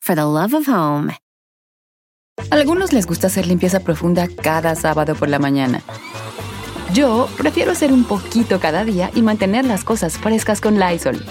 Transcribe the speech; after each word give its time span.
for 0.00 0.14
the 0.14 0.22
love 0.22 0.54
of 0.54 0.66
home. 0.66 1.12
Algunos 2.50 2.92
les 2.92 3.06
gusta 3.06 3.28
hacer 3.28 3.46
limpieza 3.46 3.80
profunda 3.80 4.28
cada 4.28 4.74
sábado 4.74 5.14
por 5.14 5.28
la 5.28 5.38
mañana. 5.38 5.82
Yo 6.92 7.28
prefiero 7.36 7.72
hacer 7.72 7.92
un 7.92 8.04
poquito 8.04 8.58
cada 8.58 8.84
día 8.84 9.10
y 9.14 9.22
mantener 9.22 9.64
las 9.64 9.84
cosas 9.84 10.18
frescas 10.18 10.60
con 10.60 10.80
Lysol. 10.80 11.24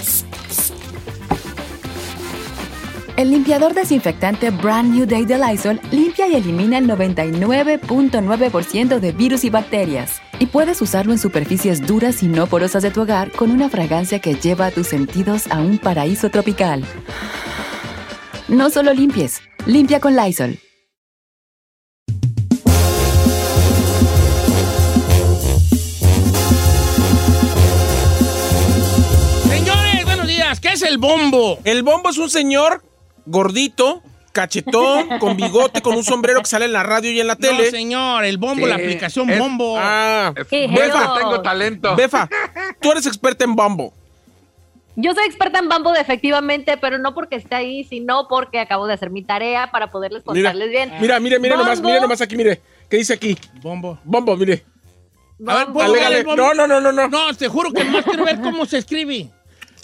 El 3.17 3.31
limpiador 3.31 3.73
desinfectante 3.73 4.49
Brand 4.49 4.93
New 4.93 5.05
Day 5.05 5.25
de 5.25 5.37
Lysol 5.37 5.81
limpia 5.91 6.29
y 6.29 6.35
elimina 6.35 6.77
el 6.77 6.87
99.9% 6.87 8.99
de 8.99 9.11
virus 9.11 9.43
y 9.43 9.49
bacterias. 9.49 10.21
Y 10.39 10.45
puedes 10.45 10.81
usarlo 10.81 11.11
en 11.11 11.19
superficies 11.19 11.85
duras 11.85 12.23
y 12.23 12.29
no 12.29 12.47
porosas 12.47 12.81
de 12.81 12.91
tu 12.91 13.01
hogar 13.01 13.33
con 13.33 13.51
una 13.51 13.67
fragancia 13.67 14.19
que 14.19 14.35
lleva 14.35 14.67
a 14.67 14.71
tus 14.71 14.87
sentidos 14.87 15.51
a 15.51 15.59
un 15.59 15.79
paraíso 15.79 16.29
tropical. 16.29 16.85
No 18.49 18.69
solo 18.69 18.93
limpies, 18.93 19.41
limpia 19.65 19.99
con 19.99 20.15
Lysol. 20.15 20.59
Señores, 29.49 30.05
buenos 30.05 30.27
días. 30.27 30.59
¿Qué 30.59 30.69
es 30.69 30.81
el 30.83 30.97
bombo? 30.97 31.59
El 31.63 31.83
bombo 31.83 32.09
es 32.09 32.17
un 32.17 32.29
señor 32.29 32.83
gordito, 33.25 34.01
cachetón, 34.31 35.07
con 35.19 35.35
bigote, 35.37 35.81
con 35.81 35.95
un 35.95 36.03
sombrero 36.03 36.39
que 36.41 36.47
sale 36.47 36.65
en 36.65 36.73
la 36.73 36.83
radio 36.83 37.11
y 37.11 37.19
en 37.19 37.27
la 37.27 37.33
No, 37.35 37.39
tele. 37.39 37.69
señor, 37.71 38.23
el 38.25 38.37
bombo, 38.37 38.67
la 38.67 38.75
aplicación 38.75 39.29
es- 39.29 39.39
bombo. 39.39 39.75
ah, 39.79 40.33
Befa, 40.35 41.13
tengo 41.17 41.41
talento. 41.41 41.95
Befa, 41.95 42.29
tú 42.81 42.91
eres 42.91 43.05
experta 43.05 43.43
en 43.43 43.55
bombo. 43.55 43.93
Yo 45.01 45.13
soy 45.13 45.25
experta 45.25 45.59
en 45.59 45.69
Bumble, 45.69 45.99
efectivamente, 45.99 46.77
pero 46.77 46.97
no 46.97 47.13
porque 47.13 47.35
esté 47.37 47.55
ahí, 47.55 47.83
sino 47.85 48.27
porque 48.27 48.59
acabo 48.59 48.85
de 48.87 48.93
hacer 48.93 49.09
mi 49.11 49.23
tarea 49.23 49.71
para 49.71 49.89
poderles 49.91 50.23
Mira, 50.27 50.49
contarles 50.51 50.69
bien. 50.69 50.91
mira, 50.99 51.19
mire, 51.19 51.39
mire 51.39 51.55
nomás, 51.55 51.75
Bumble, 51.79 51.91
mire 51.93 52.01
nomás 52.01 52.21
aquí, 52.21 52.35
mire. 52.35 52.61
¿Qué 52.89 52.97
dice 52.97 53.13
aquí? 53.13 53.37
Bombo. 53.61 53.99
Bombo, 54.03 54.35
mire. 54.35 54.65
A 55.47 55.55
ver, 55.55 55.65
Bumble. 55.67 55.73
¿puedo 55.73 55.91
ver 55.93 56.03
Alégale. 56.03 56.19
el 56.19 56.25
bombo? 56.25 56.41
No, 56.43 56.53
no, 56.53 56.67
no, 56.67 56.81
no, 56.81 56.91
no. 56.91 57.07
No, 57.07 57.33
te 57.35 57.47
juro 57.47 57.71
que 57.71 57.83
más 57.85 58.03
quiero 58.03 58.25
ver 58.25 58.41
cómo 58.41 58.65
se 58.65 58.79
escribe. 58.79 59.29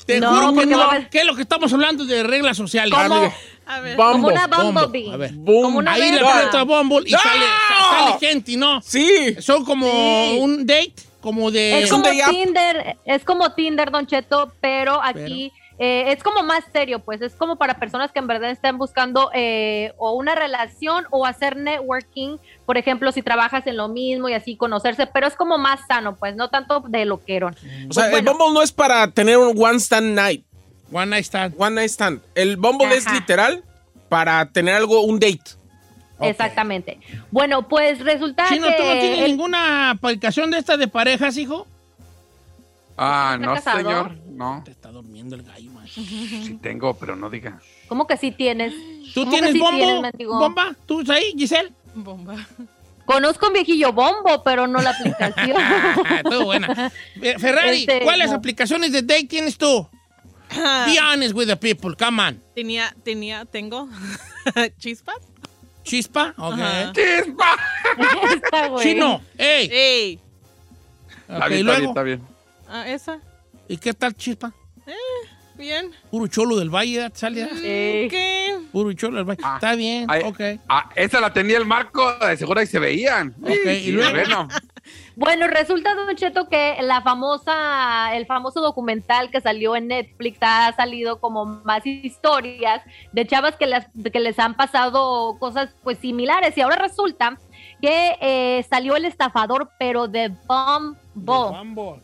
Te 0.06 0.20
No, 0.20 0.30
juro 0.36 0.60
que 0.60 0.66
no. 0.68 0.80
¿Qué 1.10 1.20
es 1.20 1.26
lo 1.26 1.36
que 1.36 1.42
estamos 1.44 1.72
hablando 1.74 2.06
de 2.06 2.22
reglas 2.24 2.58
sociales? 2.58 2.94
¿Cómo? 2.94 3.16
Ah. 3.16 3.78
A 3.78 3.80
ver. 3.80 3.96
Como 3.96 4.12
Bombo. 4.12 4.28
una 4.28 4.48
Bombo. 4.48 4.82
Bumblebee. 4.82 5.12
A 5.14 5.18
ver. 5.18 5.32
Como 5.46 5.80
una 5.80 5.94
Ahí 5.94 6.12
le 6.12 6.20
abeja. 6.20 6.38
aprietas 6.38 6.66
Bumble 6.66 7.10
y 7.10 7.12
¡No! 7.14 7.18
sale, 7.20 7.40
sa- 7.40 7.98
sale 8.10 8.20
gente, 8.20 8.58
¿no? 8.58 8.82
Sí. 8.82 9.36
Son 9.40 9.66
como 9.66 9.88
Sí. 9.88 10.38
un 10.42 10.66
date, 10.68 10.94
como 11.26 11.50
de... 11.50 11.82
Es 11.82 11.90
como. 11.90 12.04
Tinder, 12.30 12.98
es 13.04 13.26
como 13.26 13.52
Tinder, 13.54 13.90
Don 13.90 14.06
Cheto, 14.06 14.54
pero 14.62 15.02
aquí 15.04 15.52
eh, 15.80 16.12
es 16.12 16.22
como 16.24 16.44
más 16.44 16.64
serio, 16.72 17.00
pues 17.00 17.20
es 17.24 17.34
como 17.34 17.58
para 17.58 17.80
personas 17.80 18.12
que 18.12 18.20
en 18.20 18.28
verdad 18.28 18.52
están 18.52 18.78
buscando 18.78 19.32
eh, 19.34 19.92
o 19.98 20.14
una 20.14 20.36
relación 20.36 21.06
o 21.10 21.26
hacer 21.26 21.58
networking, 21.58 22.38
por 22.68 22.78
ejemplo, 22.78 23.12
si 23.12 23.24
trabajas 23.24 23.66
en 23.66 23.76
lo 23.76 23.88
mismo 23.88 24.30
y 24.30 24.34
así 24.34 24.56
conocerse, 24.56 25.08
pero 25.08 25.26
es 25.26 25.36
como 25.36 25.58
más 25.58 25.80
sano, 25.88 26.16
pues 26.16 26.36
no 26.36 26.50
tanto 26.52 26.82
de 26.82 27.06
loquero. 27.06 27.50
O 27.90 27.94
sea, 27.94 28.12
el 28.12 28.24
Bumble 28.24 28.54
no 28.54 28.62
es 28.62 28.72
para 28.72 29.10
tener 29.10 29.38
un 29.40 29.60
one 29.60 29.80
stand 29.80 30.14
night, 30.14 30.46
One 30.92 31.08
night 31.08 31.26
stand. 31.26 31.56
one 31.58 31.74
night 31.74 31.90
stand. 31.90 32.22
El 32.36 32.58
Bumble 32.58 32.96
es 32.96 33.12
literal 33.12 33.64
para 34.10 34.46
tener 34.52 34.76
algo, 34.76 35.02
un 35.02 35.20
date. 35.20 35.58
Exactamente. 36.22 37.00
Bueno, 37.32 37.68
pues 37.68 38.00
resulta 38.00 38.48
Chino, 38.48 38.68
que 38.68 38.74
¿tú 38.78 38.84
no 38.84 38.92
tienes 38.94 39.20
el- 39.20 39.32
ninguna 39.32 39.90
aplicación 39.92 40.50
de 40.52 40.60
estas 40.60 40.80
de 40.80 40.88
parejas, 40.88 41.38
hijo? 41.38 41.68
Ah, 42.98 43.34
¿Está 43.36 43.46
no, 43.48 43.54
casado? 43.56 43.78
señor. 43.78 44.12
No, 44.30 44.62
Te 44.64 44.72
está 44.72 44.90
durmiendo 44.92 45.36
el 45.36 45.44
gallo, 45.44 45.70
man. 45.72 45.86
sí 45.88 46.58
tengo, 46.62 46.94
pero 46.98 47.16
no 47.16 47.30
diga. 47.30 47.60
¿Cómo 47.90 48.08
que 48.08 48.16
sí 48.18 48.32
tienes? 48.32 48.74
¿Tú 49.14 49.22
¿Cómo 49.22 49.32
que 49.32 49.38
tienes 49.38 49.52
sí 49.54 49.60
bombo? 49.60 49.78
tienes? 49.78 50.12
¿Bomba? 50.28 50.76
¿Tú 50.86 51.02
estás 51.02 51.18
ahí, 51.18 51.34
Giselle? 51.38 51.72
Bomba. 51.94 52.36
Conozco 53.06 53.48
un 53.48 53.54
viejillo 53.54 53.92
bombo, 53.94 54.42
pero 54.44 54.66
no 54.68 54.82
la 54.82 54.92
aplicación. 54.92 55.58
Estuvo 56.24 56.46
buena. 56.46 56.92
Eh, 57.22 57.36
Ferrari, 57.38 57.82
Este, 57.82 58.02
¿cuáles 58.02 58.32
no. 58.32 58.38
aplicaciones 58.38 58.92
de 58.94 59.02
date 59.02 59.26
tienes 59.26 59.58
tú? 59.58 59.88
Be 60.50 60.98
honest 61.00 61.34
with 61.36 61.48
the 61.48 61.56
people, 61.58 61.96
come 61.98 62.22
on. 62.22 62.42
Tenía, 62.56 62.96
tenía, 63.04 63.46
tengo 63.46 63.90
chispas. 64.80 65.18
¿Chispa? 65.86 66.34
Ok. 66.38 66.54
Ajá. 66.60 66.92
¡Chispa! 66.94 67.58
Chino, 68.82 69.22
ey. 69.38 69.70
¡Ey! 69.72 70.20
Ok, 71.28 71.34
Está 71.34 71.48
bien, 71.48 71.52
¿y 71.52 71.56
está 71.56 71.56
bien, 71.56 71.66
luego? 71.66 71.88
está 71.90 72.04
bien. 72.04 72.22
Ah, 72.68 72.88
esa. 72.90 73.20
¿Y 73.68 73.78
qué 73.78 73.94
tal 73.94 74.14
chispa? 74.16 74.52
Bien. 75.58 75.90
Puro 76.12 76.28
cholo 76.28 76.58
del 76.58 76.70
valle, 76.70 77.10
¿sale? 77.14 77.48
Eh, 77.64 78.08
¿Qué? 78.10 78.58
Puro 78.74 78.92
cholo 78.94 79.16
del 79.18 79.26
valle. 79.26 79.40
Ah. 79.44 79.56
Está 79.56 79.74
bien, 79.76 80.06
Ay, 80.10 80.22
ok. 80.26 80.42
Ah, 80.68 80.90
esa 80.96 81.22
la 81.22 81.32
tenía 81.32 81.58
el 81.58 81.66
marco, 81.66 82.14
de 82.20 82.36
seguro 82.36 82.60
ahí 82.60 82.68
se 82.68 82.78
veían. 82.80 83.34
Ok, 83.42 83.50
¿y 83.66 83.80
Sí, 83.86 83.92
luego? 83.94 84.12
Bueno, 84.12 84.48
Bueno, 85.16 85.48
resulta, 85.48 85.96
Don 85.96 86.16
Cheto, 86.16 86.50
que 86.50 86.78
la 86.82 87.02
famosa, 87.02 88.16
el 88.16 88.26
famoso 88.26 88.62
documental 88.62 89.32
que 89.32 89.42
salió 89.42 89.76
en 89.76 89.88
Netflix 89.88 90.38
ha 90.42 90.74
salido 90.76 91.20
como 91.20 91.46
más 91.46 91.86
historias 91.86 92.82
de 93.12 93.26
chavas 93.26 93.56
que, 93.56 93.66
las, 93.66 93.88
que 94.12 94.20
les 94.20 94.38
han 94.40 94.56
pasado 94.56 95.38
cosas 95.40 95.74
pues 95.84 96.00
similares. 96.00 96.58
Y 96.58 96.62
ahora 96.62 96.76
resulta 96.76 97.38
que 97.82 98.18
eh, 98.22 98.66
salió 98.70 98.96
el 98.96 99.06
estafador, 99.06 99.70
pero 99.80 100.08
de 100.08 100.30
Bumble. 100.48 102.02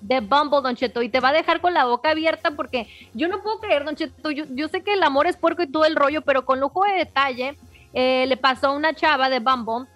De 0.00 0.20
Bumble, 0.20 0.62
Don 0.62 0.76
Cheto, 0.76 1.02
y 1.02 1.08
te 1.08 1.20
va 1.20 1.30
a 1.30 1.32
dejar 1.32 1.60
con 1.60 1.74
la 1.74 1.84
boca 1.84 2.10
abierta 2.10 2.52
porque 2.52 2.88
yo 3.14 3.28
no 3.28 3.42
puedo 3.42 3.58
creer, 3.58 3.84
Don 3.84 3.96
Cheto, 3.96 4.30
yo, 4.30 4.44
yo 4.50 4.68
sé 4.68 4.82
que 4.82 4.94
el 4.94 5.02
amor 5.02 5.26
es 5.26 5.36
puerco 5.36 5.62
y 5.62 5.70
todo 5.70 5.84
el 5.84 5.96
rollo, 5.96 6.22
pero 6.22 6.44
con 6.44 6.60
lujo 6.60 6.84
de 6.84 6.92
detalle 6.92 7.56
eh, 7.92 8.26
le 8.26 8.36
pasó 8.36 8.68
a 8.68 8.76
una 8.76 8.94
chava 8.94 9.28
de 9.28 9.40
Bumble. 9.40 9.88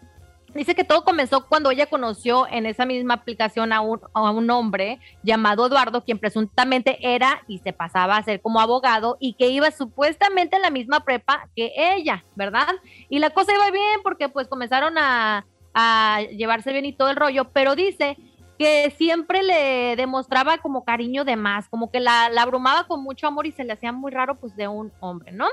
Dice 0.54 0.74
que 0.74 0.84
todo 0.84 1.04
comenzó 1.04 1.46
cuando 1.48 1.70
ella 1.70 1.86
conoció 1.86 2.46
en 2.46 2.66
esa 2.66 2.84
misma 2.84 3.14
aplicación 3.14 3.72
a 3.72 3.80
un, 3.80 4.00
a 4.12 4.30
un 4.30 4.50
hombre 4.50 5.00
llamado 5.22 5.66
Eduardo, 5.66 6.04
quien 6.04 6.18
presuntamente 6.18 6.98
era 7.00 7.42
y 7.48 7.58
se 7.58 7.72
pasaba 7.72 8.16
a 8.16 8.22
ser 8.22 8.40
como 8.42 8.60
abogado 8.60 9.16
y 9.18 9.34
que 9.34 9.48
iba 9.48 9.70
supuestamente 9.70 10.56
a 10.56 10.60
la 10.60 10.70
misma 10.70 11.04
prepa 11.04 11.48
que 11.56 11.72
ella, 11.76 12.24
¿verdad? 12.34 12.68
Y 13.08 13.18
la 13.18 13.30
cosa 13.30 13.54
iba 13.54 13.70
bien 13.70 14.00
porque 14.02 14.28
pues 14.28 14.46
comenzaron 14.46 14.98
a, 14.98 15.46
a 15.72 16.20
llevarse 16.30 16.72
bien 16.72 16.84
y 16.84 16.92
todo 16.92 17.08
el 17.08 17.16
rollo, 17.16 17.50
pero 17.52 17.74
dice 17.74 18.18
que 18.58 18.94
siempre 18.96 19.42
le 19.42 19.96
demostraba 19.96 20.58
como 20.58 20.84
cariño 20.84 21.24
de 21.24 21.36
más, 21.36 21.68
como 21.68 21.90
que 21.90 22.00
la, 22.00 22.28
la 22.28 22.42
abrumaba 22.42 22.86
con 22.86 23.02
mucho 23.02 23.26
amor 23.26 23.46
y 23.46 23.52
se 23.52 23.64
le 23.64 23.72
hacía 23.72 23.92
muy 23.92 24.12
raro 24.12 24.38
pues 24.38 24.54
de 24.54 24.68
un 24.68 24.92
hombre, 25.00 25.32
¿no? 25.32 25.46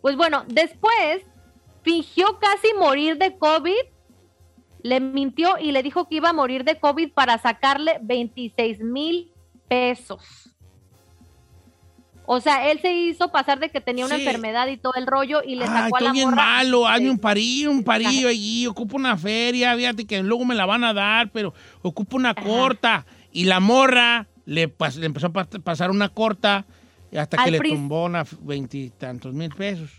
Pues 0.00 0.16
bueno, 0.16 0.44
después 0.48 1.22
fingió 1.82 2.38
casi 2.38 2.72
morir 2.74 3.18
de 3.18 3.36
COVID, 3.38 3.72
le 4.88 5.00
mintió 5.00 5.56
y 5.60 5.72
le 5.72 5.82
dijo 5.82 6.08
que 6.08 6.16
iba 6.16 6.30
a 6.30 6.32
morir 6.32 6.64
de 6.64 6.78
COVID 6.78 7.12
para 7.12 7.38
sacarle 7.38 7.98
26 8.02 8.80
mil 8.80 9.32
pesos. 9.68 10.54
O 12.30 12.40
sea, 12.40 12.70
él 12.70 12.78
se 12.80 12.92
hizo 12.92 13.30
pasar 13.32 13.58
de 13.58 13.70
que 13.70 13.80
tenía 13.80 14.04
una 14.04 14.16
Sí. 14.16 14.22
enfermedad 14.26 14.66
y 14.68 14.76
todo 14.76 14.92
el 14.96 15.06
rollo 15.06 15.40
y 15.42 15.54
le 15.54 15.66
sacó 15.66 15.96
a 15.96 16.00
la 16.02 16.12
bien 16.12 16.28
morra. 16.30 16.36
malo, 16.44 16.86
hazme 16.86 17.10
un 17.10 17.18
parillo, 17.18 17.70
un 17.70 17.82
parillo 17.82 18.28
allí, 18.28 18.66
ocupo 18.66 18.96
una 18.96 19.16
feria, 19.16 19.74
fíjate 19.74 20.06
que 20.06 20.22
luego 20.22 20.44
me 20.44 20.54
la 20.54 20.66
van 20.66 20.84
a 20.84 20.92
dar, 20.92 21.30
pero 21.30 21.54
ocupo 21.80 22.16
una 22.18 22.34
corta. 22.34 23.06
Y 23.32 23.44
la 23.44 23.60
morra 23.60 24.26
le, 24.44 24.68
pas- 24.68 24.96
le 24.96 25.06
empezó 25.06 25.28
a 25.28 25.32
pa- 25.32 25.46
pasar 25.64 25.90
una 25.90 26.10
corta 26.10 26.66
hasta 27.16 27.42
que 27.44 27.50
le 27.50 27.60
tumbó 27.60 28.04
una 28.04 28.24
veintitantos 28.42 29.32
mil 29.32 29.48
pesos. 29.54 29.90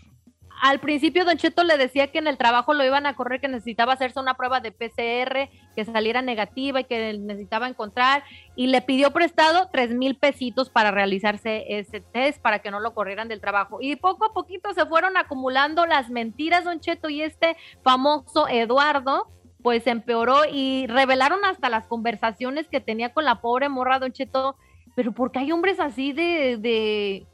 Al 0.60 0.78
principio 0.78 1.24
Don 1.24 1.38
Cheto 1.38 1.64
le 1.64 1.78
decía 1.78 2.08
que 2.08 2.18
en 2.18 2.26
el 2.26 2.36
trabajo 2.36 2.74
lo 2.74 2.84
iban 2.84 3.06
a 3.06 3.14
correr, 3.16 3.40
que 3.40 3.48
necesitaba 3.48 3.94
hacerse 3.94 4.20
una 4.20 4.34
prueba 4.34 4.60
de 4.60 4.72
PCR, 4.72 5.48
que 5.74 5.84
saliera 5.84 6.20
negativa 6.20 6.80
y 6.80 6.84
que 6.84 7.16
necesitaba 7.18 7.66
encontrar, 7.66 8.24
y 8.56 8.66
le 8.66 8.82
pidió 8.82 9.10
prestado 9.12 9.70
tres 9.72 9.90
mil 9.94 10.16
pesitos 10.16 10.68
para 10.68 10.90
realizarse 10.90 11.64
ese 11.68 12.00
test 12.00 12.42
para 12.42 12.58
que 12.58 12.70
no 12.70 12.78
lo 12.78 12.92
corrieran 12.92 13.28
del 13.28 13.40
trabajo. 13.40 13.78
Y 13.80 13.96
poco 13.96 14.26
a 14.26 14.34
poquito 14.34 14.74
se 14.74 14.84
fueron 14.84 15.16
acumulando 15.16 15.86
las 15.86 16.10
mentiras, 16.10 16.64
Don 16.64 16.80
Cheto, 16.80 17.08
y 17.08 17.22
este 17.22 17.56
famoso 17.82 18.46
Eduardo, 18.46 19.28
pues 19.62 19.86
empeoró 19.86 20.42
y 20.50 20.86
revelaron 20.88 21.44
hasta 21.44 21.68
las 21.68 21.86
conversaciones 21.86 22.68
que 22.68 22.80
tenía 22.80 23.12
con 23.12 23.24
la 23.24 23.40
pobre 23.40 23.68
morra, 23.68 23.98
Don 23.98 24.12
Cheto. 24.12 24.56
Pero 24.94 25.12
porque 25.12 25.38
hay 25.38 25.52
hombres 25.52 25.80
así 25.80 26.12
de, 26.12 26.58
de, 26.58 27.26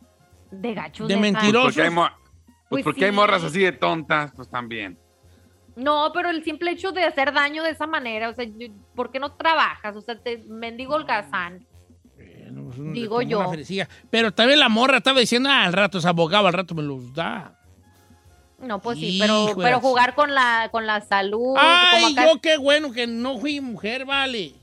de 0.50 0.75
gachos. 0.75 1.08
De 1.08 1.17
neta? 1.17 1.40
mentirosos. 1.40 1.75
porque 1.75 1.88
hay, 1.88 1.90
Pues, 2.68 2.82
Pues 2.82 2.84
porque 2.84 3.04
hay 3.06 3.12
morras 3.12 3.44
así 3.44 3.60
de 3.60 3.72
tontas, 3.72 4.32
pues 4.34 4.48
también. 4.48 4.98
No, 5.76 6.10
pero 6.14 6.30
el 6.30 6.42
simple 6.42 6.70
hecho 6.70 6.90
de 6.92 7.04
hacer 7.04 7.32
daño 7.32 7.62
de 7.62 7.70
esa 7.70 7.86
manera, 7.86 8.30
o 8.30 8.34
sea, 8.34 8.46
¿por 8.94 9.10
qué 9.12 9.20
no 9.20 9.32
trabajas? 9.32 9.94
O 9.94 10.00
sea, 10.00 10.18
te 10.18 10.38
mendigo 10.48 10.94
holgazán. 10.94 11.64
Bueno, 12.16 12.64
pues, 12.64 12.78
un- 12.78 12.92
Digo 12.94 13.20
yo. 13.22 13.40
una. 13.48 13.88
Pero 14.10 14.32
también 14.32 14.58
la 14.58 14.68
morra 14.68 14.96
estaba 14.98 15.20
diciendo, 15.20 15.48
ah, 15.50 15.64
al 15.64 15.72
rato 15.74 15.98
es 15.98 16.06
abogado, 16.06 16.46
al 16.46 16.54
rato 16.54 16.74
me 16.74 16.82
los 16.82 17.12
da. 17.12 17.52
No, 18.58 18.80
pues 18.80 18.98
sí, 18.98 19.19
pero, 19.20 19.48
pero 19.54 19.80
jugar 19.80 20.14
con 20.14 20.34
la, 20.34 20.70
con 20.72 20.86
la 20.86 21.02
salud. 21.02 21.54
Ay, 21.58 22.00
como 22.00 22.06
acá- 22.20 22.32
yo 22.32 22.40
qué 22.40 22.56
bueno 22.56 22.90
que 22.90 23.06
no 23.06 23.36
fui 23.38 23.60
mujer, 23.60 24.06
vale. 24.06 24.54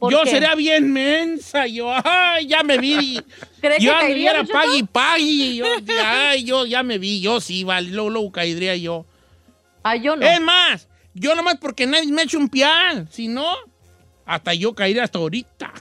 ¿Por 0.00 0.10
Yo 0.10 0.22
qué? 0.24 0.30
sería 0.30 0.54
bien 0.54 0.90
mensa, 0.90 1.66
yo, 1.66 1.92
ay, 1.92 2.46
ya 2.46 2.62
me 2.62 2.78
vi. 2.78 3.20
¿Cree 3.60 3.76
que 3.76 3.84
yo 3.84 3.94
anduviera 3.94 4.42
y 4.74 4.82
pague. 4.84 5.54
Yo, 5.56 5.66
ay, 6.02 6.42
yo 6.42 6.64
ya 6.64 6.82
me 6.82 6.96
vi, 6.96 7.20
yo 7.20 7.38
sí, 7.38 7.64
vale, 7.64 7.90
luego, 7.90 8.08
luego 8.08 8.32
caería 8.32 8.74
yo. 8.76 9.04
Ay, 9.82 10.00
yo 10.00 10.16
no. 10.16 10.26
Es 10.26 10.40
más, 10.40 10.88
yo 11.12 11.34
nomás 11.34 11.58
porque 11.60 11.86
nadie 11.86 12.10
me 12.10 12.22
ha 12.22 12.24
hecho 12.24 12.38
un 12.38 12.48
pial, 12.48 13.08
si 13.10 13.28
no, 13.28 13.46
hasta 14.30 14.54
yo 14.54 14.74
caería 14.74 15.04
hasta 15.04 15.18
ahorita. 15.18 15.72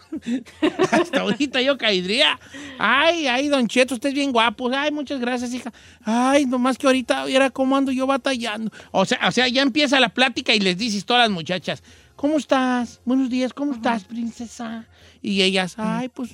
hasta 0.92 1.22
ahorita 1.22 1.62
yo 1.62 1.77
caería. 1.77 2.38
Ay, 2.77 3.27
ay, 3.27 3.48
don 3.48 3.68
Cheto, 3.68 3.94
usted 3.94 4.10
es 4.10 4.15
bien 4.15 4.31
guapo. 4.31 4.69
Ay, 4.74 4.92
muchas 4.92 5.19
gracias, 5.19 5.54
hija. 5.54 5.72
Ay, 6.04 6.45
nomás 6.45 6.77
que 6.77 6.88
ahorita 6.88 7.25
viera 7.25 7.51
cómo 7.51 7.77
ando 7.77 7.92
yo 7.92 8.07
batallando. 8.07 8.72
O 8.92 9.06
sea, 9.06 9.19
o 9.27 9.31
sea, 9.31 9.48
ya 9.48 9.62
empieza 9.62 10.00
la 10.00 10.10
plática 10.10 10.54
y 10.56 10.60
les 10.60 10.77
dices 10.77 11.06
todas 11.06 11.22
las 11.22 11.30
muchachas, 11.30 11.83
¿cómo 12.19 12.38
estás? 12.38 13.00
Buenos 13.06 13.30
días, 13.30 13.54
¿cómo 13.54 13.71
estás, 13.71 14.04
princesa? 14.04 14.86
Y 15.21 15.42
ellas, 15.42 15.75
ay, 15.77 16.10
pues, 16.10 16.31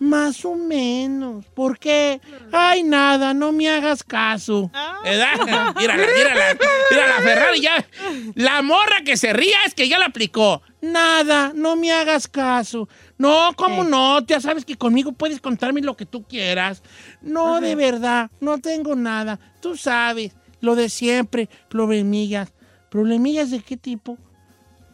más 0.00 0.44
o 0.44 0.56
menos. 0.56 1.46
¿Por 1.54 1.78
qué? 1.78 2.20
Ay, 2.50 2.82
nada, 2.82 3.32
no 3.34 3.52
me 3.52 3.68
hagas 3.70 4.02
caso. 4.02 4.68
¿Verdad? 5.04 5.74
Mírala, 5.78 6.06
mírala, 6.16 6.58
mírala, 6.90 7.14
Ferrari 7.22 7.60
ya. 7.60 7.86
La 8.34 8.62
morra 8.62 9.02
que 9.04 9.16
se 9.16 9.32
ría 9.32 9.58
es 9.64 9.74
que 9.74 9.88
ya 9.88 10.00
la 10.00 10.06
aplicó. 10.06 10.60
Nada, 10.82 11.52
no 11.54 11.76
me 11.76 11.92
hagas 11.92 12.26
caso. 12.26 12.88
No, 13.16 13.52
¿cómo 13.54 13.84
Sí. 13.84 13.90
no? 13.90 14.26
Ya 14.26 14.40
sabes 14.40 14.64
que 14.64 14.74
conmigo 14.76 15.12
puedes 15.12 15.40
contarme 15.40 15.82
lo 15.82 15.96
que 15.96 16.04
tú 16.04 16.24
quieras. 16.24 16.82
No, 17.22 17.60
de 17.60 17.76
verdad, 17.76 18.28
no 18.40 18.58
tengo 18.58 18.96
nada. 18.96 19.38
Tú 19.62 19.76
sabes, 19.76 20.32
lo 20.60 20.74
de 20.74 20.88
siempre, 20.88 21.48
problemillas. 21.68 22.52
¿Problemillas 22.90 23.52
de 23.52 23.60
qué 23.60 23.76
tipo? 23.76 24.18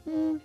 Mm. 0.07 0.39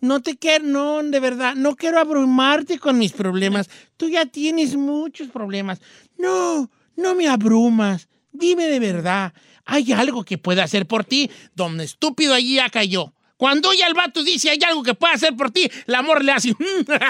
No 0.00 0.22
te 0.22 0.38
quiero, 0.38 0.64
no, 0.64 1.02
de 1.02 1.20
verdad, 1.20 1.54
no 1.54 1.76
quiero 1.76 1.98
abrumarte 1.98 2.78
con 2.78 2.98
mis 2.98 3.12
problemas. 3.12 3.68
Tú 3.96 4.08
ya 4.08 4.24
tienes 4.24 4.76
muchos 4.76 5.28
problemas. 5.28 5.80
No, 6.16 6.70
no 6.96 7.14
me 7.14 7.28
abrumas. 7.28 8.08
Dime 8.32 8.66
de 8.66 8.80
verdad, 8.80 9.34
¿hay 9.64 9.92
algo 9.92 10.24
que 10.24 10.38
pueda 10.38 10.64
hacer 10.64 10.86
por 10.86 11.04
ti? 11.04 11.30
Donde 11.54 11.84
estúpido 11.84 12.32
allí 12.32 12.56
ya 12.56 12.70
cayó. 12.70 13.12
Cuando 13.40 13.72
ya 13.72 13.86
el 13.86 13.94
vato 13.94 14.22
dice 14.22 14.50
hay 14.50 14.58
algo 14.66 14.82
que 14.82 14.92
pueda 14.92 15.14
hacer 15.14 15.34
por 15.34 15.50
ti, 15.50 15.70
el 15.86 15.94
amor 15.94 16.22
le 16.22 16.32
hace. 16.32 16.54
¿Verdad? 16.58 17.00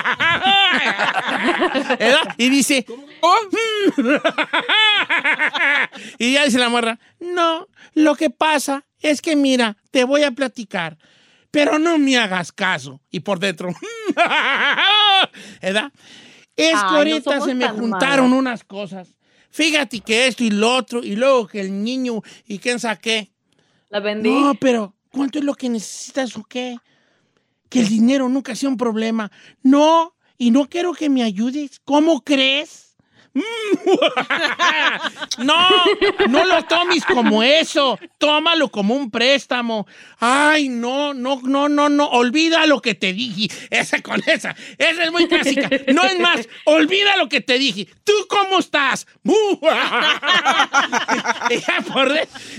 Y 2.39 2.49
dice. 2.51 2.87
y 6.19 6.35
ya 6.35 6.45
dice 6.45 6.59
la 6.59 6.69
morra, 6.69 7.01
no, 7.19 7.67
lo 7.95 8.15
que 8.15 8.31
pasa 8.31 8.85
es 9.01 9.23
que 9.23 9.35
mira, 9.35 9.77
te 9.91 10.05
voy 10.05 10.23
a 10.23 10.31
platicar, 10.31 10.99
pero 11.51 11.79
no 11.79 11.99
me 11.99 12.17
hagas 12.17 12.53
caso. 12.53 13.01
Y 13.11 13.21
por 13.21 13.39
dentro, 13.39 13.69
¿verdad? 15.63 15.93
Es 16.57 16.73
que 16.73 16.75
Ay, 16.75 16.97
ahorita 16.97 17.41
se 17.41 17.55
me 17.55 17.69
juntaron 17.69 18.33
unas 18.33 18.65
cosas. 18.65 19.09
Fíjate 19.51 20.01
que 20.01 20.27
esto 20.27 20.45
y 20.45 20.51
lo 20.51 20.77
otro, 20.77 21.03
y 21.03 21.17
luego 21.17 21.47
que 21.47 21.61
el 21.61 21.83
niño, 21.83 22.23
y 22.47 22.59
quién 22.59 22.79
saqué. 22.79 23.33
La 23.89 24.01
vendí. 24.01 24.31
No, 24.31 24.55
pero 24.55 24.95
¿cuánto 25.11 25.39
es 25.39 25.45
lo 25.45 25.55
que 25.55 25.69
necesitas 25.69 26.37
o 26.37 26.45
qué? 26.45 26.77
Que 27.69 27.81
el 27.81 27.89
dinero 27.89 28.29
nunca 28.29 28.55
sea 28.55 28.69
un 28.69 28.77
problema. 28.77 29.31
No, 29.63 30.15
y 30.39 30.51
no 30.51 30.69
quiero 30.69 30.93
que 30.93 31.09
me 31.09 31.23
ayudes. 31.23 31.81
¿Cómo 31.85 32.23
crees? 32.23 32.90
No, 35.39 35.67
no 36.29 36.45
lo 36.45 36.63
tomes 36.65 37.05
como 37.05 37.43
eso. 37.43 37.99
Tómalo 38.19 38.71
como 38.71 38.95
un 38.95 39.11
préstamo. 39.11 39.87
Ay, 40.19 40.69
no, 40.69 41.15
no, 41.15 41.41
no, 41.43 41.69
no, 41.69 41.89
no. 41.89 42.07
Olvida 42.09 42.67
lo 42.67 42.83
que 42.83 42.95
te 42.95 43.13
dije. 43.13 43.49
Esa 43.71 44.03
con 44.03 44.21
esa. 44.27 44.55
Esa 44.77 45.05
es 45.05 45.13
muy 45.13 45.27
clásica. 45.29 45.71
No 45.95 46.05
es 46.05 46.19
más, 46.19 46.49
olvida 46.65 47.17
lo 47.17 47.29
que 47.29 47.41
te 47.41 47.59
dije. 47.59 47.89
¿Tú 48.05 48.13
cómo 48.29 48.59
estás? 48.59 49.07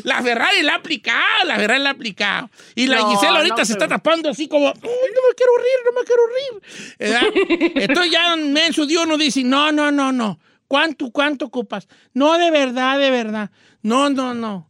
La 0.03 0.21
Ferrari 0.23 0.61
la 0.63 0.73
ha 0.73 0.75
aplicado, 0.77 1.45
la 1.45 1.55
Ferrari 1.57 1.81
la 1.83 1.89
ha 1.89 1.93
aplicado. 1.93 2.49
Y 2.75 2.87
la 2.87 2.99
No, 2.99 3.11
Gisela 3.11 3.37
ahorita 3.39 3.55
no, 3.57 3.65
se 3.65 3.73
pero- 3.73 3.85
está 3.85 3.95
tapando 3.95 4.29
así 4.29 4.47
como, 4.47 4.67
"Ay, 4.67 4.73
no 4.81 5.21
me 5.27 5.35
quiero 5.35 5.57
rir, 5.57 5.79
no 5.85 5.91
me 5.99 6.05
quiero 6.05 6.23
rir. 6.35 7.73
Entonces 7.83 8.11
ya 8.11 8.33
en 8.33 8.73
su 8.73 8.85
Dios 8.85 9.07
no 9.07 9.17
dice, 9.17 9.43
no, 9.43 9.71
no, 9.71 9.91
no, 9.91 10.11
no. 10.11 10.39
¿Cuánto, 10.71 11.11
cuánto 11.11 11.47
ocupas? 11.47 11.85
No, 12.13 12.37
de 12.37 12.49
verdad, 12.49 12.97
de 12.97 13.11
verdad. 13.11 13.51
No, 13.81 14.09
no, 14.09 14.33
no. 14.33 14.69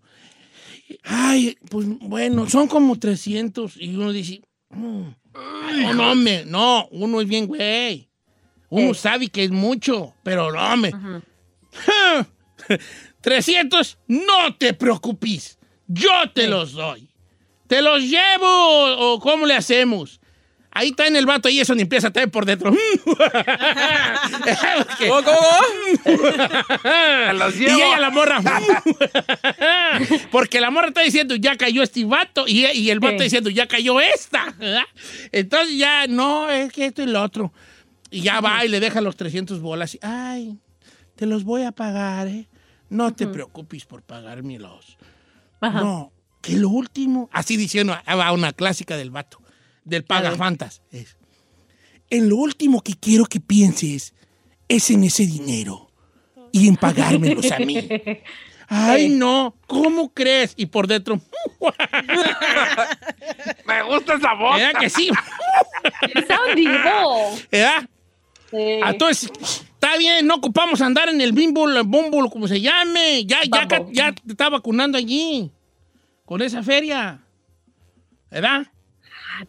Ay, 1.03 1.56
pues 1.69 1.86
bueno, 2.00 2.50
son 2.50 2.68
como 2.68 2.98
300. 2.98 3.77
Y 3.80 3.94
uno 3.94 4.12
dice, 4.12 4.42
"Mm, 4.71 5.03
no, 5.83 5.94
no, 5.94 6.15
me, 6.15 6.44
no, 6.45 6.88
uno 6.89 7.21
es 7.21 7.27
bien 7.27 7.45
güey. 7.45 8.09
Uno 8.69 8.92
Eh. 8.94 8.95
sabe 8.95 9.27
que 9.27 9.44
es 9.44 9.51
mucho, 9.51 10.15
pero 10.24 10.51
no, 10.51 10.75
me. 10.77 10.92
300, 13.21 13.97
no 14.07 14.56
te 14.57 14.74
preocupes. 14.74 15.59
Yo 15.86 16.09
te 16.33 16.47
los 16.47 16.71
doy. 16.74 17.09
Te 17.68 17.83
los 17.83 18.01
llevo 18.01 19.13
o 19.13 19.19
cómo 19.19 19.45
le 19.45 19.54
hacemos. 19.56 20.19
Ahí 20.73 20.89
está 20.89 21.06
en 21.07 21.15
el 21.18 21.25
vato 21.25 21.50
y 21.50 21.59
eso 21.59 21.75
ni 21.75 21.81
empieza 21.81 22.07
a 22.07 22.12
traer 22.12 22.31
por 22.31 22.45
dentro. 22.45 22.71
Porque- 23.03 23.44
¿Cómo, 25.07 25.21
cómo, 25.23 25.38
y 27.59 27.63
ella 27.65 28.00
la 28.00 28.09
morra. 28.09 28.41
Porque 30.31 30.62
la 30.62 30.71
morra 30.71 30.88
está 30.89 31.01
diciendo, 31.01 31.35
ya 31.35 31.57
cayó 31.57 31.83
este 31.83 32.06
vato. 32.06 32.45
Y, 32.47 32.65
y 32.68 32.89
el 32.89 33.00
vato 33.00 33.18
Sí. 33.18 33.23
diciendo, 33.25 33.50
ya 33.50 33.68
cayó 33.68 34.00
esta. 34.00 34.56
Entonces 35.31 35.77
ya, 35.77 36.07
no, 36.07 36.50
es 36.50 36.71
que 36.71 36.85
esto 36.85 37.01
y 37.03 37.07
lo 37.07 37.21
otro. 37.21 37.53
Y 38.09 38.21
ya 38.21 38.41
va 38.41 38.63
y 38.65 38.69
le 38.69 38.79
deja 38.79 39.01
los 39.01 39.15
300 39.15 39.62
bolas. 39.62 39.95
Y, 39.95 40.00
Ay, 40.01 40.57
te 41.15 41.25
los 41.25 41.44
voy 41.44 41.63
a 41.63 41.71
pagar, 41.71 42.27
¿eh? 42.27 42.47
No 42.89 43.13
te 43.13 43.27
preocupes 43.27 43.85
por 43.85 44.03
pagármelos. 44.03 44.97
Ajá. 45.62 45.81
No, 45.81 46.12
que 46.41 46.53
lo 46.57 46.69
último, 46.69 47.29
así 47.31 47.56
diciendo, 47.56 47.97
ah, 48.06 48.16
va 48.16 48.31
una 48.33 48.51
clásica 48.51 48.97
del 48.97 49.11
vato, 49.11 49.41
del 49.83 50.04
pagafantas. 50.04 50.81
Es, 50.92 51.18
en 52.09 52.30
lo 52.30 52.38
último 52.38 52.81
que 52.81 52.94
quiero 52.94 53.26
que 53.26 53.40
pienses 53.40 54.14
es 54.68 54.90
en 54.92 55.04
ese 55.04 55.26
dinero 55.26 55.90
y 56.52 56.68
en 56.68 56.76
pagármelos 56.76 57.52
a 57.52 57.59
mí. 57.59 57.88
Ay, 58.73 59.09
no, 59.09 59.54
¿cómo 59.68 60.14
crees? 60.14 60.54
Y 60.56 60.68
por 60.68 60.88
dentro, 60.88 61.19
Me 63.66 63.83
gusta 63.83 64.14
esa 64.14 64.33
voz. 64.33 64.56
¿verdad 64.56 64.80
que 64.80 64.90
sí? 64.90 65.11
Está 66.16 66.40
hundido. 66.45 67.31
¿Verdad? 67.52 67.90
Sí. 68.50 68.80
Entonces, 68.85 69.30
está 69.73 69.97
bien, 69.97 70.26
no 70.26 70.35
ocupamos 70.35 70.80
andar 70.81 71.09
en 71.09 71.19
el 71.19 71.33
bimbo, 71.33 71.68
bumble, 71.83 72.30
como 72.30 72.47
se 72.47 72.61
llame. 72.61 73.26
Ya, 73.26 73.42
ya, 73.44 73.68
ya 73.92 74.14
te 74.14 74.31
está 74.31 74.47
vacunando 74.50 74.97
allí, 74.97 75.52
con 76.26 76.42
esa 76.42 76.64
feria. 76.64 77.19
¿Verdad? 78.30 78.68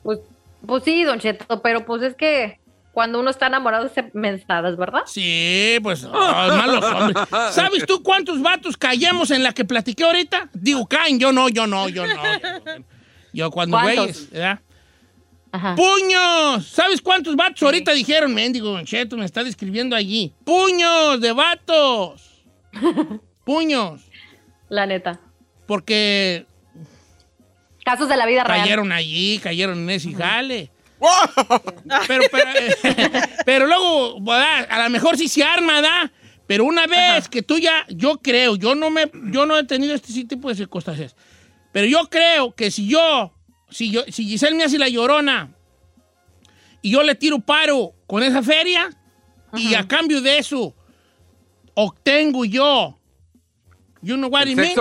Pues, 0.02 0.20
pues 0.66 0.84
sí, 0.84 1.02
Don 1.04 1.18
Cheto, 1.18 1.62
pero 1.62 1.84
pues 1.84 2.02
es 2.02 2.14
que 2.14 2.60
cuando 2.92 3.20
uno 3.20 3.30
está 3.30 3.46
enamorado 3.46 3.88
se 3.88 4.10
mensadas, 4.12 4.76
¿verdad? 4.76 5.02
Sí, 5.06 5.78
pues, 5.82 6.04
no, 6.04 6.12
malos 6.12 6.84
hombres. 6.84 7.28
¿Sabes 7.52 7.86
tú 7.86 8.02
cuántos 8.02 8.40
vatos 8.42 8.76
callamos 8.76 9.30
en 9.30 9.42
la 9.42 9.52
que 9.52 9.64
platiqué 9.64 10.04
ahorita? 10.04 10.50
Digo, 10.52 10.86
caen, 10.86 11.18
yo 11.18 11.32
no, 11.32 11.48
yo 11.48 11.66
no, 11.66 11.88
yo 11.88 12.06
no. 12.06 12.14
Yo, 12.14 12.82
yo 13.32 13.50
cuando 13.50 13.80
güeyes, 13.80 14.30
¿verdad? 14.30 14.60
Ajá. 15.52 15.74
¡Puños! 15.74 16.66
¿Sabes 16.66 17.02
cuántos 17.02 17.36
vatos 17.36 17.62
ahorita 17.62 17.92
dijeron? 17.92 18.32
Mendigo 18.32 18.70
Don 18.70 18.86
Cheto 18.86 19.18
me 19.18 19.26
está 19.26 19.44
describiendo 19.44 19.94
allí. 19.94 20.32
¡Puños 20.44 21.20
de 21.20 21.32
vatos! 21.32 22.42
¡Puños! 23.44 24.02
La 24.70 24.86
neta. 24.86 25.20
Porque 25.66 26.46
Casos 27.84 28.08
de 28.08 28.16
la 28.16 28.26
vida 28.26 28.44
real. 28.44 28.60
cayeron 28.60 28.92
allí, 28.92 29.38
cayeron 29.42 29.78
en 29.78 29.90
ese 29.90 30.12
jale. 30.12 30.70
Pero, 32.06 32.22
pero, 32.30 32.50
pero 33.44 33.66
luego, 33.66 34.20
¿verdad? 34.20 34.68
a 34.70 34.84
lo 34.84 34.90
mejor 34.90 35.16
sí 35.16 35.26
se 35.26 35.42
arma, 35.42 35.80
¿verdad? 35.80 36.10
Pero 36.46 36.64
una 36.64 36.86
vez 36.86 37.28
que 37.28 37.42
tú 37.42 37.58
ya, 37.58 37.84
yo 37.88 38.18
creo, 38.18 38.56
yo 38.56 38.74
no 38.74 38.90
me, 38.90 39.10
yo 39.30 39.46
no 39.46 39.58
he 39.58 39.64
tenido 39.64 39.94
este 39.94 40.24
tipo 40.24 40.48
de 40.48 40.54
circunstancias, 40.54 41.16
pero 41.72 41.86
yo 41.86 42.08
creo 42.08 42.54
que 42.54 42.70
si 42.70 42.86
yo, 42.86 43.34
si 43.70 43.90
yo, 43.90 44.04
si 44.08 44.26
Giselle 44.26 44.56
me 44.56 44.64
hace 44.64 44.78
la 44.78 44.88
llorona 44.88 45.54
y 46.82 46.90
yo 46.90 47.02
le 47.02 47.14
tiro 47.14 47.40
paro 47.40 47.94
con 48.06 48.22
esa 48.22 48.42
feria 48.42 48.90
y 49.54 49.74
a 49.74 49.88
cambio 49.88 50.20
de 50.20 50.38
eso 50.38 50.74
obtengo 51.74 52.44
yo 52.44 52.98
You 54.02 54.16
know 54.16 54.28
what 54.28 54.48
I 54.48 54.54
mean? 54.54 54.74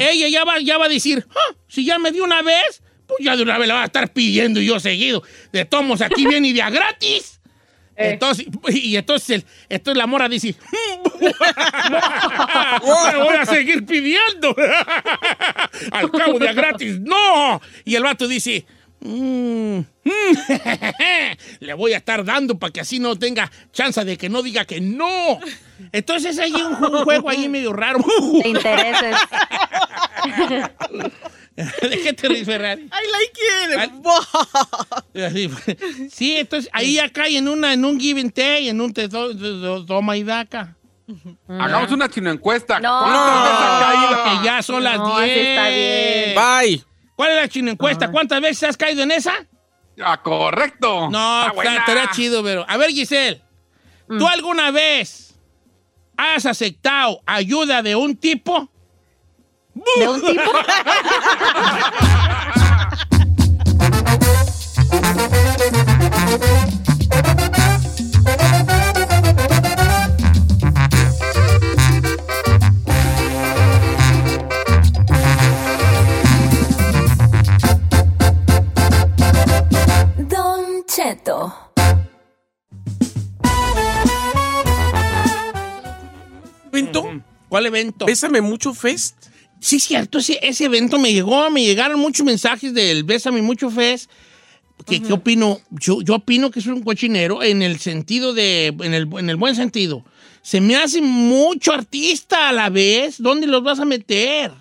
Ella 0.00 0.28
ya 0.28 0.44
va, 0.44 0.58
ya 0.60 0.78
va 0.78 0.86
a 0.86 0.88
decir, 0.88 1.26
"Ah, 1.30 1.54
si 1.68 1.84
ya 1.84 1.98
me 1.98 2.12
dio 2.12 2.24
una 2.24 2.42
vez, 2.42 2.82
pues 3.06 3.18
ya 3.24 3.36
de 3.36 3.42
una 3.42 3.58
vez 3.58 3.66
la 3.68 3.74
va 3.74 3.82
a 3.82 3.86
estar 3.86 4.12
pidiendo 4.12 4.60
yo 4.60 4.78
seguido. 4.80 5.22
De 5.52 5.64
tomos 5.64 6.00
aquí 6.00 6.26
viene 6.26 6.48
y 6.48 6.52
de 6.52 6.62
a 6.62 6.70
gratis. 6.70 7.40
Entonces, 7.96 8.46
y 8.72 8.96
entonces, 8.96 9.30
el- 9.30 9.44
entonces 9.68 9.98
la 9.98 10.06
mora 10.06 10.28
dice, 10.28 10.54
"Bueno, 12.82 13.24
voy 13.24 13.36
a 13.36 13.44
seguir 13.46 13.84
pidiendo. 13.84 14.54
Al 15.92 16.10
cabo 16.10 16.38
de 16.38 16.48
a 16.48 16.52
gratis, 16.52 16.98
no. 17.00 17.60
Y 17.84 17.94
el 17.96 18.02
vato 18.02 18.26
dice, 18.28 18.64
"Mm, 19.00 19.78
mm, 19.78 20.10
le 21.60 21.74
voy 21.74 21.92
a 21.94 21.96
estar 21.98 22.24
dando 22.24 22.58
para 22.58 22.72
que 22.72 22.80
así 22.80 22.98
no 22.98 23.16
tenga 23.18 23.50
chance 23.72 24.04
de 24.04 24.16
que 24.18 24.28
no 24.28 24.42
diga 24.42 24.64
que 24.64 24.80
no. 24.80 25.38
Entonces 25.92 26.38
hay 26.38 26.52
un, 26.52 26.74
ju- 26.76 26.90
un 26.98 27.04
juego 27.04 27.28
ahí 27.30 27.48
medio 27.48 27.72
raro. 27.72 27.98
De 28.42 28.48
intereses. 28.48 29.16
¿De 31.56 32.00
qué 32.02 32.12
te 32.12 32.28
ríes, 32.28 32.46
Ferrari? 32.46 32.82
I 32.82 32.88
like 33.12 33.40
it. 35.14 36.10
Sí, 36.12 36.36
entonces 36.36 36.70
ahí 36.72 36.94
ya 36.94 37.08
cae 37.10 37.36
en, 37.36 37.48
una, 37.48 37.72
en 37.72 37.84
un 37.84 37.98
give 38.00 38.20
and 38.20 38.32
take, 38.32 38.68
en 38.68 38.80
un 38.80 38.92
te 38.92 39.08
do- 39.08 39.34
do- 39.34 39.58
do- 39.58 39.84
toma 39.86 40.16
y 40.16 40.22
daca. 40.24 40.76
Hagamos 41.48 41.90
una 41.90 42.08
chino 42.08 42.30
encuesta. 42.30 42.78
No. 42.80 43.00
¿Cuántas 43.02 43.42
veces 43.44 43.58
ha 43.60 43.80
caído? 43.80 44.24
Que 44.40 44.44
ya 44.46 44.62
son 44.62 44.84
las 44.84 44.96
No, 44.98 45.16
así 45.18 45.30
10. 45.30 45.46
está 45.46 45.68
bien. 45.68 46.34
Bye. 46.36 46.84
¿Cuál 47.20 47.32
es 47.32 47.36
la 47.36 47.48
chino 47.48 47.70
encuesta? 47.70 48.10
¿Cuántas 48.10 48.40
veces 48.40 48.66
has 48.66 48.78
caído 48.78 49.02
en 49.02 49.10
esa? 49.10 49.46
Ah, 50.02 50.22
correcto. 50.22 51.10
No, 51.10 51.48
estaría 51.48 52.10
chido, 52.12 52.42
pero. 52.42 52.64
A 52.66 52.78
ver, 52.78 52.92
Giselle, 52.92 53.42
¿tú 54.08 54.26
alguna 54.26 54.70
vez 54.70 55.34
has 56.16 56.46
aceptado 56.46 57.20
ayuda 57.26 57.82
de 57.82 57.94
un 57.94 58.16
tipo? 58.16 58.70
¿De 59.74 60.08
un 60.08 60.22
tipo? 60.22 60.40
¿Cuál 87.60 87.66
evento? 87.66 88.06
Bésame 88.06 88.40
mucho 88.40 88.72
fest. 88.72 89.16
Sí, 89.60 89.78
cierto, 89.78 90.22
sí, 90.22 90.38
ese 90.40 90.64
evento 90.64 90.98
me 90.98 91.12
llegó, 91.12 91.50
me 91.50 91.62
llegaron 91.62 92.00
muchos 92.00 92.24
mensajes 92.24 92.72
del 92.72 93.04
Bésame 93.04 93.42
Mucho 93.42 93.70
Fest. 93.70 94.10
Que, 94.86 95.02
¿Qué 95.02 95.12
opino? 95.12 95.60
Yo, 95.68 96.00
yo 96.00 96.14
opino 96.14 96.50
que 96.50 96.60
es 96.60 96.66
un 96.66 96.82
cochinero 96.82 97.42
en 97.42 97.60
el 97.60 97.78
sentido 97.78 98.32
de, 98.32 98.68
en 98.68 98.94
el, 98.94 99.06
en 99.18 99.28
el 99.28 99.36
buen 99.36 99.54
sentido. 99.54 100.02
Se 100.40 100.62
me 100.62 100.76
hace 100.76 101.02
mucho 101.02 101.74
artista 101.74 102.48
a 102.48 102.52
la 102.52 102.70
vez. 102.70 103.16
¿Dónde 103.18 103.46
los 103.46 103.62
vas 103.62 103.78
a 103.78 103.84
meter? 103.84 104.52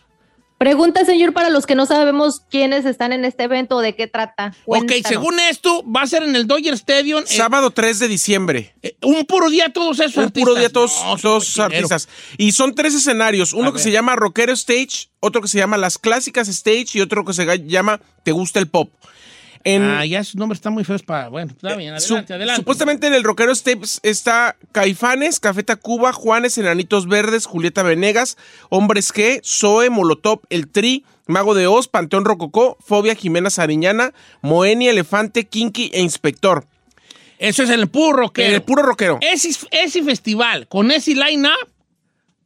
Pregunta, 0.59 1.05
señor, 1.05 1.31
para 1.31 1.49
los 1.49 1.65
que 1.65 1.73
no 1.73 1.85
sabemos 1.85 2.41
quiénes 2.51 2.85
están 2.85 3.13
en 3.13 3.23
este 3.23 3.43
evento 3.45 3.77
o 3.77 3.79
de 3.79 3.95
qué 3.95 4.07
trata. 4.07 4.47
Ok, 4.65 4.79
Cuéntanos. 4.87 5.07
según 5.07 5.39
esto, 5.39 5.83
va 5.89 6.01
a 6.01 6.07
ser 6.07 6.21
en 6.23 6.35
el 6.35 6.47
Dodger 6.47 6.73
Stadium. 6.73 7.23
eh, 7.23 7.27
Sábado 7.27 7.71
3 7.71 7.97
de 7.99 8.07
diciembre. 8.09 8.75
eh, 8.83 8.97
un 9.01 9.23
puro 9.25 9.49
día 9.49 9.71
todos 9.71 10.01
esos 10.01 10.17
Un 10.17 10.23
artistas. 10.25 10.43
puro 10.49 10.59
día 10.59 10.69
todos, 10.69 10.91
No, 11.05 11.15
todos 11.17 11.45
sus 11.45 11.55
cochinero. 11.63 11.85
artistas. 11.87 12.09
Y 12.37 12.51
son 12.51 12.75
tres 12.75 12.93
escenarios. 12.93 13.53
Uno 13.53 13.69
A 13.69 13.71
que 13.71 13.75
ver. 13.77 13.83
se 13.83 13.91
llama 13.91 14.17
Rockero 14.17 14.51
Stage, 14.51 15.07
otro 15.21 15.41
que 15.41 15.47
se 15.47 15.57
llama 15.59 15.77
Las 15.77 15.97
Clásicas 15.97 16.49
Stage 16.49 16.87
y 16.95 16.99
otro 17.01 17.23
que 17.23 17.31
se 17.31 17.45
llama 17.65 18.01
Te 18.23 18.33
Gusta 18.33 18.59
el 18.59 18.67
Pop. 18.67 18.91
En, 19.65 19.83
Ah, 19.83 20.05
ya 20.05 20.23
sus 20.23 20.35
nombres 20.35 20.57
están 20.59 20.73
muy 20.73 20.83
feos 20.85 21.03
para... 21.03 21.27
Bueno, 21.27 21.51
está 21.51 21.75
bien, 21.75 21.99
su- 21.99 22.13
adelante, 22.13 22.33
adelante. 22.33 22.61
Supuestamente 22.61 23.07
en 23.07 23.13
el 23.13 23.23
Rockero 23.23 23.51
Stage 23.51 23.99
está 24.03 24.55
Caifanes, 24.71 25.39
Café 25.39 25.63
Tacuba, 25.63 26.13
Juanes, 26.13 26.57
Enanitos 26.57 27.07
Verdes, 27.07 27.45
Julieta 27.45 27.83
Venegas, 27.83 28.37
Hombres 28.69 29.13
G, 29.13 29.41
Zoe, 29.43 29.89
Molotov, 29.89 30.39
El 30.49 30.69
Tri, 30.69 31.03
Mago 31.27 31.53
de 31.55 31.67
Oz, 31.67 31.87
Panteón 31.89 32.23
Rococó, 32.25 32.77
Fobia 32.79 33.15
Jimena 33.15 33.49
Sariñana, 33.49 34.13
Moenia, 34.41 34.91
Elefante, 34.91 35.45
Kinky 35.45 35.91
e 35.93 36.01
Inspector. 36.01 36.65
Eso 37.37 37.63
es 37.63 37.69
el 37.69 37.87
puro 37.89 38.13
rockero. 38.17 38.55
El 38.55 38.61
puro 38.61 38.81
rockero. 38.83 39.17
Ese, 39.21 39.49
ese 39.71 40.03
festival, 40.03 40.67
con 40.67 40.89
ese 40.91 41.15
line-up, 41.15 41.69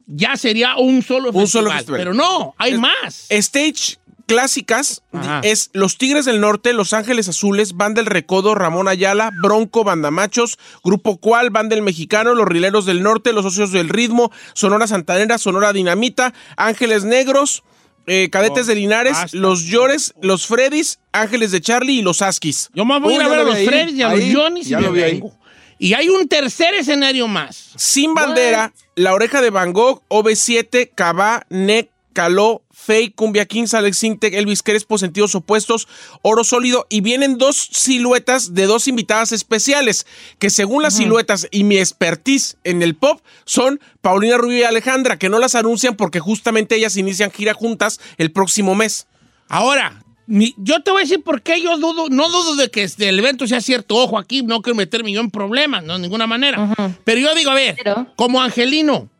ya 0.06 0.36
sería 0.36 0.76
un 0.76 1.02
solo 1.02 1.30
Un 1.30 1.42
festival. 1.42 1.48
solo 1.48 1.70
festival. 1.72 1.98
Pero 2.00 2.14
no, 2.14 2.54
hay 2.58 2.72
Es- 2.74 2.78
más. 2.78 3.26
Stage 3.30 3.96
clásicas 4.26 5.02
Ajá. 5.12 5.40
es 5.44 5.70
Los 5.72 5.98
Tigres 5.98 6.24
del 6.24 6.40
Norte, 6.40 6.72
Los 6.72 6.92
Ángeles 6.92 7.28
Azules, 7.28 7.74
Banda 7.76 8.00
El 8.00 8.06
Recodo, 8.06 8.54
Ramón 8.54 8.88
Ayala, 8.88 9.30
Bronco, 9.42 9.84
Banda 9.84 10.10
Machos, 10.10 10.58
Grupo 10.82 11.18
Cual, 11.18 11.50
Banda 11.50 11.74
El 11.76 11.82
Mexicano, 11.82 12.34
Los 12.34 12.46
Rileros 12.48 12.86
del 12.86 13.02
Norte, 13.02 13.32
Los 13.32 13.44
Socios 13.44 13.72
del 13.72 13.88
Ritmo, 13.88 14.30
Sonora 14.54 14.86
Santanera, 14.86 15.38
Sonora 15.38 15.72
Dinamita, 15.72 16.34
Ángeles 16.56 17.04
Negros, 17.04 17.62
eh, 18.06 18.28
Cadetes 18.30 18.64
Oh, 18.64 18.68
de 18.68 18.74
Linares. 18.74 19.32
Los 19.32 19.62
Llores, 19.64 20.14
Los 20.20 20.46
Freddys, 20.46 20.98
Ángeles 21.12 21.52
de 21.52 21.60
Charlie 21.60 22.00
y 22.00 22.02
Los 22.02 22.20
Askis. 22.22 22.70
Yo 22.74 22.84
más 22.84 23.00
voy 23.00 23.14
a 23.14 23.22
ir 23.22 23.28
ver 23.28 23.38
a 23.40 23.44
lo 23.44 23.50
los. 23.50 23.64
Freddy's 23.64 23.94
y 23.94 24.02
a 24.02 24.08
los 24.10 24.20
Johnny's 24.32 24.70
y 24.70 24.74
vengo. 24.74 25.34
Y 25.78 25.94
hay 25.94 26.08
un 26.08 26.28
tercer 26.28 26.74
escenario 26.74 27.28
más. 27.28 27.70
Sin 27.76 28.14
Bandera, 28.14 28.72
La 28.94 29.12
Oreja 29.12 29.40
de 29.40 29.50
Van 29.50 29.72
Gogh, 29.72 30.02
OV7, 30.08 30.90
Cabá, 30.94 31.46
NEC, 31.48 31.90
Caló, 32.14 32.62
Fake, 32.70 33.14
Cumbia 33.14 33.44
Kings, 33.44 33.74
Alex 33.74 34.02
Intec, 34.04 34.32
Elvis 34.32 34.62
Crespo, 34.62 34.96
Sentidos 34.96 35.34
Opuestos, 35.34 35.86
Oro 36.22 36.42
Sólido. 36.44 36.86
Y 36.88 37.02
vienen 37.02 37.36
dos 37.36 37.56
siluetas 37.72 38.54
de 38.54 38.64
dos 38.64 38.88
invitadas 38.88 39.32
especiales, 39.32 40.06
que 40.38 40.48
según 40.48 40.82
las 40.82 40.94
siluetas 40.96 41.46
y 41.50 41.64
mi 41.64 41.76
expertise 41.76 42.56
en 42.64 42.82
el 42.82 42.94
pop, 42.94 43.20
son 43.44 43.80
Paulina 44.00 44.38
Rubio 44.38 44.58
y 44.58 44.62
Alejandra, 44.62 45.18
que 45.18 45.28
no 45.28 45.38
las 45.38 45.54
anuncian 45.54 45.96
porque 45.96 46.20
justamente 46.20 46.76
ellas 46.76 46.96
inician 46.96 47.30
gira 47.30 47.52
juntas 47.52 48.00
el 48.16 48.32
próximo 48.32 48.74
mes. 48.74 49.06
Ahora, 49.48 50.02
mi- 50.26 50.54
yo 50.56 50.82
te 50.82 50.90
voy 50.90 51.02
a 51.02 51.04
decir 51.04 51.22
por 51.22 51.42
qué 51.42 51.60
yo 51.60 51.76
dudo, 51.76 52.08
no 52.08 52.28
dudo 52.30 52.56
de 52.56 52.70
que 52.70 52.82
este, 52.82 53.08
el 53.10 53.18
evento 53.18 53.46
sea 53.46 53.60
cierto. 53.60 53.96
Ojo, 53.96 54.18
aquí 54.18 54.42
no 54.42 54.62
quiero 54.62 54.74
meterme 54.76 55.12
yo 55.12 55.20
en 55.20 55.30
problemas, 55.30 55.84
no, 55.84 55.94
de 55.94 55.98
ninguna 56.00 56.26
manera. 56.26 56.74
Pero 57.04 57.20
yo 57.20 57.34
digo, 57.34 57.50
a 57.50 57.54
ver, 57.54 57.74
Pero- 57.76 58.06
como 58.16 58.40
Angelino, 58.40 59.10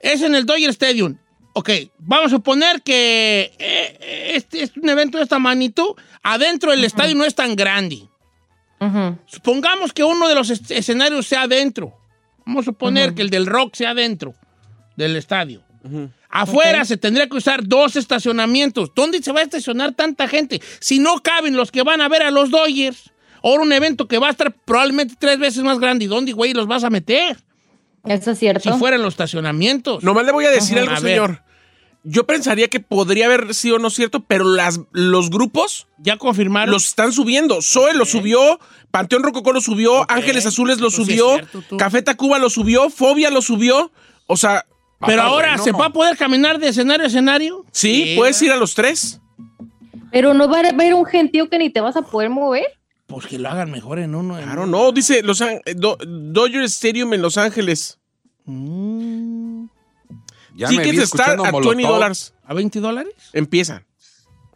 es 0.00 0.22
en 0.22 0.34
el 0.34 0.46
Dodger 0.46 0.70
Stadium. 0.70 1.16
Ok, 1.56 1.70
vamos 1.98 2.26
a 2.26 2.36
suponer 2.36 2.82
que 2.82 3.52
eh, 3.58 4.32
este 4.34 4.64
es 4.64 4.76
un 4.76 4.88
evento 4.88 5.18
de 5.18 5.24
esta 5.24 5.38
magnitud. 5.38 5.94
Adentro 6.22 6.72
del 6.72 6.84
estadio 6.84 7.14
no 7.14 7.24
es 7.24 7.34
tan 7.34 7.54
grande. 7.56 8.08
Supongamos 9.26 9.92
que 9.92 10.04
uno 10.04 10.28
de 10.28 10.34
los 10.34 10.50
escenarios 10.50 11.26
sea 11.26 11.42
adentro. 11.42 11.94
Vamos 12.44 12.64
a 12.64 12.66
suponer 12.66 13.14
que 13.14 13.22
el 13.22 13.30
del 13.30 13.46
rock 13.46 13.76
sea 13.76 13.90
adentro 13.90 14.34
del 14.96 15.16
estadio. 15.16 15.62
Afuera 16.28 16.84
se 16.84 16.96
tendría 16.96 17.28
que 17.28 17.36
usar 17.36 17.66
dos 17.66 17.94
estacionamientos. 17.94 18.90
¿Dónde 18.94 19.22
se 19.22 19.32
va 19.32 19.40
a 19.40 19.44
estacionar 19.44 19.92
tanta 19.92 20.26
gente? 20.26 20.60
Si 20.80 20.98
no 20.98 21.22
caben 21.22 21.56
los 21.56 21.70
que 21.70 21.82
van 21.82 22.00
a 22.00 22.08
ver 22.08 22.22
a 22.22 22.30
los 22.32 22.50
Dodgers. 22.50 23.12
Ahora 23.44 23.62
un 23.62 23.72
evento 23.72 24.08
que 24.08 24.18
va 24.18 24.28
a 24.28 24.30
estar 24.30 24.52
probablemente 24.52 25.14
tres 25.18 25.38
veces 25.38 25.62
más 25.62 25.78
grande. 25.78 26.06
¿Y 26.06 26.08
dónde, 26.08 26.32
güey, 26.32 26.52
los 26.52 26.66
vas 26.66 26.82
a 26.82 26.90
meter? 26.90 27.36
Eso 28.06 28.30
es 28.32 28.38
cierto. 28.38 28.72
Si 28.72 28.78
fueran 28.78 29.02
los 29.02 29.14
estacionamientos. 29.14 30.02
Nomás 30.04 30.24
le 30.26 30.32
voy 30.32 30.44
a 30.44 30.50
decir 30.50 30.78
Ajá. 30.78 30.82
algo, 30.88 30.94
A 30.96 31.00
señor. 31.00 31.42
Yo 32.06 32.26
pensaría 32.26 32.68
que 32.68 32.80
podría 32.80 33.24
haber 33.26 33.54
sido 33.54 33.78
no 33.78 33.88
cierto, 33.88 34.20
pero 34.24 34.44
las, 34.44 34.78
los 34.92 35.30
grupos 35.30 35.86
Ya 35.98 36.18
confirmaron. 36.18 36.70
los 36.70 36.84
están 36.86 37.12
subiendo. 37.12 37.62
Zoe 37.62 37.94
lo 37.94 38.04
subió, 38.04 38.60
Panteón 38.90 39.22
Rococó 39.22 39.52
lo 39.54 39.62
subió. 39.62 40.04
Ángeles 40.10 40.44
Azules 40.44 40.80
lo 40.80 40.90
sí 40.90 40.96
subió, 40.96 41.34
cierto. 41.36 41.76
Café 41.78 42.02
Tacuba 42.02 42.38
lo 42.38 42.50
subió, 42.50 42.90
Fobia 42.90 43.30
lo 43.30 43.40
subió. 43.40 43.90
O 44.26 44.36
sea, 44.36 44.66
Pero 45.06 45.22
Ah, 45.22 45.26
ahora, 45.26 45.48
bueno. 45.56 45.64
¿se 45.64 45.72
va 45.72 45.86
a 45.86 45.90
poder 45.94 46.16
caminar 46.18 46.58
de 46.58 46.68
escenario 46.68 47.04
a 47.04 47.08
escenario? 47.08 47.64
sí, 47.72 48.14
puedes 48.18 48.40
ir 48.42 48.52
a 48.52 48.56
los 48.56 48.74
tres. 48.74 49.20
Pero 50.12 50.34
no 50.34 50.46
va 50.48 50.58
a 50.60 50.68
haber 50.68 50.92
un 50.94 51.04
gentío 51.06 51.48
que 51.48 51.58
ni 51.58 51.70
te 51.70 51.80
vas 51.80 51.96
a 51.96 52.02
poder 52.02 52.28
mover. 52.30 52.66
Pues 53.14 53.26
que 53.26 53.38
lo 53.38 53.48
hagan 53.48 53.70
mejor 53.70 53.98
en 53.98 54.14
uno. 54.14 54.38
en- 54.38 54.44
Claro, 54.44 54.66
no, 54.66 54.90
dice 54.92 55.22
Los 55.22 55.40
eh, 55.40 55.60
Do- 55.76 55.98
Dodger 56.06 56.62
Stadium 56.64 57.12
en 57.14 57.22
Los 57.22 57.36
Ángeles. 57.38 57.98
Mm, 58.44 59.66
Ya 60.56 60.68
me 60.68 60.78
vi 60.78 60.90
Tickets 60.90 61.04
están 61.04 61.04
escuchando 61.04 61.44
a 61.44 61.52
Molotov. 61.52 61.74
20 61.76 61.92
dólares. 61.92 62.34
¿A 62.44 62.54
20 62.54 62.80
dólares? 62.80 63.12
Empiezan. 63.32 63.84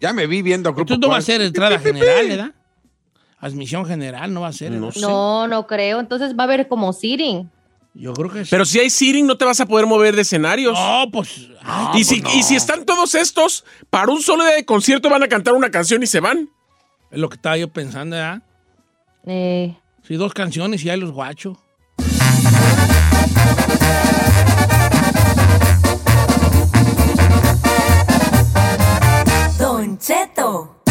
Ya 0.01 0.13
me 0.13 0.27
vi 0.27 0.43
viendo 0.43 0.73
Grupo 0.73 0.95
Entonces 0.95 1.01
no 1.09 1.13
va 1.13 1.19
a 1.19 1.23
ser 1.23 1.41
entrada 1.41 1.79
general, 1.79 2.29
¿verdad? 2.29 2.55
Admisión 3.41 3.85
general 3.87 4.33
no 4.35 4.43
va 4.43 4.49
a 4.49 4.53
ser. 4.53 4.73
No. 4.73 4.91
No, 5.01 5.47
no 5.49 5.67
creo. 5.67 6.01
Entonces 6.01 6.37
va 6.37 6.43
a 6.43 6.47
haber 6.47 6.69
como 6.69 6.93
seating. 6.93 7.51
Yo 7.95 8.13
creo 8.13 8.31
que 8.31 8.45
sí. 8.45 8.51
Pero 8.51 8.65
si 8.65 8.79
hay 8.79 8.91
seating, 8.91 9.27
no 9.27 9.37
te 9.37 9.45
vas 9.45 9.59
a 9.61 9.67
poder 9.67 9.87
mover 9.87 10.15
de 10.15 10.23
escenarios. 10.23 10.75
No, 10.79 11.07
pues. 11.13 11.49
ay, 11.63 12.01
y, 12.01 12.05
si, 12.05 12.23
y 12.37 12.43
si 12.43 12.55
están 12.55 12.85
todos 12.85 13.15
estos, 13.15 13.65
para 13.91 14.13
un 14.13 14.21
solo 14.23 14.45
día 14.45 14.55
de 14.55 14.65
concierto 14.65 15.09
van 15.11 15.23
a 15.23 15.29
cantar 15.29 15.55
una 15.55 15.71
canción 15.71 16.03
y 16.03 16.07
se 16.07 16.21
van. 16.21 16.49
es 17.11 17.19
lo 17.19 17.29
que 17.29 17.37
estaba 17.37 17.57
yo 17.57 17.69
pensando, 17.73 18.15
¿verdad? 18.17 18.43
Eh. 19.29 19.77
Sí, 20.03 20.17
dos 20.17 20.33
canciones 20.33 20.83
y 20.85 20.91
ahí 20.91 20.99
los 20.99 21.13
guacho. 21.13 21.63
Don 29.59 29.99
Cheto. 29.99 30.83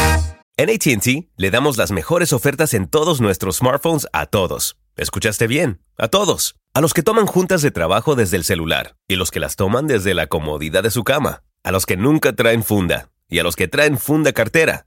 En 0.56 0.70
ATT 0.70 1.29
le 1.36 1.51
damos 1.51 1.77
las 1.77 1.91
mejores 1.91 2.32
ofertas 2.32 2.75
en 2.75 2.88
todos 2.88 3.22
nuestros 3.22 3.58
smartphones 3.58 4.08
a 4.13 4.27
todos. 4.27 4.77
¿Escuchaste 4.96 5.48
bien? 5.48 5.82
A 5.98 6.08
todos. 6.08 6.56
A 6.75 6.82
los 6.82 6.94
que 6.94 7.01
toman 7.01 7.25
juntas 7.25 7.63
de 7.63 7.72
trabajo 7.72 8.15
desde 8.15 8.38
el 8.38 8.44
celular 8.44 8.96
y 9.08 9.15
los 9.15 9.32
que 9.32 9.39
las 9.39 9.56
toman 9.56 9.88
desde 9.88 10.13
la 10.13 10.27
comodidad 10.27 10.84
de 10.84 10.91
su 10.91 11.03
cama. 11.03 11.41
A 11.63 11.72
los 11.72 11.88
que 11.88 11.98
nunca 11.98 12.34
traen 12.34 12.63
funda 12.63 13.10
y 13.29 13.39
a 13.39 13.44
los 13.44 13.56
que 13.56 13.67
traen 13.67 13.98
funda 13.98 14.32
cartera 14.32 14.87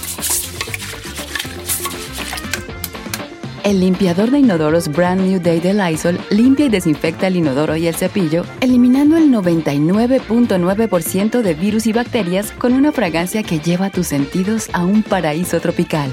El 3.63 3.79
limpiador 3.79 4.31
de 4.31 4.39
inodoros 4.39 4.87
Brand 4.87 5.21
New 5.21 5.39
Day 5.39 5.59
de 5.59 5.75
Lysol 5.75 6.19
limpia 6.31 6.65
y 6.65 6.69
desinfecta 6.69 7.27
el 7.27 7.35
inodoro 7.35 7.75
y 7.75 7.85
el 7.85 7.95
cepillo, 7.95 8.43
eliminando 8.59 9.17
el 9.17 9.29
99.9% 9.29 11.41
de 11.41 11.53
virus 11.53 11.85
y 11.85 11.93
bacterias 11.93 12.51
con 12.53 12.73
una 12.73 12.91
fragancia 12.91 13.43
que 13.43 13.59
lleva 13.59 13.91
tus 13.91 14.07
sentidos 14.07 14.67
a 14.73 14.83
un 14.83 15.03
paraíso 15.03 15.59
tropical. 15.59 16.11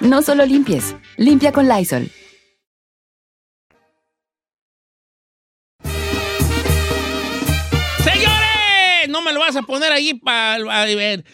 No 0.00 0.22
solo 0.22 0.44
limpies, 0.44 0.96
limpia 1.16 1.52
con 1.52 1.68
Lysol. 1.68 2.10
¡Señores! 8.02 9.08
No 9.08 9.22
me 9.22 9.32
lo 9.32 9.38
vas 9.38 9.54
a 9.54 9.62
poner 9.62 9.92
ahí 9.92 10.14
para. 10.14 10.58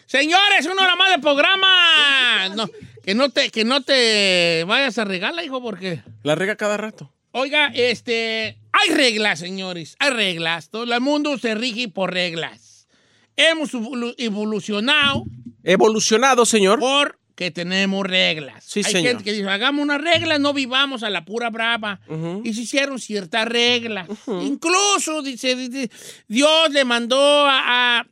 Señores, 0.05 0.66
una 0.70 0.83
hora 0.83 0.94
más 0.94 1.11
de 1.11 1.20
programa. 1.20 2.49
No, 2.55 2.68
que 3.07 3.14
no 3.14 3.31
te, 3.31 3.51
que 3.51 3.64
no 3.64 3.81
te 3.83 4.64
vayas 4.66 4.99
a 4.99 5.05
regalar, 5.05 5.42
hijo, 5.45 5.62
porque. 5.62 6.03
La 6.25 6.35
rega 6.35 6.57
cada 6.57 6.77
rato. 6.77 7.12
Oiga, 7.31 7.69
este. 7.75 8.59
Hay 8.73 8.95
reglas, 8.95 9.38
señores. 9.38 9.97
Hay 9.99 10.11
reglas. 10.11 10.69
Todo 10.71 10.92
el 10.92 11.01
mundo 11.01 11.38
se 11.38 11.55
rige 11.55 11.88
por 11.88 12.12
reglas. 12.12 12.88
Hemos 13.37 13.73
evolu- 13.75 14.14
evolucionado 14.19 15.25
Evolucionado, 15.62 16.45
señor. 16.47 16.79
porque 16.81 17.51
tenemos 17.51 18.07
reglas. 18.07 18.64
Sí, 18.64 18.81
Hay 18.85 18.92
señor. 18.92 19.09
gente 19.09 19.25
que 19.25 19.33
dice, 19.35 19.49
hagamos 19.49 19.83
unas 19.83 20.01
reglas, 20.01 20.40
no 20.40 20.53
vivamos 20.55 21.03
a 21.03 21.11
la 21.11 21.25
pura 21.25 21.51
brava. 21.51 22.01
Y 22.45 22.55
se 22.55 22.62
hicieron 22.62 22.99
ciertas 22.99 23.47
reglas. 23.47 24.09
Incluso, 24.27 25.23
dice, 25.23 25.55
dice, 25.57 25.90
Dios 26.29 26.71
le 26.71 26.85
mandó 26.85 27.19
a, 27.47 27.99
a- 28.01 28.07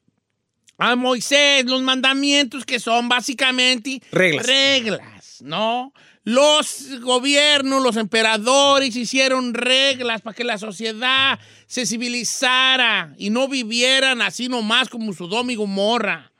a 0.78 0.96
Moisés 0.96 1.64
los 1.66 1.82
mandamientos 1.82 2.64
que 2.64 2.80
son 2.80 3.08
básicamente 3.08 4.02
Reglas. 4.10 4.46
reglas, 4.46 5.42
¿no? 5.42 5.92
Los 6.26 7.00
gobiernos, 7.00 7.82
los 7.82 7.96
emperadores 7.96 8.96
hicieron 8.96 9.52
reglas 9.52 10.22
para 10.22 10.34
que 10.34 10.42
la 10.44 10.56
sociedad 10.56 11.38
se 11.66 11.84
civilizara 11.84 13.14
y 13.18 13.28
no 13.30 13.46
vivieran 13.46 14.22
así 14.22 14.48
nomás 14.48 14.88
como 14.88 15.12
Sodoma 15.12 15.52
y 15.52 15.56
Gomorra. 15.56 16.32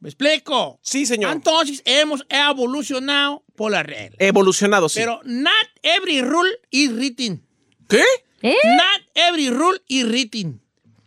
¿Me 0.00 0.10
explico? 0.10 0.78
Sí, 0.82 1.06
señor. 1.06 1.32
Entonces 1.32 1.80
hemos 1.86 2.26
evolucionado 2.28 3.42
por 3.56 3.72
las 3.72 3.86
reglas. 3.86 4.16
Evolucionado, 4.18 4.90
sí. 4.90 5.00
Pero 5.00 5.20
not 5.24 5.66
every 5.82 6.20
rule 6.20 6.50
is 6.70 6.92
written. 6.92 7.42
¿Qué? 7.88 8.04
¿Eh? 8.42 8.54
Not 8.76 9.08
every 9.14 9.48
rule 9.48 9.80
is 9.88 10.04
written. 10.06 10.60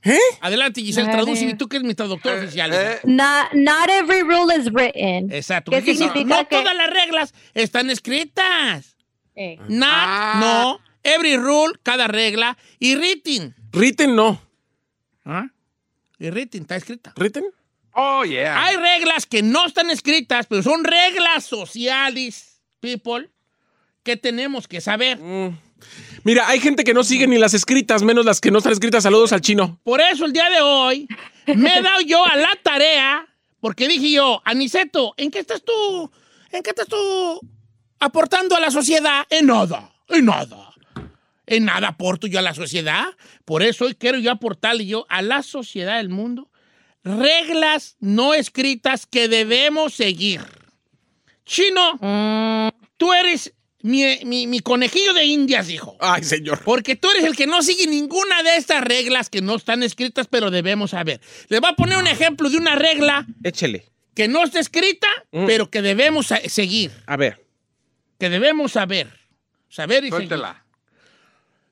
¿Eh? 0.08 0.20
Adelante, 0.42 0.82
Giselle, 0.82 1.12
traduce 1.12 1.44
y 1.46 1.54
tú 1.56 1.68
que 1.68 1.78
eres 1.78 1.88
mi 1.88 1.94
traductor 1.96 2.38
oficial. 2.38 2.72
eh. 2.74 3.00
Not, 3.04 3.54
not 3.54 3.90
every 3.90 4.22
rule 4.24 4.54
is 4.56 4.72
written. 4.72 5.32
Exacto. 5.32 5.72
¿Qué 5.72 5.82
significa 5.82 6.24
No 6.26 6.48
que- 6.48 6.56
todas 6.56 6.76
las 6.76 6.90
reglas 6.90 7.34
están 7.54 7.90
escritas. 7.90 8.96
Eh. 9.36 9.58
Not, 9.68 9.90
Ah. 9.92 10.38
no. 10.40 10.80
Every 11.04 11.38
rule, 11.38 11.74
cada 11.84 12.08
regla. 12.08 12.58
Y 12.80 12.96
written. 12.96 13.56
Ritten 13.72 14.16
no. 14.16 14.42
¿Ah? 15.26 15.48
Y 16.20 16.30
written, 16.32 16.62
está 16.64 16.76
escrita. 16.78 17.14
¿Ritten? 17.16 17.46
Oh, 17.94 18.24
yeah. 18.26 18.64
Hay 18.66 18.76
reglas 18.78 19.26
que 19.26 19.42
no 19.42 19.66
están 19.66 19.90
escritas, 19.90 20.46
pero 20.48 20.62
son 20.64 20.84
reglas 20.84 21.46
sociales, 21.46 22.62
people, 22.80 23.30
que 24.04 24.18
tenemos 24.18 24.68
que 24.68 24.82
saber. 24.82 25.20
Mira, 26.24 26.48
hay 26.48 26.60
gente 26.60 26.84
que 26.84 26.94
no 26.94 27.04
sigue 27.04 27.28
ni 27.28 27.38
las 27.38 27.54
escritas, 27.54 28.04
menos 28.04 28.26
las 28.26 28.42
que 28.42 28.52
no 28.52 28.58
están 28.58 28.74
escritas. 28.74 29.04
Saludos 29.04 29.34
al 29.34 29.42
chino. 29.42 29.80
Por 29.84 30.02
eso 30.02 30.26
el 30.26 30.34
día 30.34 30.50
de 30.50 30.62
hoy 30.62 31.08
me 31.56 31.78
he 31.78 31.82
dado 31.82 32.02
yo 32.02 32.26
a 32.26 32.36
la 32.36 32.52
tarea, 32.62 33.28
porque 33.60 33.88
dije 33.88 34.12
yo, 34.12 34.42
Aniceto, 34.46 35.14
¿en 35.18 35.32
qué 35.32 35.40
estás 35.40 35.64
tú? 35.64 36.12
¿En 36.52 36.64
qué 36.64 36.72
estás 36.72 36.88
tú 36.88 37.40
aportando 38.00 38.56
a 38.56 38.60
la 38.60 38.72
sociedad? 38.72 39.26
En 39.30 39.48
nada, 39.48 39.92
en 40.10 40.26
nada. 40.26 40.74
En 41.46 41.64
nada 41.64 41.90
aporto 41.90 42.28
yo 42.28 42.40
a 42.40 42.42
la 42.42 42.54
sociedad. 42.54 43.06
Por 43.46 43.64
eso 43.64 43.86
hoy 43.86 43.96
quiero 43.96 44.18
yo 44.18 44.32
aportarle 44.32 44.86
yo 44.86 45.06
a 45.08 45.22
la 45.22 45.44
sociedad 45.44 45.98
del 45.98 46.10
mundo 46.10 46.50
reglas 47.08 47.96
no 48.00 48.34
escritas 48.34 49.06
que 49.06 49.28
debemos 49.28 49.94
seguir. 49.94 50.42
Chino, 51.46 52.74
tú 52.98 53.14
eres 53.14 53.54
mi, 53.82 54.20
mi- 54.26 54.48
mi 54.48 54.60
conejillo 54.60 55.14
de 55.14 55.26
indias, 55.26 55.70
hijo. 55.70 55.96
Ay, 56.00 56.24
señor. 56.24 56.62
Porque 56.64 56.96
tú 56.96 57.10
eres 57.12 57.24
el 57.26 57.36
que 57.36 57.48
no 57.48 57.62
sigue 57.62 57.88
ninguna 57.88 58.44
de 58.44 58.56
estas 58.58 58.84
reglas 58.84 59.30
que 59.30 59.42
no 59.42 59.56
están 59.56 59.84
escritas, 59.84 60.28
pero 60.30 60.50
debemos 60.52 60.92
saber. 60.92 61.22
Les 61.50 61.62
voy 61.62 61.70
a 61.72 61.76
poner 61.76 61.98
un 61.98 62.08
ejemplo 62.08 62.50
de 62.50 62.58
una 62.58 62.76
regla 62.76 63.26
Échele. 63.44 63.86
que 64.16 64.28
no 64.28 64.44
está 64.44 64.60
escrita, 64.60 65.08
Mm. 65.32 65.46
pero 65.46 65.70
que 65.70 65.82
debemos 65.82 66.28
seguir. 66.48 66.92
A 67.06 67.18
ver. 67.18 67.44
que 68.20 68.30
debemos 68.32 68.72
saber. 68.72 69.08
Saber 69.70 70.04
y 70.04 70.10
seguir. 70.10 70.28
Suéltela. 70.30 70.66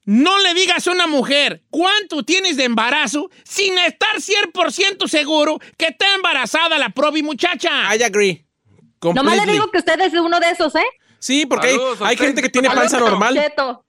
No 0.06 0.38
le 0.44 0.54
digas 0.54 0.88
a 0.88 0.92
una 0.92 1.08
mujer 1.08 1.64
cuánto 1.72 2.24
tienes 2.24 2.58
de 2.58 2.66
embarazo 2.66 3.32
sin 3.44 3.76
estar 3.80 4.22
100% 4.22 5.08
seguro 5.08 5.60
que 5.78 5.88
está 5.88 6.14
embarazada 6.14 6.78
la 6.78 6.90
probi 6.90 7.24
muchacha. 7.24 7.72
I 7.96 8.04
agree. 8.04 8.46
Nomás 9.02 9.44
le 9.44 9.52
digo 9.54 9.72
que 9.72 9.80
usted 9.80 10.00
es 10.02 10.14
uno 10.14 10.40
de 10.40 10.52
esos, 10.52 10.76
¿eh? 10.76 10.86
Sí, 11.26 11.48
porque 11.48 11.68
hay, 11.70 11.74
Saludos, 11.74 11.98
hay 12.02 12.14
usted. 12.14 12.26
gente 12.28 12.42
que 12.44 12.50
tiene 12.50 12.70
panza 12.70 13.00
normal. 13.00 13.34
Cheto. 13.34 13.84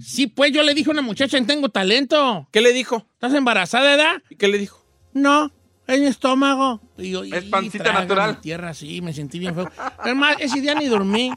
Sí, 0.00 0.28
pues 0.28 0.52
yo 0.52 0.62
le 0.62 0.74
dije 0.74 0.90
a 0.90 0.92
una 0.92 1.02
muchacha, 1.02 1.36
tengo 1.44 1.68
talento. 1.70 2.46
¿Qué 2.52 2.60
le 2.60 2.72
dijo? 2.72 3.04
¿Estás 3.14 3.34
embarazada, 3.34 3.94
edad? 3.94 4.22
¿Y 4.30 4.36
qué 4.36 4.46
le 4.46 4.58
dijo? 4.58 4.80
No, 5.12 5.50
es 5.88 5.98
mi 5.98 6.06
estómago. 6.06 6.80
Y 6.98 7.10
yo, 7.10 7.24
Es 7.24 7.44
"Y, 7.46 7.48
pancita 7.48 7.92
natural". 7.92 8.40
tierra, 8.40 8.74
sí, 8.74 9.00
me 9.00 9.12
sentí 9.12 9.40
bien 9.40 9.56
feo. 9.56 9.68
Además, 9.98 10.36
ese 10.38 10.60
día 10.60 10.74
ni 10.76 10.86
dormí. 10.86 11.32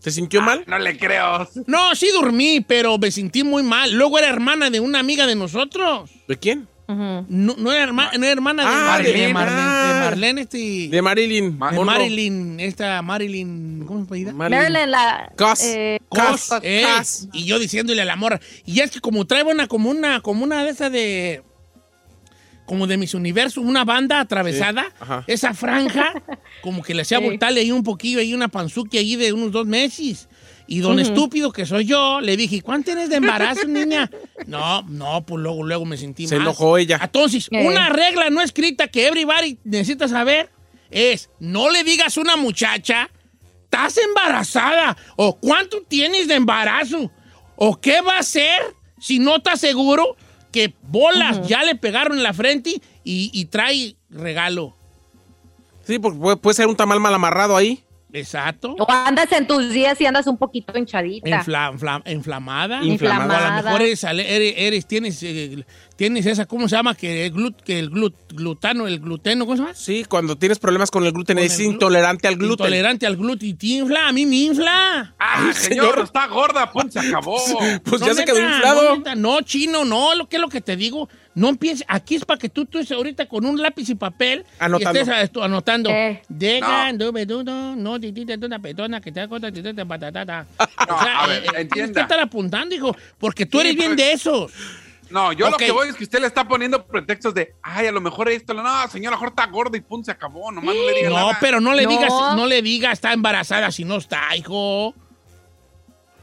¿Se 0.00 0.10
sintió 0.10 0.42
mal? 0.42 0.64
No 0.66 0.76
le 0.80 0.98
creo. 0.98 1.48
No, 1.68 1.94
sí 1.94 2.08
dormí, 2.12 2.60
pero 2.60 2.98
me 2.98 3.12
sentí 3.12 3.44
muy 3.44 3.62
mal. 3.62 3.92
Luego 3.92 4.18
era 4.18 4.28
hermana 4.28 4.68
de 4.68 4.80
una 4.80 4.98
amiga 4.98 5.26
de 5.28 5.36
nosotros. 5.36 6.10
¿De 6.26 6.36
quién? 6.36 6.68
No, 6.86 7.54
no 7.56 7.72
era, 7.72 7.84
herma- 7.90 8.10
no 8.18 8.24
era 8.24 8.32
hermana 8.32 8.62
de, 8.62 8.68
Ah, 8.68 8.84
Marlene, 8.92 9.20
de- 9.26 9.32
Marlene, 9.32 9.60
ah. 9.62 9.92
de 9.94 10.00
Marlene, 10.04 10.40
este, 10.42 10.88
De 10.90 11.02
Marilyn. 11.02 11.58
Ma- 11.58 11.70
de. 11.72 11.80
Marilyn, 11.80 12.60
esta 12.60 13.00
Marilyn, 13.00 13.84
¿cómo 13.86 14.00
se 14.00 14.04
apellida? 14.06 14.32
Marilyn, 14.32 14.90
la. 14.90 15.32
Cos. 15.36 15.62
eh, 15.62 16.00
Cos, 16.08 16.48
Cos. 16.48 16.60
eh, 16.62 16.84
Cos. 16.98 17.28
y 17.32 17.44
yo 17.46 17.58
diciéndole 17.58 18.02
a 18.02 18.04
la 18.04 18.16
morra. 18.16 18.38
Y 18.66 18.80
es 18.80 18.90
que 18.90 19.00
como 19.00 19.26
trae 19.26 19.42
una, 19.44 19.66
como 19.66 19.88
una, 19.90 20.20
como 20.20 20.44
una 20.44 20.62
de 20.62 20.70
esas 20.70 20.92
de. 20.92 21.42
Como 22.66 22.86
de 22.86 22.96
mis 22.96 23.12
universos, 23.12 23.62
una 23.62 23.84
banda 23.84 24.20
atravesada, 24.20 24.84
Sí, 24.84 24.88
ajá. 25.00 25.24
esa 25.26 25.52
franja, 25.52 26.12
como 26.62 26.82
que 26.82 26.94
le 26.94 27.02
hacía 27.02 27.18
Sí. 27.18 27.24
voltarle 27.24 27.60
ahí 27.60 27.70
un 27.70 27.82
poquillo, 27.82 28.20
ahí 28.20 28.32
una 28.32 28.48
panzuque 28.48 28.98
ahí 28.98 29.16
de 29.16 29.32
unos 29.34 29.52
dos 29.52 29.66
meses. 29.66 30.28
Y 30.66 30.80
don 30.80 30.98
estúpido 30.98 31.52
que 31.52 31.66
soy 31.66 31.84
yo, 31.84 32.20
le 32.22 32.36
dije, 32.38 32.62
¿cuánto 32.62 32.86
tienes 32.86 33.10
de 33.10 33.16
embarazo, 33.16 33.66
niña? 33.66 34.10
No, 34.46 34.82
no, 34.82 35.24
pues 35.24 35.40
luego, 35.42 35.62
luego 35.62 35.84
me 35.86 35.96
sentí 35.96 36.26
Se 36.26 36.36
mal. 36.36 36.42
enojó 36.46 36.76
ella. 36.78 36.98
Entonces, 37.02 37.48
Eh. 37.50 37.66
una 37.66 37.88
regla 37.90 38.28
no 38.30 38.40
escrita 38.42 38.88
que 38.88 39.06
everybody 39.06 39.58
necesita 39.64 40.06
saber 40.08 40.50
es, 40.90 41.30
no 41.40 41.70
le 41.70 41.82
digas 41.84 42.16
a 42.16 42.20
una 42.20 42.36
muchacha, 42.36 43.08
estás 43.64 43.96
embarazada, 43.98 44.96
o 45.16 45.36
cuánto 45.38 45.82
tienes 45.82 46.28
de 46.28 46.34
embarazo, 46.34 47.10
o 47.56 47.80
qué 47.80 48.00
va 48.00 48.16
a 48.16 48.20
hacer 48.20 48.60
si 49.00 49.18
no 49.18 49.36
estás 49.36 49.60
seguro 49.60 50.16
que 50.52 50.74
bolas 50.82 51.46
ya 51.48 51.62
le 51.64 51.74
pegaron 51.74 52.16
en 52.18 52.22
la 52.22 52.32
frente 52.32 52.80
y, 53.02 53.30
y 53.32 53.44
trae 53.46 53.96
regalo. 54.10 54.76
Sí, 55.86 55.98
porque 55.98 56.36
puede 56.36 56.54
ser 56.54 56.66
un 56.68 56.76
tamal 56.76 57.00
mal 57.00 57.12
amarrado 57.14 57.56
ahí. 57.56 57.82
Exacto. 58.14 58.76
O 58.78 58.86
andas 58.90 59.30
en 59.32 59.46
tus 59.46 59.70
días 59.70 60.00
y 60.00 60.06
andas 60.06 60.26
un 60.26 60.38
poquito 60.38 60.76
hinchadita. 60.78 61.28
Infla- 61.42 61.72
infla- 61.72 62.02
inflamada. 62.10 62.82
Inflamada. 62.82 63.34
O 63.34 63.44
a 63.54 63.56
lo 63.58 63.64
mejor 63.64 63.82
eres, 63.82 64.54
eres- 64.56 64.86
tienes, 64.86 65.22
eh, 65.22 65.64
tienes 65.96 66.26
esa, 66.26 66.46
¿cómo 66.46 66.68
se 66.68 66.76
llama? 66.76 66.94
Que 66.94 67.26
el, 67.26 67.32
glut, 67.32 67.60
que 67.62 67.78
el 67.78 67.90
glut- 67.90 68.14
glutano, 68.34 68.86
el 68.86 68.98
gluteno, 69.00 69.44
¿cómo 69.46 69.56
se 69.56 69.62
llama? 69.62 69.74
Sí, 69.74 70.04
cuando 70.08 70.36
tienes 70.36 70.58
problemas 70.58 70.90
con 70.90 71.04
el 71.04 71.12
gluten, 71.12 71.36
Con 71.36 71.44
es 71.44 71.58
el 71.58 71.66
intolerante 71.66 72.26
al 72.28 72.36
gluten. 72.36 72.52
Intolerante 72.66 73.06
al 73.06 73.16
gluten 73.16 73.48
y 73.48 73.54
te 73.54 73.66
infla, 73.66 74.08
a 74.08 74.12
mí 74.12 74.26
me 74.26 74.36
infla. 74.36 75.14
Ah, 75.18 75.52
señor, 75.52 75.54
señor. 75.92 76.00
está 76.04 76.26
gorda, 76.26 76.70
pum, 76.70 76.90
se 76.90 76.98
acabó. 77.00 77.36
Pues 77.84 78.00
No, 78.00 78.06
ya 78.08 78.14
se 78.14 78.24
quedó 78.24 78.40
neta, 78.40 78.54
inflado. 78.56 78.82
No, 78.90 78.96
neta, 78.96 79.14
no, 79.14 79.40
chino, 79.42 79.84
no, 79.84 80.14
lo 80.14 80.28
que 80.28 80.36
es 80.36 80.40
lo 80.42 80.48
que 80.48 80.60
te 80.60 80.76
digo. 80.76 81.08
No 81.36 81.48
empieces, 81.48 81.84
aquí 81.88 82.14
es 82.14 82.24
para 82.24 82.38
que 82.38 82.48
tú, 82.48 82.64
tú 82.64 82.78
estés 82.78 82.96
ahorita 82.96 83.26
con 83.26 83.44
un 83.44 83.60
lápiz 83.60 83.88
y 83.88 83.96
papel 83.96 84.44
Anotando. 84.60 84.98
y 84.98 85.02
estés 85.02 85.22
esto, 85.24 85.42
anotando. 85.42 85.90
Eh. 85.90 86.22
Dudo, 87.26 87.76
no, 87.76 88.00
titita, 88.00 88.34
una 88.46 88.58
petona, 88.60 89.00
que 89.00 89.10
te 89.12 89.20
da 89.20 89.28
cuenta, 89.28 89.50
titita, 89.50 89.84
patatata. 89.84 90.46
No, 90.88 90.96
a 91.00 91.26
ver, 91.26 91.42
eh, 91.44 91.48
entienda. 91.62 91.92
que 91.92 92.00
estar 92.02 92.20
apuntando, 92.20 92.74
hijo, 92.74 92.96
porque 93.18 93.46
tú 93.46 93.58
Sí, 93.58 93.66
eres 93.66 93.76
bien 93.76 93.96
pero- 93.96 94.08
de 94.08 94.12
esos. 94.12 94.52
No, 95.14 95.32
yo 95.32 95.48
lo 95.48 95.56
que 95.56 95.70
voy 95.70 95.88
es 95.88 95.94
que 95.94 96.04
usted 96.04 96.20
le 96.20 96.26
está 96.26 96.46
poniendo 96.46 96.84
pretextos 96.86 97.32
de, 97.32 97.54
ay, 97.62 97.86
a 97.86 97.92
lo 97.92 98.00
mejor 98.00 98.28
esto, 98.28 98.52
no, 98.52 98.62
señor, 98.88 99.12
a 99.12 99.16
lo 99.16 99.20
mejor 99.20 99.28
está 99.28 99.46
gordo 99.46 99.76
y 99.76 99.80
pum, 99.80 100.02
se 100.02 100.10
acabó, 100.10 100.50
nomás 100.50 100.74
no 100.74 100.82
le 100.86 100.92
diga 100.96 101.08
No, 101.10 101.16
nada. 101.16 101.38
pero 101.40 101.60
no 101.60 101.72
le 101.72 101.84
No. 101.84 101.88
digas, 101.90 102.10
no 102.36 102.46
le 102.46 102.60
digas, 102.62 102.94
está 102.94 103.12
embarazada 103.12 103.70
si 103.70 103.84
no 103.84 103.96
está, 103.96 104.34
hijo. 104.36 104.92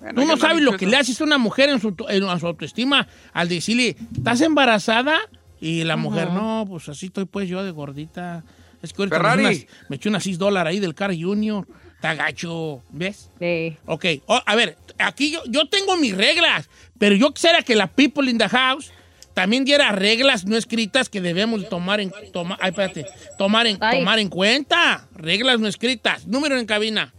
Bueno, 0.01 0.21
Tú 0.21 0.27
no 0.27 0.35
sabes 0.37 0.61
lo 0.63 0.71
que 0.77 0.85
eso. 0.85 0.91
le 0.91 0.97
haces 0.97 1.21
a 1.21 1.23
una 1.23 1.37
mujer 1.37 1.69
en 1.69 1.79
su, 1.79 1.95
en 2.09 2.39
su 2.39 2.47
autoestima 2.47 3.07
al 3.33 3.47
decirle, 3.47 3.95
¿estás 4.15 4.41
embarazada? 4.41 5.17
Y 5.59 5.83
la 5.83 5.95
mujer, 5.95 6.31
no, 6.31 6.65
pues 6.67 6.89
así 6.89 7.05
estoy 7.05 7.25
pues 7.25 7.47
yo 7.47 7.63
de 7.63 7.71
gordita. 7.71 8.43
Es 8.81 8.93
que 8.93 9.03
ahorita 9.03 9.17
me 9.19 9.23
Ferrari. 9.23 9.43
unas- 9.45 9.65
me 9.89 9.95
eché 9.97 10.09
unas 10.09 10.23
6 10.23 10.39
dólares 10.39 10.71
ahí 10.71 10.79
del 10.79 10.95
Car 10.95 11.11
Junior. 11.15 11.67
Está 12.01 12.15
gacho, 12.15 12.81
¿ves? 12.89 13.29
Sí. 13.39 13.77
Ok, 13.85 14.05
o- 14.25 14.41
a 14.43 14.55
ver, 14.55 14.75
aquí 14.97 15.29
yo, 15.29 15.43
yo 15.45 15.69
tengo 15.69 15.97
mis 15.97 16.17
reglas, 16.17 16.67
pero 16.97 17.13
yo 17.13 17.31
quisiera 17.31 17.61
que 17.61 17.75
la 17.75 17.85
people 17.85 18.27
in 18.27 18.39
the 18.39 18.49
house 18.49 18.91
también 19.35 19.65
diera 19.65 19.91
reglas 19.91 20.43
no 20.43 20.57
escritas 20.57 21.09
que 21.09 21.21
debemos 21.21 21.69
tomar 21.69 21.99
en, 21.99 22.11
toma- 22.33 22.57
ay, 22.59 22.69
espérate, 22.71 23.05
tomar, 23.37 23.67
en, 23.67 23.77
Ay. 23.79 23.99
tomar 23.99 24.17
en 24.17 24.29
cuenta. 24.29 25.07
Reglas 25.13 25.59
no 25.59 25.67
escritas. 25.67 26.25
Número 26.25 26.57
en 26.57 26.65
cabina. 26.65 27.13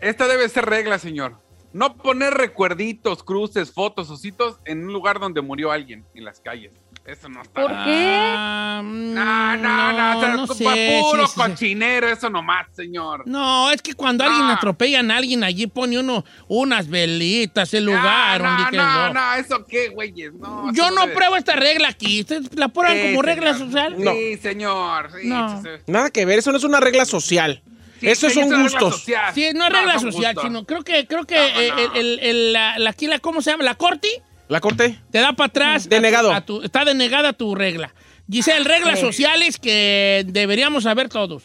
esta 0.00 0.26
debe 0.28 0.48
ser 0.48 0.64
regla, 0.66 0.98
señor. 0.98 1.38
No 1.72 1.96
poner 1.96 2.32
recuerditos, 2.32 3.22
cruces, 3.22 3.70
fotos, 3.72 4.08
ositos 4.08 4.56
en 4.64 4.86
un 4.86 4.92
lugar 4.94 5.20
donde 5.20 5.42
murió 5.42 5.70
alguien, 5.70 6.04
en 6.14 6.24
las 6.24 6.40
calles. 6.40 6.72
Eso 7.04 7.28
no 7.28 7.42
está. 7.42 7.60
¿Por 7.60 7.70
qué? 7.84 8.14
Ah, 8.36 8.80
mm, 8.82 9.14
No, 9.14 9.56
no, 9.58 9.92
no, 9.92 10.36
no 10.38 10.46
sé, 10.48 10.64
puro 11.02 11.26
sí, 11.26 11.32
sí, 11.34 11.40
sí. 11.44 11.48
cochinero, 11.50 12.08
eso 12.08 12.30
nomás, 12.30 12.66
señor. 12.74 13.24
No, 13.28 13.70
es 13.70 13.80
que 13.82 13.92
cuando 13.94 14.24
alguien 14.24 14.42
Ah. 14.44 14.54
atropellan 14.54 15.10
a 15.10 15.18
alguien, 15.18 15.44
allí 15.44 15.66
pone 15.68 16.00
uno 16.00 16.24
unas 16.48 16.88
velitas, 16.88 17.72
el 17.74 17.84
lugar 17.84 18.42
no, 18.42 18.58
no, 18.58 18.70
no, 18.72 19.12
no, 19.12 19.34
eso 19.34 19.64
qué, 19.66 19.90
güeyes, 19.90 20.32
no. 20.34 20.72
Yo 20.72 20.90
no 20.90 21.02
debe- 21.02 21.14
pruebo 21.14 21.36
esta 21.36 21.54
regla 21.54 21.88
aquí. 21.88 22.22
¿Ustedes 22.22 22.52
la 22.56 22.68
prueban 22.68 22.96
Sí, 22.96 23.02
como 23.08 23.22
regla 23.22 23.54
social? 23.56 23.94
No. 24.02 24.12
Sí, 24.12 24.36
señor. 24.38 25.10
Sí, 25.12 25.28
No. 25.28 25.62
sí, 25.62 25.68
sí. 25.76 25.82
Nada 25.92 26.10
que 26.10 26.24
ver, 26.24 26.38
eso 26.40 26.50
no 26.50 26.56
es 26.58 26.64
una 26.64 26.80
regla 26.80 27.04
social. 27.04 27.62
Sí, 28.00 28.08
Eso 28.08 28.26
es 28.26 28.34
gustos. 28.36 28.94
social. 29.00 29.32
Sí, 29.34 29.50
no 29.54 29.66
es 29.66 29.72
regla 29.72 29.98
son 29.98 30.12
social, 30.12 30.34
gustos. 30.34 30.50
sino 30.50 30.64
creo 30.66 30.82
que, 30.84 31.06
creo 31.06 31.24
que 31.24 31.36
No, 31.36 31.42
no. 31.76 31.82
el, 31.82 31.96
el- 31.96 32.18
el- 32.20 32.52
la, 32.52 32.78
la- 32.78 32.90
aquí 32.90 33.06
la- 33.06 33.18
¿cómo 33.18 33.40
se 33.42 33.50
llama? 33.50 33.64
La 33.64 33.74
corte 33.74 34.22
¿La 34.48 34.60
corté? 34.60 34.98
te 35.10 35.18
da 35.18 35.32
para 35.32 35.46
atrás. 35.48 35.88
Denegado. 35.88 36.30
a 36.32 36.40
tu- 36.42 36.56
a 36.56 36.60
tu- 36.60 36.64
está 36.64 36.84
denegada 36.84 37.32
tu 37.32 37.54
regla. 37.54 37.94
Giselle, 38.30 38.64
reglas 38.64 38.98
Sí. 39.00 39.06
sociales 39.06 39.58
que 39.58 40.24
deberíamos 40.26 40.82
saber 40.84 41.08
todos. 41.08 41.44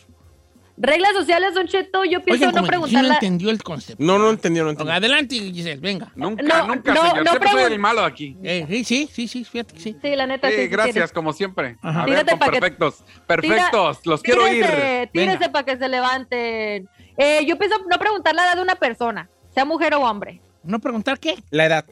Reglas 0.81 1.13
sociales, 1.13 1.53
Don 1.53 1.67
Cheto, 1.67 2.03
yo 2.05 2.23
pienso 2.23 2.47
Oigan, 2.47 2.65
no 2.65 2.87
sí 2.87 2.95
no 2.95 3.13
entendió 3.13 3.49
el 3.51 3.61
concepto. 3.61 4.03
No, 4.03 4.17
no 4.17 4.31
entendió, 4.31 4.63
no 4.63 4.71
entendió. 4.71 4.93
Adelante, 4.93 5.35
Giselle, 5.35 5.79
venga. 5.79 6.11
Nunca, 6.15 6.41
No, 6.41 6.67
nunca, 6.67 6.93
no, 6.93 7.01
señor. 7.01 7.23
no 7.23 7.29
Siempre 7.29 7.51
soy 7.51 7.63
el 7.73 7.79
malo 7.79 8.03
aquí. 8.03 8.35
Eh, 8.41 8.65
sí, 8.67 8.83
sí, 8.83 9.09
sí, 9.13 9.27
sí, 9.27 9.43
fíjate 9.43 9.75
que 9.75 9.79
sí. 9.79 9.95
Sí, 10.01 10.15
la 10.15 10.25
neta, 10.25 10.49
sí. 10.49 10.55
Sí, 10.55 10.67
gracias, 10.67 11.09
sí. 11.09 11.13
como 11.13 11.33
siempre. 11.33 11.77
Ajá. 11.83 12.03
A 12.03 12.05
ver, 12.07 12.25
perfectos. 12.25 13.03
Perfectos, 13.27 13.99
los 14.05 14.23
quiero 14.23 14.43
oír. 14.45 14.65
Tírese, 15.13 15.49
para 15.49 15.65
que 15.65 15.77
se 15.77 15.87
levanten. 15.87 16.89
Eh, 17.17 17.45
yo 17.45 17.59
pienso 17.59 17.77
no 17.87 17.99
preguntar 17.99 18.33
la 18.33 18.45
edad 18.45 18.55
de 18.55 18.61
una 18.63 18.75
persona, 18.75 19.29
sea 19.53 19.65
mujer 19.65 19.93
o 19.93 20.01
hombre. 20.01 20.41
¿No 20.63 20.79
preguntar 20.79 21.19
qué? 21.19 21.35
La 21.51 21.65
edad. 21.65 21.85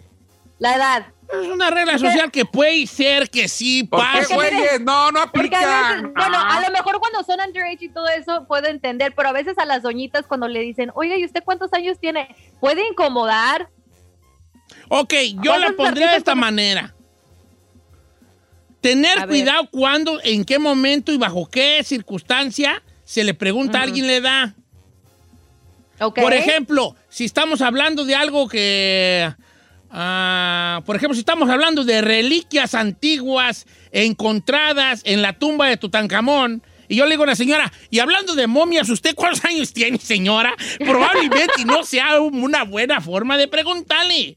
La 0.58 0.75
edad. 0.75 1.13
Es 1.32 1.48
una 1.48 1.70
regla 1.70 1.94
Porque- 1.94 2.08
social 2.08 2.32
que 2.32 2.44
puede 2.46 2.88
ser 2.88 3.30
que 3.30 3.48
sí 3.48 3.84
¿Por 3.84 4.00
qué, 4.02 4.36
pase. 4.36 4.80
No, 4.82 5.12
no 5.12 5.22
aplica. 5.22 5.60
veces, 5.60 6.12
bueno, 6.15 6.38
a 6.39 6.62
lo 6.62 6.72
mejor 6.72 7.00
cuando 7.00 7.24
son 7.24 7.39
underage 7.46 7.86
y 7.86 7.89
todo 7.89 8.08
eso 8.08 8.46
puedo 8.48 8.68
entender, 8.68 9.13
pero 9.15 9.30
a 9.30 9.32
veces 9.32 9.58
a 9.60 9.65
las 9.65 9.84
doñitas 9.84 10.26
cuando 10.26 10.48
le 10.48 10.60
dicen, 10.62 10.92
oiga, 10.96 11.18
¿y 11.18 11.26
usted 11.26 11.44
cuántos 11.44 11.72
años 11.74 12.00
tiene? 12.00 12.36
Puede 12.60 12.88
incomodar. 12.88 13.70
Ok, 14.88 15.13
yo 15.13 15.52
¿Cuántos 15.52 15.60
la 15.72 15.76
pondría 15.78 16.12
de 16.12 16.18
esta 16.18 16.32
son- 16.32 16.39
manera. 16.39 16.96
Tener 18.82 19.18
A 19.20 19.26
ver. 19.26 19.30
cuidado 19.30 19.68
cuando, 19.72 20.20
en 20.24 20.46
qué 20.46 20.58
momento 20.58 21.12
y 21.12 21.18
bajo 21.18 21.48
qué 21.50 21.84
circunstancia 21.84 22.82
se 23.04 23.24
le 23.24 23.34
pregunta 23.34 23.80
a 23.80 23.84
alguien 23.84 24.08
la 24.08 24.13
edad. 24.15 24.54
¿ok? 26.00 26.20
Por 26.22 26.34
ejemplo, 26.34 26.96
si 27.10 27.26
estamos 27.26 27.62
hablando 27.62 28.06
de 28.06 28.15
algo 28.15 28.48
que... 28.48 29.32
ah, 29.91 30.82
por 30.86 30.95
ejemplo, 30.95 31.13
si 31.13 31.19
estamos 31.19 31.49
hablando 31.49 31.84
de 31.84 32.02
reliquias 32.02 32.73
antiguas 32.75 33.65
encontradas 33.91 35.02
en 35.06 35.21
la 35.21 35.34
tumba 35.34 35.67
de 35.67 35.78
Tutankamón, 35.78 36.63
y 36.88 36.95
yo 36.95 37.06
le 37.06 37.12
digo 37.12 37.23
a 37.23 37.28
la 37.28 37.36
señora, 37.36 37.71
y 37.91 37.99
hablando 37.99 38.34
de 38.34 38.47
momias, 38.47 38.89
¿usted 38.89 39.13
cuántos 39.13 39.45
años 39.45 39.71
tiene, 39.71 39.99
señora? 39.99 40.54
Probablemente 40.80 41.63
no 41.65 41.84
sea 41.84 42.19
una 42.19 42.63
buena 42.63 42.99
forma 42.99 43.38
de 43.38 43.47
preguntarle. 43.47 44.36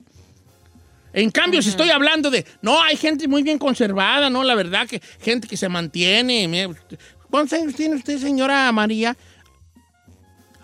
En 1.15 1.31
cambio, 1.31 1.63
si 1.63 1.71
estoy 1.71 1.91
hablando 1.91 2.31
de, 2.31 2.47
no, 2.61 2.81
hay 2.83 2.97
gente 2.97 3.29
muy 3.29 3.43
bien 3.43 3.59
conservada, 3.59 4.31
¿no? 4.31 4.45
La 4.45 4.55
verdad 4.55 4.87
que 4.87 5.01
gente 5.21 5.49
que 5.49 5.57
se 5.57 5.69
mantiene. 5.69 6.71
¿Cuántos 7.31 7.59
años 7.59 7.75
tiene 7.75 7.97
usted, 7.97 8.19
señora 8.19 8.71
María? 8.73 9.17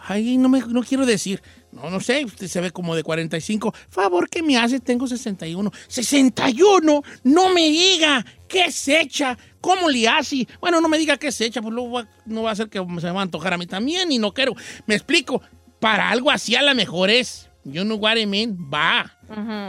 Ay, 0.06 0.38
no, 0.38 0.48
me, 0.48 0.60
no 0.60 0.82
quiero 0.82 1.04
decir. 1.04 1.42
No, 1.82 1.90
no 1.90 2.00
sé, 2.00 2.24
usted 2.24 2.46
se 2.48 2.60
ve 2.60 2.70
como 2.70 2.94
de 2.96 3.02
45. 3.02 3.72
Favor, 3.88 4.28
¿qué 4.28 4.42
me 4.42 4.56
hace? 4.58 4.80
Tengo 4.80 5.06
61. 5.06 5.70
¡61! 5.88 7.02
¡No 7.24 7.48
me 7.54 7.68
diga! 7.68 8.24
¿Qué 8.48 8.64
es 8.64 8.88
hecha? 8.88 9.36
¿Cómo 9.60 9.88
le 9.88 10.08
hace? 10.08 10.46
Bueno, 10.60 10.80
no 10.80 10.88
me 10.88 10.98
diga 10.98 11.16
qué 11.18 11.28
es 11.28 11.40
hecha, 11.40 11.60
pues 11.62 11.72
luego 11.74 11.92
va- 11.92 12.08
no 12.26 12.42
va 12.44 12.50
a 12.50 12.56
ser 12.56 12.68
que 12.68 12.78
se 12.78 12.84
me 13.06 13.12
va 13.12 13.20
a 13.20 13.22
antojar 13.22 13.52
a 13.54 13.58
mí 13.58 13.66
también 13.66 14.10
y 14.10 14.18
no 14.18 14.32
quiero. 14.32 14.54
Me 14.86 14.94
explico. 14.94 15.40
Para 15.80 16.10
algo 16.10 16.30
así 16.30 16.56
a 16.56 16.62
lo 16.62 16.74
mejor 16.74 17.08
es. 17.10 17.48
Yo 17.64 17.84
no 17.84 17.94
what 17.96 18.16
I 18.16 18.26
mean. 18.26 18.56
Va. 18.72 19.16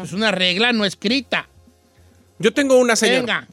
Es 0.04 0.14
una 0.14 0.32
regla 0.32 0.72
no 0.74 0.86
escrita. 0.86 1.48
Yo 2.40 2.54
tengo 2.54 2.80
una, 2.80 2.96
señor. 2.96 3.20
Venga. 3.20 3.48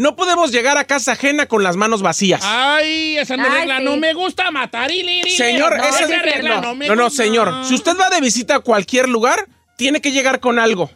No 0.00 0.16
podemos 0.16 0.50
llegar 0.50 0.78
a 0.78 0.84
casa 0.84 1.12
ajena 1.12 1.44
con 1.44 1.62
las 1.62 1.76
manos 1.76 2.00
vacías. 2.00 2.40
Ay, 2.42 3.18
esa 3.18 3.36
no 3.36 3.44
Ay, 3.44 3.50
regla 3.50 3.78
sí. 3.78 3.84
no 3.84 3.96
me 3.98 4.14
gusta 4.14 4.50
matar 4.50 4.90
y 4.90 5.02
li. 5.02 5.30
Señor, 5.30 5.76
no, 5.76 5.84
esa 5.84 6.04
esa 6.06 6.22
regla 6.22 6.54
no, 6.56 6.60
no, 6.62 6.74
me 6.74 6.88
no, 6.88 6.96
no, 6.96 7.04
gusta. 7.04 7.22
señor. 7.22 7.64
Si 7.66 7.74
usted 7.74 7.92
va 8.00 8.08
de 8.08 8.20
visita 8.22 8.54
a 8.56 8.60
cualquier 8.60 9.10
lugar, 9.10 9.46
tiene 9.76 10.00
que 10.00 10.10
llegar 10.10 10.40
con 10.40 10.58
algo. 10.58 10.90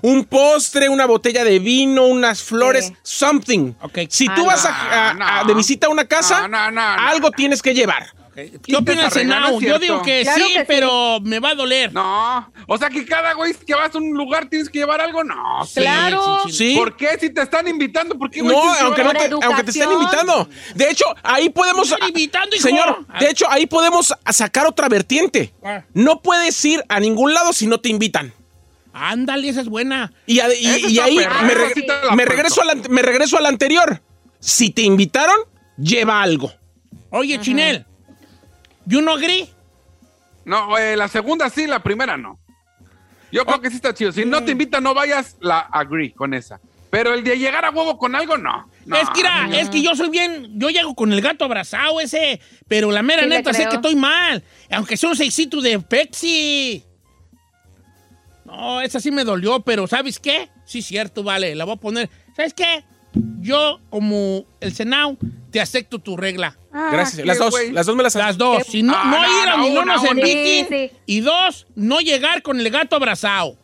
Un 0.00 0.24
postre, 0.24 0.88
una 0.88 1.04
botella 1.04 1.44
de 1.44 1.58
vino, 1.58 2.06
unas 2.06 2.42
flores, 2.42 2.86
Sí. 2.86 2.96
something. 3.02 3.74
Ok. 3.82 3.98
Si 4.08 4.26
tú 4.28 4.42
Ah, 4.42 4.54
vas 4.54 4.64
a- 4.64 5.10
a- 5.10 5.14
no. 5.14 5.26
a- 5.26 5.44
de 5.44 5.52
visita 5.54 5.88
a 5.88 5.90
una 5.90 6.06
casa, 6.06 6.42
No, 6.42 6.48
no, 6.48 6.70
no, 6.70 6.96
no. 6.96 7.06
algo 7.08 7.30
tienes 7.32 7.60
que 7.60 7.74
llevar. 7.74 8.14
¿Qué 8.62 8.76
opina 8.76 9.02
el 9.02 9.06
esa 9.08 9.18
regla? 9.18 9.40
No 9.40 9.46
Senado? 9.46 9.58
es 9.60 9.66
Yo 9.66 9.78
digo 9.78 10.02
que 10.02 10.22
Claro 10.22 10.44
sí, 10.46 10.52
que 10.52 10.58
sí. 10.60 10.64
pero 10.68 11.20
me 11.22 11.38
va 11.40 11.50
a 11.50 11.54
doler. 11.54 11.92
No. 11.92 12.52
O 12.66 12.78
sea 12.78 12.88
que 12.90 13.04
cada 13.04 13.32
güey 13.34 13.54
que 13.54 13.74
vas 13.74 13.94
a 13.94 13.98
un 13.98 14.10
lugar 14.12 14.48
tienes 14.48 14.68
que 14.68 14.78
llevar 14.78 15.00
algo. 15.00 15.24
No. 15.24 15.64
Sí, 15.66 15.80
Claro. 15.80 16.40
sí, 16.46 16.50
sí. 16.52 16.56
Sí. 16.72 16.76
¿Por 16.76 16.96
qué? 16.96 17.18
Si 17.20 17.30
te 17.30 17.42
están 17.42 17.66
invitando, 17.68 18.16
¿por 18.18 18.30
qué 18.30 18.40
güey, 18.42 18.54
No, 18.54 18.62
aunque, 18.74 19.02
no 19.04 19.12
te, 19.12 19.30
aunque 19.46 19.64
te 19.64 19.70
estén 19.70 19.90
invitando. 19.92 20.48
De 20.74 20.90
hecho, 20.90 21.04
ahí 21.22 21.48
podemos. 21.48 21.90
Están 21.90 22.08
invitando, 22.08 22.54
hijo. 22.54 22.62
Señor, 22.68 23.04
Ah. 23.08 23.18
de 23.18 23.30
hecho, 23.30 23.46
ahí 23.50 23.66
podemos 23.66 24.14
sacar 24.30 24.66
otra 24.66 24.88
vertiente. 24.88 25.52
Ah. 25.64 25.82
No 25.94 26.20
puedes 26.22 26.64
ir 26.64 26.84
a 26.88 27.00
ningún 27.00 27.34
lado 27.34 27.52
si 27.52 27.66
no 27.66 27.78
te 27.80 27.88
invitan. 27.88 28.32
Ándale, 28.92 29.48
esa 29.48 29.60
es 29.60 29.68
buena. 29.68 30.12
Y, 30.26 30.40
a- 30.40 30.46
ahí 30.46 31.16
me, 31.16 31.22
esa 31.22 31.30
reg- 31.42 31.74
sí 31.74 31.82
te 31.86 32.06
la 32.06 32.14
me 32.16 32.24
regreso 32.24 32.62
al, 32.62 32.70
an- 32.70 32.82
me 32.90 33.02
regreso 33.02 33.38
al 33.38 33.46
anterior. 33.46 34.02
Si 34.40 34.70
te 34.70 34.82
invitaron, 34.82 35.36
lleva 35.76 36.20
algo. 36.22 36.52
Oye, 37.10 37.40
Chinel, 37.40 37.86
¿you 38.88 39.02
no 39.02 39.12
agree? 39.12 39.48
No, 40.44 40.76
eh, 40.78 40.96
la 40.96 41.08
segunda 41.08 41.50
sí, 41.50 41.66
la 41.66 41.82
primera 41.82 42.16
no. 42.16 42.38
Yo 43.30 43.44
creo 43.44 43.60
que 43.60 43.68
sí 43.68 43.76
está 43.76 43.92
chido. 43.92 44.12
Si 44.12 44.24
no 44.24 44.42
te 44.42 44.52
invitan, 44.52 44.82
no 44.82 44.94
vayas, 44.94 45.36
la 45.40 45.60
agree 45.60 46.12
con 46.12 46.32
esa. 46.32 46.60
Pero 46.90 47.12
el 47.12 47.22
de 47.22 47.38
llegar 47.38 47.66
a 47.66 47.70
huevo 47.70 47.98
con 47.98 48.14
algo, 48.14 48.38
no. 48.38 48.70
No, 48.86 48.96
es 48.96 49.10
que, 49.10 49.60
es 49.60 49.68
que 49.68 49.82
yo 49.82 49.94
soy 49.94 50.08
bien, 50.08 50.58
yo 50.58 50.70
llego 50.70 50.94
con 50.94 51.12
el 51.12 51.20
gato 51.20 51.44
abrazado 51.44 52.00
ese, 52.00 52.40
pero 52.66 52.90
la 52.90 53.02
mera 53.02 53.24
Sí, 53.24 53.28
neta 53.28 53.52
sé 53.52 53.68
que 53.68 53.76
estoy 53.76 53.94
mal. 53.94 54.42
Aunque 54.70 54.96
sea 54.96 55.10
un 55.10 55.16
seisito 55.16 55.60
de 55.60 55.78
Pepsi. 55.80 56.82
No, 58.46 58.80
esa 58.80 58.98
sí 59.00 59.10
me 59.10 59.24
dolió, 59.24 59.60
pero 59.60 59.86
¿sabes 59.86 60.18
qué? 60.18 60.48
Sí, 60.64 60.80
cierto, 60.80 61.22
vale, 61.22 61.54
la 61.54 61.64
voy 61.66 61.74
a 61.74 61.76
poner. 61.76 62.08
¿Sabes 62.34 62.54
qué? 62.54 62.82
Yo, 63.40 63.80
como 63.90 64.46
el 64.60 64.72
Senado, 64.72 65.18
te 65.50 65.60
acepto 65.60 65.98
tu 65.98 66.16
regla. 66.16 66.56
Ah, 66.72 66.90
Gracias. 66.92 67.26
Las 67.26 67.38
dos, 67.38 67.54
las 67.72 67.86
dos 67.86 67.96
me 67.96 68.02
las 68.02 68.14
Las 68.14 68.36
dos. 68.38 68.64
Si 68.66 68.82
no, 68.82 68.94
Ah, 68.96 69.04
no 69.04 69.20
no, 69.22 69.42
ir 69.42 69.48
a 69.48 69.56
no, 69.56 69.62
ni 69.62 69.70
no 69.70 69.84
nos 69.84 70.04
inviten. 70.10 70.66
Sí, 70.68 70.88
sí. 70.90 70.96
Y 71.06 71.20
dos, 71.20 71.66
no 71.74 72.00
llegar 72.00 72.42
con 72.42 72.58
el 72.60 72.70
gato 72.70 72.96
abrazado. 72.96 73.56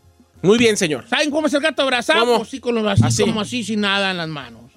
Muy 0.42 0.58
bien, 0.58 0.76
señor. 0.76 1.06
¿Saben 1.08 1.30
cómo 1.30 1.46
es 1.46 1.54
el 1.54 1.60
gato 1.60 1.82
abrazado? 1.82 2.20
¿Cómo? 2.20 2.36
Pues 2.38 2.50
sí, 2.50 2.60
con 2.60 2.74
los 2.74 2.86
así, 2.86 3.02
Así. 3.04 3.22
como 3.22 3.40
así, 3.40 3.64
sin 3.64 3.80
nada 3.80 4.10
en 4.10 4.16
las 4.18 4.28
manos. 4.28 4.72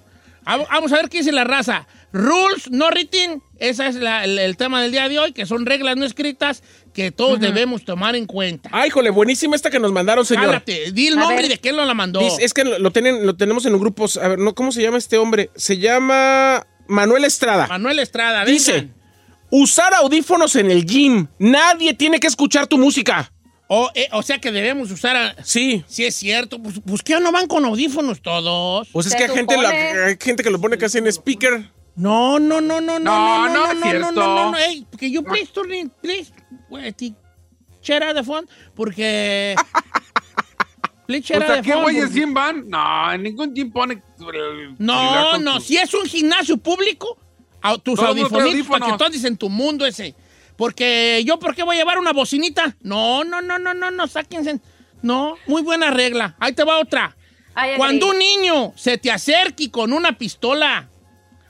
Ah, 0.46 0.58
Vamos 0.72 0.94
a 0.94 0.96
ver 0.96 1.10
qué 1.10 1.18
dice 1.18 1.32
la 1.34 1.44
raza. 1.44 1.88
Rules 2.14 2.72
no 2.72 2.88
written, 2.90 3.44
ese 3.60 3.86
es 3.88 3.96
la- 3.96 4.24
el, 4.24 4.40
el 4.40 4.56
tema 4.56 4.82
del 4.82 4.94
día 4.94 5.10
de 5.10 5.20
hoy, 5.20 5.34
que 5.34 5.46
son 5.46 5.66
reglas 5.66 5.98
no 5.98 6.06
escritas 6.06 6.64
que 6.94 7.12
todos 7.12 7.42
debemos 7.42 7.84
tomar 7.84 8.16
en 8.16 8.26
cuenta. 8.26 8.70
Ay, 8.72 8.88
híjole, 8.88 9.10
buenísima 9.10 9.58
esta 9.58 9.70
que 9.70 9.78
nos 9.80 9.92
mandaron, 9.92 10.26
señor. 10.26 10.46
Jálate, 10.46 10.94
di 10.94 11.08
el 11.08 11.18
nombre 11.18 11.42
ver. 11.42 11.50
de 11.50 11.58
quién 11.58 11.76
lo 11.76 11.84
la 11.84 11.94
mandó. 11.94 12.22
Dice- 12.22 12.46
es 12.46 12.54
que 12.54 12.64
lo, 12.64 12.80
lo 12.80 12.92
tienen, 12.92 13.26
lo 13.26 13.36
tenemos 13.36 13.66
en 13.66 13.74
un 13.74 13.82
grupo. 13.82 14.06
A 14.24 14.28
ver, 14.30 14.40
no, 14.40 14.56
¿cómo 14.56 14.72
se 14.72 14.82
llama 14.82 14.98
este 14.98 15.18
hombre? 15.18 15.50
Se 15.56 15.78
llama 15.80 16.66
Manuel 16.88 17.26
Estrada. 17.26 17.68
Manuel 17.68 18.00
Estrada, 18.00 18.46
Dice, 18.46 18.72
vengan. 18.74 18.96
usar 19.52 19.94
audífonos 19.94 20.56
en 20.56 20.72
el 20.72 20.86
gym. 20.86 21.28
Nadie 21.40 21.94
tiene 21.94 22.20
que 22.20 22.28
escuchar 22.28 22.68
tu 22.68 22.78
música. 22.78 23.32
O, 23.70 23.90
eh, 23.96 24.08
o 24.14 24.24
sea 24.24 24.40
que 24.40 24.52
debemos 24.52 24.90
usar. 24.92 25.16
A, 25.18 25.36
Sí. 25.44 25.84
si 25.88 26.06
es 26.06 26.16
cierto, 26.16 26.62
pues, 26.62 26.76
pues 26.86 27.02
que 27.04 27.20
no 27.20 27.32
van 27.34 27.48
con 27.48 27.66
audífonos 27.66 28.22
todos. 28.22 28.88
Pues 28.94 29.08
es 29.08 29.16
que 29.16 29.26
hay 29.26 29.30
gente, 29.30 29.58
la- 29.62 30.06
hay 30.06 30.18
gente 30.20 30.42
que 30.44 30.50
lo 30.50 30.60
pone 30.62 30.78
casi 30.78 31.00
en 31.00 31.08
speaker. 31.08 31.70
No, 31.96 32.40
no, 32.40 32.62
no, 32.62 32.80
no, 32.80 33.00
no, 33.00 33.00
no, 33.00 33.48
No, 33.48 33.48
no, 33.50 33.54
no 33.54 33.74
no, 33.74 33.86
es 33.92 34.00
no, 34.00 34.12
no, 34.12 34.12
no, 34.12 34.36
no, 34.36 34.52
no, 34.52 34.58
ey, 34.58 34.86
que 34.98 35.10
you 35.12 35.24
please 35.24 35.52
turn 35.52 35.74
in, 35.74 35.90
please, 35.90 36.32
wait, 36.70 36.96
share 37.82 38.04
out 38.06 38.16
the 38.16 38.24
phone, 38.24 38.48
porque, 38.76 39.56
please 41.08 41.24
O 41.24 41.28
share 41.28 41.42
out 41.44 41.48
sea, 41.54 41.62
the 41.64 41.70
¿qué 41.72 41.76
güeyes 41.76 42.04
porque- 42.06 42.20
gym 42.20 42.34
van? 42.34 42.70
No, 42.70 43.12
en 43.14 43.24
ningún 43.24 43.56
gym 43.56 43.72
pone. 43.72 43.96
el 43.96 44.02
celular 44.18 44.76
No, 44.78 45.38
no, 45.40 45.56
tu- 45.56 45.62
si 45.62 45.78
es 45.78 45.92
un 45.94 46.06
gimnasio 46.06 46.58
público, 46.58 47.18
tus 47.84 47.98
el 48.00 48.06
audifonitos 48.06 48.68
para 48.68 48.86
que 48.86 48.92
audífonos. 48.92 48.98
tú 48.98 49.04
andes 49.06 49.24
en 49.24 49.38
tu 49.38 49.50
mundo 49.50 49.86
ese, 49.86 50.14
porque 50.56 51.24
yo, 51.26 51.40
¿por 51.40 51.56
qué 51.56 51.64
voy 51.64 51.76
a 51.76 51.80
llevar 51.80 51.98
una 51.98 52.14
bocinita? 52.14 52.76
No, 52.82 53.24
no, 53.24 53.42
no, 53.42 53.58
no, 53.60 53.74
no, 53.74 53.90
no, 53.92 54.08
sáquense, 54.08 54.60
no, 55.02 55.36
muy 55.48 55.62
buena 55.64 55.90
regla, 55.92 56.36
ahí 56.40 56.54
te 56.54 56.64
va 56.64 56.80
otra. 56.80 57.16
Ay. 57.56 57.72
Cuando 57.78 58.10
un 58.12 58.20
niño 58.20 58.74
se 58.76 58.98
te 59.00 59.10
acerque 59.12 59.72
con 59.72 59.92
una 59.92 60.18
pistola, 60.18 60.90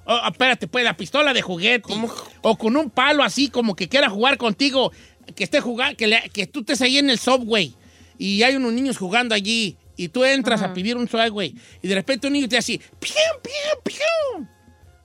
oh, 0.06 0.22
espérate, 0.28 0.68
pues 0.68 0.84
la 0.86 0.96
pistola 0.96 1.34
de 1.34 1.42
juguete, 1.42 1.94
o 2.42 2.58
con 2.58 2.78
un 2.78 2.90
palo 2.90 3.24
así 3.24 3.50
como 3.50 3.76
que 3.76 3.90
quiera 3.90 4.10
jugar 4.10 4.38
contigo, 4.38 4.92
que 5.36 5.44
esté 5.44 5.60
jugando, 5.60 5.98
que, 5.98 6.08
le- 6.08 6.30
que 6.34 6.48
tú 6.48 6.62
estés 6.62 6.82
ahí 6.82 6.98
en 6.98 7.10
el 7.10 7.20
subway 7.20 7.76
y 8.18 8.44
hay 8.44 8.56
unos 8.56 8.74
niños 8.74 8.98
jugando 8.98 9.34
allí 9.36 9.78
y 9.96 10.10
tú 10.10 10.24
entras 10.24 10.62
a 10.62 10.74
pedir 10.74 10.96
un 10.98 11.08
subway 11.08 11.54
y 11.82 11.88
de 11.88 11.96
repente 11.96 12.28
un 12.28 12.34
niño 12.34 12.48
te 12.50 12.58
hace 12.58 12.78
¡pium, 13.00 13.42
pium, 13.42 13.84
pium! 13.84 14.48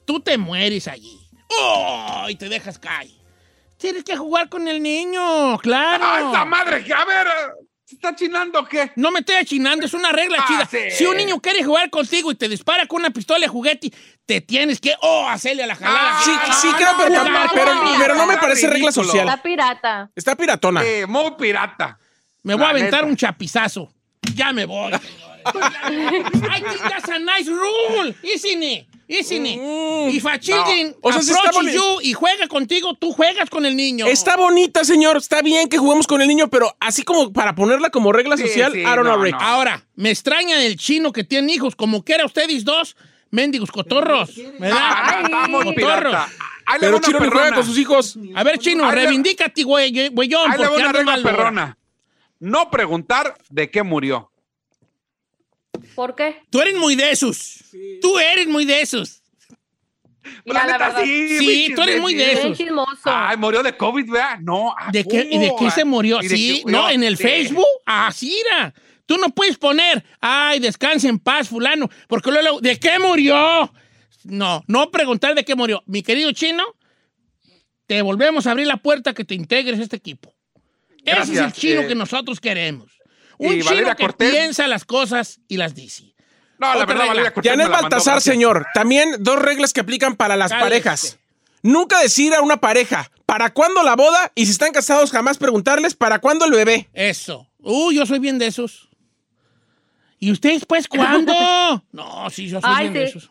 Tú 0.04 0.20
te 0.20 0.36
mueres 0.36 0.88
allí. 0.88 1.18
¡Oh! 1.60 2.26
Y 2.28 2.34
te 2.36 2.48
dejas 2.48 2.78
caer. 2.78 3.10
Tienes 3.76 4.04
que 4.04 4.16
jugar 4.16 4.48
con 4.48 4.68
el 4.68 4.82
niño, 4.82 5.58
claro. 5.58 6.04
¡Ah, 6.06 6.30
esa 6.30 6.44
madre! 6.44 6.84
que- 6.84 6.92
A 6.92 7.04
ver, 7.04 7.26
¿se 7.84 7.94
está 7.96 8.14
chinando 8.14 8.60
o 8.60 8.64
qué? 8.64 8.92
No 8.96 9.10
me 9.10 9.20
estoy 9.20 9.36
achinando, 9.36 9.84
es 9.86 9.92
una 9.94 10.12
regla 10.12 10.38
Ah, 10.40 10.44
chida. 10.46 10.66
sí. 10.70 10.96
Si 10.96 11.04
un 11.06 11.16
niño 11.16 11.40
quiere 11.40 11.62
jugar 11.64 11.90
contigo 11.90 12.30
y 12.30 12.34
te 12.36 12.48
dispara 12.48 12.86
con 12.86 13.00
una 13.00 13.10
pistola 13.10 13.40
de 13.40 13.48
juguete, 13.48 13.92
te 14.24 14.40
tienes 14.40 14.80
que, 14.80 14.94
oh, 15.02 15.26
hacerle 15.28 15.64
a 15.64 15.66
la 15.66 15.74
jalada. 15.74 16.18
Ah, 16.18 16.22
Sí, 16.24 16.30
Ah, 16.34 16.58
sí, 16.62 16.68
creo, 16.76 16.92
no, 16.92 16.98
pero, 16.98 17.10
no, 17.24 17.50
pero- 17.54 17.74
no, 17.74 17.90
pero 17.98 18.14
no 18.14 18.26
me 18.26 18.36
parece 18.36 18.68
regla 18.68 18.92
social. 18.92 19.28
Está 19.28 19.42
pirata. 19.42 20.10
Está 20.14 20.36
piratona. 20.36 20.82
Sí, 20.82 21.06
muy 21.08 21.32
pirata. 21.38 21.98
Me 22.42 22.54
voy 22.54 22.64
a 22.64 22.70
aventar 22.70 23.00
neta. 23.00 23.06
un 23.06 23.16
chapizazo. 23.16 23.92
Ya 24.34 24.52
me 24.52 24.64
voy. 24.66 24.92
I 25.44 26.60
think 26.60 26.80
that's 26.88 27.08
a 27.08 27.18
nice 27.18 27.48
rule, 27.50 28.14
isn't 28.22 28.62
it? 28.62 28.86
Isn't 29.08 29.44
it? 29.46 29.58
If 30.14 30.24
a 30.24 30.38
children 30.38 30.94
O 31.02 31.12
sea, 31.12 31.20
sí 31.20 31.30
está 31.32 31.48
approaches 31.50 31.74
boni- 31.74 31.74
you 31.74 32.00
y 32.02 32.12
juega 32.14 32.46
contigo, 32.48 32.94
tú 32.94 33.12
juegas 33.12 33.50
con 33.50 33.66
el 33.66 33.76
niño. 33.76 34.06
Está 34.06 34.36
bonita, 34.36 34.84
señor. 34.84 35.16
Está 35.18 35.42
bien 35.42 35.68
que 35.68 35.76
juguemos 35.76 36.06
con 36.06 36.22
el 36.22 36.28
niño, 36.28 36.48
pero 36.48 36.74
así 36.80 37.02
como 37.02 37.32
para 37.32 37.54
ponerla 37.54 37.90
como 37.90 38.12
regla 38.12 38.36
Sí, 38.36 38.44
social, 38.46 38.72
sí, 38.72 38.78
I 38.80 38.84
don't 38.84 39.00
know, 39.02 39.16
no, 39.18 39.22
Rick. 39.22 39.34
no. 39.34 39.40
Ahora, 39.40 39.84
me 39.96 40.10
extraña 40.10 40.62
el 40.62 40.76
chino 40.76 41.12
que 41.12 41.24
tiene 41.24 41.52
hijos, 41.52 41.76
como 41.76 42.04
que 42.04 42.14
era 42.14 42.24
ustedes 42.24 42.64
dos, 42.64 42.96
mendigos 43.30 43.70
cotorros, 43.70 44.30
¿verdad? 44.58 44.78
Ah, 44.80 45.28
no, 45.30 45.48
muy 45.62 45.74
Cotorros. 45.74 46.16
Pero 46.80 46.98
Chino 47.00 47.18
ni 47.18 47.26
juega 47.26 47.40
perrona. 47.42 47.56
con 47.56 47.66
sus 47.66 47.76
hijos. 47.76 48.16
A 48.34 48.44
ver, 48.44 48.58
chino, 48.58 48.90
reivindícate, 48.90 49.62
güey, 49.64 50.08
güeyón, 50.10 50.52
Ahí 50.52 50.58
le 50.58 50.68
una 50.68 50.92
regla 50.92 51.18
perrona. 51.22 51.76
No 52.42 52.70
preguntar 52.72 53.38
de 53.50 53.70
qué 53.70 53.84
murió. 53.84 54.32
¿Por 55.94 56.16
qué? 56.16 56.40
Tú 56.50 56.60
eres 56.60 56.74
muy 56.76 56.96
de 56.96 57.12
esos. 57.12 57.64
Tú 58.00 58.18
eres 58.18 58.48
muy 58.48 58.64
de 58.64 58.80
esos. 58.80 59.22
Mira, 60.44 60.66
La 60.66 60.66
la 60.66 60.72
neta, 60.72 60.88
verdad. 60.88 61.04
sí. 61.04 61.72
Tú 61.72 61.82
eres 61.82 62.00
muy 62.00 62.14
de 62.14 62.32
esos. 62.32 62.58
Ay, 63.04 63.36
murió 63.36 63.62
de 63.62 63.76
COVID, 63.76 64.10
¿verdad? 64.10 64.38
No. 64.40 64.74
¿a 64.76 64.90
¿De 64.90 65.04
qué, 65.04 65.28
¿Y 65.30 65.38
de 65.38 65.52
qué 65.56 65.70
se 65.70 65.84
murió? 65.84 66.20
¿Y 66.20 66.26
de 66.26 66.36
Sí, 66.36 66.62
no, 66.66 66.90
en 66.90 67.04
el 67.04 67.16
Sí. 67.16 67.22
Facebook. 67.22 67.64
Así 67.86 68.36
era. 68.50 68.74
Tú 69.06 69.18
no 69.18 69.28
puedes 69.30 69.56
poner, 69.56 70.04
ay, 70.20 70.58
descanse 70.58 71.06
en 71.06 71.20
paz, 71.20 71.48
fulano, 71.48 71.88
porque 72.08 72.32
luego, 72.32 72.60
¿de 72.60 72.76
qué 72.80 72.98
murió? 72.98 73.72
No, 74.24 74.64
no 74.66 74.90
preguntar 74.90 75.36
de 75.36 75.44
qué 75.44 75.54
murió. 75.54 75.84
Mi 75.86 76.02
querido 76.02 76.32
chino, 76.32 76.64
te 77.86 78.02
volvemos 78.02 78.48
a 78.48 78.50
abrir 78.50 78.66
la 78.66 78.78
puerta 78.78 79.14
que 79.14 79.24
te 79.24 79.36
integres 79.36 79.78
a 79.78 79.82
este 79.84 79.96
equipo. 79.96 80.31
Ese 81.04 81.32
es 81.32 81.38
el 81.38 81.52
chino 81.52 81.80
eh, 81.82 81.86
que 81.88 81.94
nosotros 81.94 82.40
queremos. 82.40 82.92
Un 83.38 83.52
chino 83.52 83.64
Valeria 83.64 83.94
que 83.94 84.04
Cortés. 84.04 84.30
piensa 84.30 84.66
las 84.66 84.84
cosas 84.84 85.40
y 85.48 85.56
las 85.56 85.74
dice. 85.74 86.14
No, 86.58 86.74
la 86.74 86.86
verdad, 86.86 86.94
regla. 86.94 87.06
Valeria 87.06 87.34
Cortés 87.34 87.50
Janet 87.52 87.68
Baltasar, 87.68 88.20
señor. 88.20 88.66
También 88.74 89.16
dos 89.18 89.38
reglas 89.40 89.72
que 89.72 89.80
aplican 89.80 90.16
para 90.16 90.36
las 90.36 90.52
parejas. 90.52 91.18
Nunca 91.62 92.00
decir 92.00 92.34
a 92.34 92.40
una 92.40 92.58
pareja, 92.58 93.10
¿para 93.26 93.52
cuándo 93.52 93.82
la 93.82 93.94
boda? 93.96 94.32
Y 94.34 94.46
si 94.46 94.52
están 94.52 94.72
casados, 94.72 95.10
jamás 95.10 95.38
preguntarles, 95.38 95.94
¿para 95.94 96.18
cuándo 96.18 96.44
el 96.44 96.52
bebé? 96.52 96.88
Eso. 96.92 97.48
Uy, 97.58 97.96
yo 97.96 98.06
soy 98.06 98.18
bien 98.18 98.38
de 98.38 98.46
esos. 98.48 98.88
¿Y 100.18 100.30
ustedes, 100.30 100.64
pues, 100.66 100.86
cuándo? 100.86 101.32
no, 101.92 102.30
sí, 102.30 102.48
yo 102.48 102.60
soy 102.60 102.70
Ay, 102.72 102.82
bien 102.84 102.94
de 102.94 103.04
esos. 103.04 103.30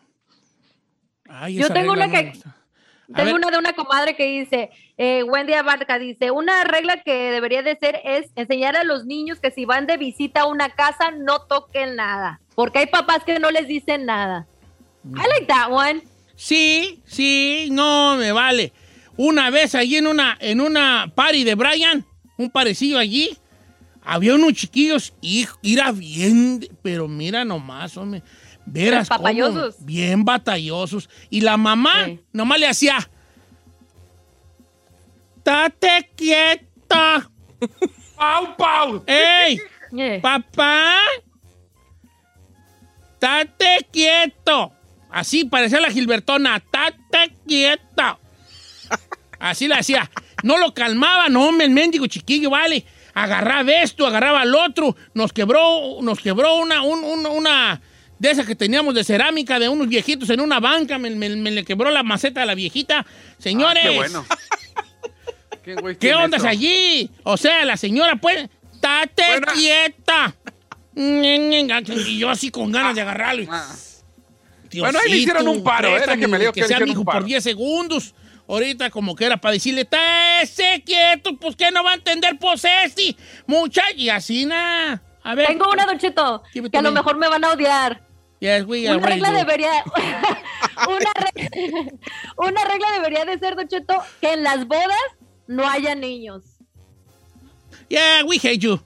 Ay, 1.28 1.54
Yo 1.54 1.72
tengo 1.72 1.92
una 1.92 2.10
que-. 2.10 2.32
Tengo 3.14 3.34
una 3.34 3.50
de 3.50 3.58
una 3.58 3.72
comadre 3.74 4.16
que 4.16 4.24
dice, 4.26 4.70
eh, 4.96 5.22
Wendy 5.24 5.52
Abarca 5.52 5.98
dice, 5.98 6.30
una 6.30 6.64
regla 6.64 7.02
que 7.02 7.30
debería 7.30 7.62
de 7.62 7.76
ser 7.76 8.00
es 8.04 8.30
enseñar 8.36 8.76
a 8.76 8.84
los 8.84 9.04
niños 9.04 9.38
que 9.40 9.50
si 9.50 9.64
van 9.64 9.86
de 9.86 9.96
visita 9.96 10.42
a 10.42 10.46
una 10.46 10.70
casa 10.70 11.10
no 11.10 11.40
toquen 11.42 11.96
nada, 11.96 12.40
porque 12.54 12.80
hay 12.80 12.86
papás 12.86 13.24
que 13.24 13.38
no 13.38 13.50
les 13.50 13.66
dicen 13.66 14.06
nada. 14.06 14.46
I 15.04 15.28
like 15.28 15.46
that 15.46 15.70
one. 15.70 16.02
Sí, 16.36 17.02
sí, 17.04 17.68
no 17.70 18.16
me 18.16 18.32
vale. 18.32 18.72
Una 19.16 19.50
vez 19.50 19.74
allí 19.74 19.96
en 19.96 20.06
una, 20.06 20.36
en 20.40 20.60
una 20.60 21.12
party 21.14 21.44
de 21.44 21.54
Brian, 21.54 22.04
un 22.38 22.50
parecillo 22.50 22.98
allí, 22.98 23.36
había 24.04 24.34
unos 24.34 24.54
chiquillos 24.54 25.12
y 25.20 25.46
era 25.62 25.92
bien, 25.92 26.66
pero 26.82 27.08
mira 27.08 27.44
nomás, 27.44 27.96
hombre, 27.96 28.22
veras 28.66 29.08
cómo- 29.08 29.18
Papallosos. 29.20 29.76
bien 29.84 30.24
batallosos. 30.24 31.08
Y 31.30 31.40
la 31.42 31.56
mamá 31.56 32.04
Sí. 32.06 32.20
nomás 32.32 32.58
le 32.60 32.68
hacía, 32.68 33.08
¡Tate 35.42 36.10
quieta! 36.16 37.28
¡Pau, 38.16 38.56
pau! 38.56 39.04
¡Ey! 39.06 39.60
Eh. 39.98 40.20
¡Papá! 40.22 40.96
¡Tate 43.18 43.86
quieto! 43.92 44.72
Así 45.10 45.44
parecía 45.44 45.80
la 45.80 45.90
Gilbertona. 45.90 46.60
¡Tate 46.60 47.34
quieto! 47.46 48.18
Así 49.38 49.68
le 49.68 49.74
hacía. 49.74 50.10
No 50.44 50.58
lo 50.58 50.72
calmaba, 50.74 51.28
no, 51.28 51.48
hombre, 51.48 51.66
el 51.66 51.72
mendigo 51.72 52.06
chiquillo, 52.06 52.50
vale. 52.50 52.84
Agarraba 53.14 53.70
esto, 53.82 54.06
agarraba 54.06 54.40
al 54.40 54.54
otro. 54.54 54.96
Nos 55.14 55.32
quebró, 55.32 55.98
nos 56.00 56.20
quebró 56.20 56.54
una, 56.56 56.82
un- 56.82 57.04
un- 57.04 57.26
una 57.26 57.80
de 58.22 58.30
esas 58.30 58.46
que 58.46 58.54
teníamos 58.54 58.94
de 58.94 59.02
cerámica 59.02 59.58
de 59.58 59.68
unos 59.68 59.88
viejitos 59.88 60.30
en 60.30 60.40
una 60.40 60.60
banca. 60.60 60.96
Me, 60.96 61.10
me- 61.10 61.28
me 61.36 61.50
le 61.50 61.64
quebró 61.64 61.90
la 61.90 62.04
maceta 62.04 62.40
de 62.40 62.46
la 62.46 62.54
viejita. 62.54 63.04
Señores, 63.38 63.82
Ah, 63.84 63.88
qué 63.90 63.96
bueno. 63.96 64.26
¿Qué, 65.64 65.74
güey, 65.74 65.96
¿Qué 65.96 66.14
onda 66.14 66.36
es 66.36 66.44
allí? 66.44 67.10
O 67.24 67.36
sea, 67.36 67.64
la 67.64 67.76
señora, 67.76 68.16
pues, 68.16 68.48
¡tate 68.80 69.24
Bueno. 69.28 69.46
quieta! 69.54 70.34
Y 70.94 72.18
yo 72.18 72.30
así 72.30 72.50
con 72.50 72.70
ganas 72.70 72.94
de 72.94 73.00
agarrarlo. 73.00 73.44
Ah. 73.50 73.74
Bueno, 74.72 74.98
ahí 75.04 75.10
le 75.10 75.16
hicieron 75.18 75.48
un 75.48 75.62
paro, 75.64 75.88
¿eh? 75.88 75.92
préstame, 75.94 76.16
Déjeme 76.16 76.38
le 76.38 76.44
digo 76.44 76.52
que 76.52 76.60
que 76.60 76.60
le 76.62 76.66
sea 76.68 76.76
hicieron 76.76 76.88
hijo 76.92 77.04
por 77.04 77.14
paro. 77.14 77.26
10 77.26 77.42
segundos. 77.42 78.14
Ahorita 78.48 78.90
como 78.90 79.14
que 79.16 79.24
era 79.24 79.36
para 79.36 79.52
decirle, 79.54 79.88
¡Ese 80.42 80.82
quieto! 80.86 81.36
Pues 81.36 81.56
que 81.56 81.70
no 81.72 81.82
va 81.82 81.92
a 81.92 81.94
entender, 81.94 82.38
pues 82.38 82.64
este, 82.84 83.16
muchacho. 83.46 83.94
Y 83.96 84.08
así 84.10 84.46
nada. 84.46 85.02
A 85.24 85.34
ver. 85.34 85.46
Tengo 85.48 85.70
una, 85.70 85.86
Don 85.86 85.98
Cheto, 85.98 86.42
que 86.52 86.60
a 86.78 86.82
lo 86.82 86.90
me. 86.90 86.96
mejor 87.00 87.16
me 87.18 87.28
van 87.28 87.44
a 87.44 87.52
odiar. 87.52 88.02
Yes, 88.42 88.64
we 88.66 88.90
Una 88.90 89.06
regla 89.06 89.30
do. 89.30 89.36
debería 89.36 89.84
una, 90.88 91.12
re- 91.14 91.92
una 92.38 92.64
regla 92.64 92.90
debería 92.94 93.24
de 93.24 93.38
ser, 93.38 93.54
Don 93.54 93.68
Cheto, 93.68 93.94
que 94.20 94.32
en 94.32 94.42
las 94.42 94.66
bodas 94.66 94.98
no 95.46 95.64
haya 95.68 95.94
niños. 95.94 96.42
Yeah, 97.88 98.24
we 98.24 98.36
hate 98.42 98.58
you. 98.58 98.80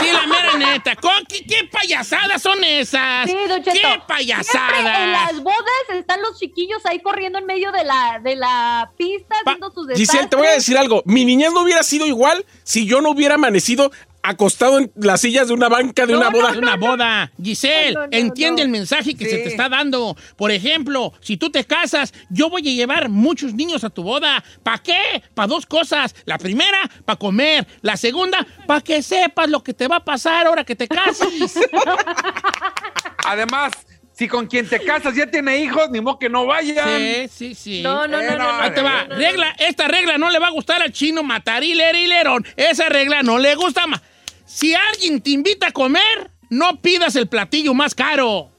Sí, 0.00 0.06
la 0.10 0.26
mera 0.26 0.56
neta. 0.56 0.96
¿Con 0.96 1.24
qué, 1.28 1.44
qué 1.44 1.68
payasadas 1.70 2.40
son 2.40 2.64
esas? 2.64 3.28
Sí, 3.30 3.36
Don 3.46 3.62
Cheto. 3.62 3.72
¿Qué 3.72 3.78
Siempre 3.78 3.92
en 4.00 4.06
payasadas? 4.08 5.32
las 5.32 5.42
bodas 5.42 5.84
están 5.94 6.22
los 6.22 6.38
chiquillos 6.40 6.84
ahí 6.86 7.00
corriendo 7.00 7.38
en 7.38 7.44
medio 7.46 7.70
de 7.70 7.84
la, 7.84 8.18
de 8.24 8.36
la 8.36 8.90
pista 8.96 9.36
haciendo 9.44 9.70
sus 9.70 9.86
Giselle, 9.94 10.26
te 10.28 10.36
voy 10.36 10.46
a 10.46 10.50
desastres. 10.52 10.56
decir 10.56 10.78
algo. 10.78 11.02
Mi 11.04 11.24
niñez 11.26 11.52
no 11.52 11.60
hubiera 11.62 11.82
sido 11.82 12.06
igual 12.06 12.44
si 12.64 12.86
yo 12.86 13.02
no 13.02 13.10
hubiera 13.10 13.34
amanecido 13.34 13.92
acostado 14.22 14.78
en 14.78 14.92
las 14.96 15.20
sillas 15.22 15.48
de 15.48 15.54
una 15.54 15.68
banca 15.68 16.06
de 16.06 16.12
No, 16.12 16.18
una 16.20 16.30
no, 16.30 16.38
boda. 16.38 16.52
de 16.52 16.58
una 16.58 16.76
boda. 16.76 17.32
Giselle, 17.42 17.94
No, 17.94 18.00
no, 18.02 18.06
no, 18.08 18.16
entiende 18.18 18.62
no. 18.62 18.66
el 18.66 18.70
mensaje 18.70 19.14
que 19.16 19.24
Sí. 19.24 19.30
se 19.30 19.38
te 19.38 19.48
está 19.48 19.68
dando. 19.68 20.16
Por 20.36 20.50
ejemplo, 20.50 21.12
si 21.20 21.36
tú 21.36 21.50
te 21.50 21.64
casas, 21.64 22.12
yo 22.28 22.50
voy 22.50 22.60
a 22.68 22.72
llevar 22.72 23.08
muchos 23.08 23.54
niños 23.54 23.82
a 23.84 23.90
tu 23.90 24.02
boda. 24.02 24.42
¿Para 24.62 24.78
qué? 24.78 25.22
Para 25.34 25.48
dos 25.48 25.66
cosas. 25.66 26.14
La 26.24 26.38
primera, 26.38 26.78
para 27.04 27.18
comer. 27.18 27.66
La 27.82 27.96
segunda, 27.96 28.46
para 28.66 28.80
que 28.80 29.02
sepas 29.02 29.48
lo 29.48 29.62
que 29.62 29.74
te 29.74 29.88
va 29.88 29.96
a 29.96 30.04
pasar 30.04 30.46
ahora 30.46 30.64
que 30.64 30.76
te 30.76 30.86
cases. 30.88 31.58
Además, 33.26 33.72
si 34.20 34.28
con 34.28 34.46
quien 34.48 34.68
te 34.68 34.78
casas 34.80 35.14
ya 35.14 35.26
tiene 35.26 35.56
hijos, 35.62 35.88
ni 35.90 36.02
modo 36.02 36.18
que 36.18 36.28
no 36.28 36.44
vayan. 36.44 36.86
sí, 36.86 37.26
sí, 37.32 37.54
sí. 37.54 37.82
No, 37.82 38.06
no, 38.06 38.20
no, 38.20 38.32
no, 38.32 38.36
no, 38.36 38.60
Ahí 38.60 38.70
te 38.74 38.82
va. 38.82 39.04
Regla, 39.04 39.56
esta 39.58 39.88
regla 39.88 40.18
no 40.18 40.28
le 40.28 40.38
va 40.38 40.48
a 40.48 40.50
gustar 40.50 40.82
al 40.82 40.92
chino 40.92 41.22
matar 41.22 41.64
y 41.64 41.72
lerón. 41.72 42.46
Esa 42.54 42.90
regla 42.90 43.22
no 43.22 43.38
le 43.38 43.54
gusta 43.54 43.86
más. 43.86 44.02
Si 44.44 44.74
alguien 44.74 45.22
te 45.22 45.30
invita 45.30 45.68
a 45.68 45.72
comer, 45.72 46.30
no 46.50 46.82
pidas 46.82 47.16
el 47.16 47.28
platillo 47.28 47.72
más 47.72 47.94
caro. 47.94 48.50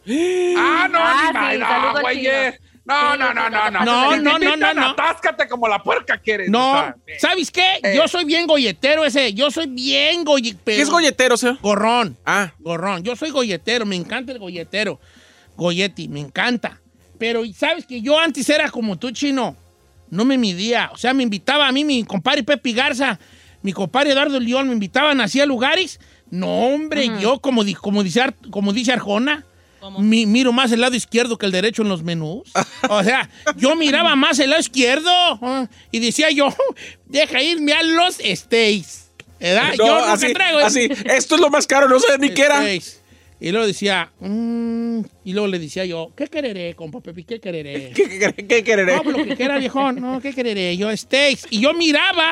Ah, 0.58 0.88
no, 0.90 0.98
Ah, 1.00 1.52
ni 1.54 1.60
no, 1.60 2.02
güey. 2.02 2.18
chino. 2.22 2.30
eh. 2.32 2.60
No, 2.84 3.16
no, 3.16 3.32
no, 3.32 3.48
no, 3.52 3.70
no. 3.70 3.86
No, 3.86 4.18
no, 4.18 4.40
no, 4.40 4.58
no, 4.58 4.74
no. 4.74 4.90
Atáscate 4.90 5.48
como 5.48 5.68
la 5.68 5.84
puerca 5.84 6.20
que 6.20 6.32
eres. 6.32 6.50
No. 6.50 6.92
¿sabes 7.20 7.52
qué? 7.52 7.76
Eh. 7.84 7.94
Yo 7.96 8.08
soy 8.08 8.26
bien 8.26 8.48
golletero 8.48 9.06
ese. 9.06 9.32
Yo 9.36 9.52
soy 9.52 9.68
bien 9.68 10.24
golletero. 10.26 10.76
¿Qué 10.78 10.82
es 10.82 10.90
golletero, 10.90 11.38
señor? 11.38 11.60
Gorrón. 11.62 12.18
Ah, 12.26 12.52
Gorrón. 12.58 13.04
Yo 13.04 13.16
soy 13.16 13.30
golletero. 13.30 13.86
Me 13.86 13.96
encanta 13.96 14.32
el 14.32 14.40
golletero. 14.40 15.00
Goyetti, 15.62 16.08
me 16.08 16.20
encanta. 16.20 16.82
Pero 17.18 17.44
¿sabes 17.56 17.86
que 17.86 18.02
yo 18.02 18.18
antes 18.20 18.50
era 18.50 18.70
como 18.72 18.98
tú, 18.98 19.12
chino? 19.12 19.56
No 20.10 20.26
me 20.26 20.38
midía. 20.38 20.90
O 20.94 20.98
sea, 20.98 21.14
me 21.14 21.24
invitaba 21.24 21.68
a 21.68 21.72
mí 21.72 21.86
mi 21.86 22.04
compadre 22.04 22.44
Pepe 22.44 22.74
Garza, 22.74 23.20
mi 23.62 23.72
compadre 23.72 24.12
Eduardo 24.12 24.40
León, 24.40 24.68
me 24.68 24.74
invitaban 24.74 25.22
así 25.22 25.40
a 25.40 25.46
lugares. 25.46 26.00
No, 26.32 26.48
hombre, 26.48 27.12
yo 27.20 27.40
como, 27.40 27.64
di- 27.64 27.76
como, 27.76 28.04
dice, 28.04 28.22
como 28.50 28.74
dice 28.74 28.92
Arjona, 28.94 29.46
mi- 30.00 30.26
miro 30.26 30.52
más 30.52 30.72
el 30.72 30.82
lado 30.82 30.96
izquierdo 30.96 31.38
que 31.38 31.46
el 31.46 31.52
derecho 31.52 31.82
en 31.84 31.90
los 31.90 32.04
menús. 32.04 32.52
O 32.90 33.04
sea, 33.04 33.30
yo 33.58 33.76
miraba 33.76 34.16
más 34.16 34.40
el 34.40 34.50
lado 34.50 34.62
izquierdo 34.62 35.12
y 35.92 36.00
decía 36.00 36.30
yo, 36.32 36.48
deja 37.06 37.42
irme 37.44 37.74
a 37.74 37.84
los 37.84 38.16
steaks. 38.16 39.10
¿Verdad? 39.40 39.74
no, 39.78 39.86
yo 39.88 39.96
así, 40.06 40.34
traigo 40.34 40.60
así. 40.60 40.88
Esto 41.06 41.36
es 41.36 41.42
lo 41.42 41.50
más 41.50 41.66
caro, 41.68 41.88
no 41.90 42.00
sé 42.00 42.18
ni 42.20 42.30
qué 42.32 42.44
era. 42.44 42.60
Y 43.44 43.52
luego 43.52 43.66
decía, 43.66 44.12
mm, 44.20 45.00
y 45.26 45.34
luego 45.34 45.48
le 45.48 45.58
decía 45.58 45.84
yo, 45.84 46.12
¿qué 46.16 46.28
quereré, 46.28 46.76
compa 46.76 47.02
Pepe? 47.02 47.24
¿Qué 47.24 47.40
quereré? 47.40 47.92
¿Qué, 47.96 48.08
qué, 48.08 48.48
qué 48.48 48.64
quereré? 48.64 48.96
No, 48.96 49.02
pues 49.02 49.18
lo 49.18 49.26
que 49.26 49.36
quiera, 49.36 49.58
viejón. 49.58 50.00
No, 50.00 50.22
¿qué 50.22 50.32
quereré? 50.32 50.78
Yo, 50.78 50.96
steaks. 50.96 51.48
Y 51.50 51.60
yo 51.60 51.74
miraba, 51.74 52.32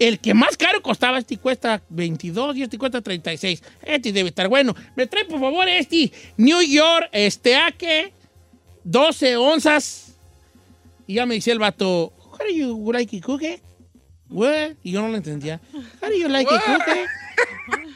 el 0.00 0.18
que 0.18 0.34
más 0.34 0.56
caro 0.56 0.82
costaba, 0.82 1.18
este 1.18 1.36
cuesta 1.36 1.80
22 1.90 2.56
y 2.56 2.64
este 2.64 2.76
cuesta 2.76 3.00
36. 3.00 3.62
Este 3.82 4.12
debe 4.12 4.30
estar 4.30 4.48
bueno. 4.48 4.74
Me 4.96 5.06
trae, 5.06 5.26
por 5.26 5.38
favor, 5.38 5.68
este 5.68 6.10
New 6.36 6.60
York, 6.60 7.08
este, 7.12 7.54
a 7.54 7.70
que 7.70 8.12
12 8.82 9.36
onzas. 9.36 10.16
Y 11.06 11.14
ya 11.14 11.26
me 11.26 11.36
decía 11.36 11.52
el 11.52 11.60
vato, 11.60 12.12
how 12.18 12.38
do 12.38 12.52
you 12.52 12.92
like 12.92 13.16
it 13.16 13.22
cookie? 13.22 13.60
What? 14.28 14.72
Y 14.82 14.90
yo 14.90 15.02
no 15.02 15.08
lo 15.08 15.16
entendía. 15.18 15.60
How 16.02 16.08
do 16.08 16.16
you 16.16 16.28
like 16.28 16.52
it 16.52 16.60
cookie? 16.62 17.84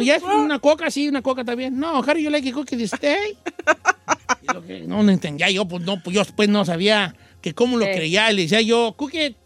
Y 0.00 0.04
ya 0.04 0.16
es 0.16 0.22
una 0.22 0.58
coca, 0.58 0.90
sí, 0.90 1.08
una 1.08 1.22
coca 1.22 1.44
también. 1.44 1.78
No, 1.78 1.98
how 2.00 2.02
do 2.04 2.18
you 2.18 2.30
like 2.30 2.48
it 2.48 2.54
cookie? 2.54 2.76
Y 2.76 4.52
lo 4.52 4.64
que 4.66 4.80
no, 4.80 5.02
no 5.02 5.10
entendía 5.12 5.50
yo, 5.50 5.66
pues 5.66 5.82
no, 5.84 6.02
pues 6.02 6.14
yo 6.16 6.22
pues 6.36 6.48
no 6.48 6.64
sabía 6.64 7.14
que 7.40 7.54
cómo 7.54 7.76
lo 7.76 7.84
Sí. 7.86 7.92
creía. 7.92 8.30
Y 8.30 8.36
le 8.36 8.42
decía 8.42 8.60
yo, 8.60 8.94
cookie, 8.96 9.36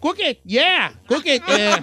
cookie, 0.00 0.38
yeah, 0.44 0.92
cookie, 1.08 1.40
eh, 1.48 1.76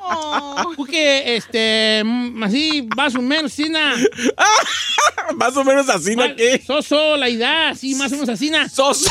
Oh. 0.00 0.72
cookie, 0.76 0.96
este, 0.98 2.02
mm, 2.04 2.42
así, 2.42 2.88
más 2.96 3.14
o 3.14 3.22
menos, 3.22 3.52
así, 3.52 3.68
na, 3.68 3.94
Más 5.36 5.56
o 5.56 5.64
menos 5.64 5.88
así, 5.88 6.14
¿Qué? 6.36 6.62
soso 6.64 7.16
la 7.16 7.28
edad, 7.28 7.68
así, 7.68 7.94
más 7.94 8.12
o 8.12 8.16
menos 8.16 8.28
así, 8.28 8.50
na, 8.50 8.68
Sos. 8.68 9.06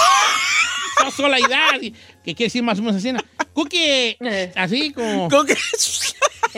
soso 1.03 1.27
la 1.27 1.39
edad, 1.39 1.79
que 1.81 2.35
quiere 2.35 2.45
decir 2.45 2.61
más 2.63 2.77
o 2.79 2.83
menos 2.83 2.97
así, 2.97 3.11
cookie, 3.53 4.17
Eh. 4.19 4.51
así 4.55 4.91
como, 4.91 5.29
¿Cómo 5.29 5.43
que? 5.45 5.57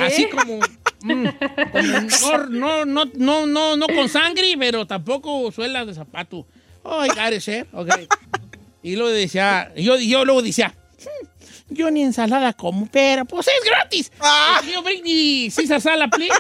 así 0.01 0.27
como, 0.29 0.59
mm, 1.05 2.07
como 2.21 2.37
no, 2.49 2.85
no, 2.85 3.05
no, 3.15 3.45
no, 3.45 3.77
no 3.77 3.87
con 3.87 4.09
sangre, 4.09 4.55
pero 4.59 4.85
tampoco 4.87 5.51
suelas 5.51 5.87
de 5.87 5.93
zapato. 5.93 6.45
Oh, 6.83 7.03
I 7.03 7.09
got 7.09 7.33
it, 7.33 7.41
sir. 7.41 7.67
Ok. 7.73 7.89
Y 8.83 8.95
luego 8.95 9.09
decía, 9.11 9.71
yo, 9.75 9.97
yo 9.97 10.25
luego 10.25 10.41
decía, 10.43 10.75
"Hmm, 10.99 11.27
yo 11.69 11.89
ni 11.89 12.03
ensalada 12.03 12.53
como, 12.53 12.87
pero 12.91 13.25
pues 13.25 13.47
es 13.47 13.67
gratis. 13.69 14.11
Ah. 14.19 14.61
Yo 14.71 14.83
bring 14.83 15.03
the 15.03 15.51
Caesar 15.55 15.81
salad, 15.81 16.09
please. 16.11 16.33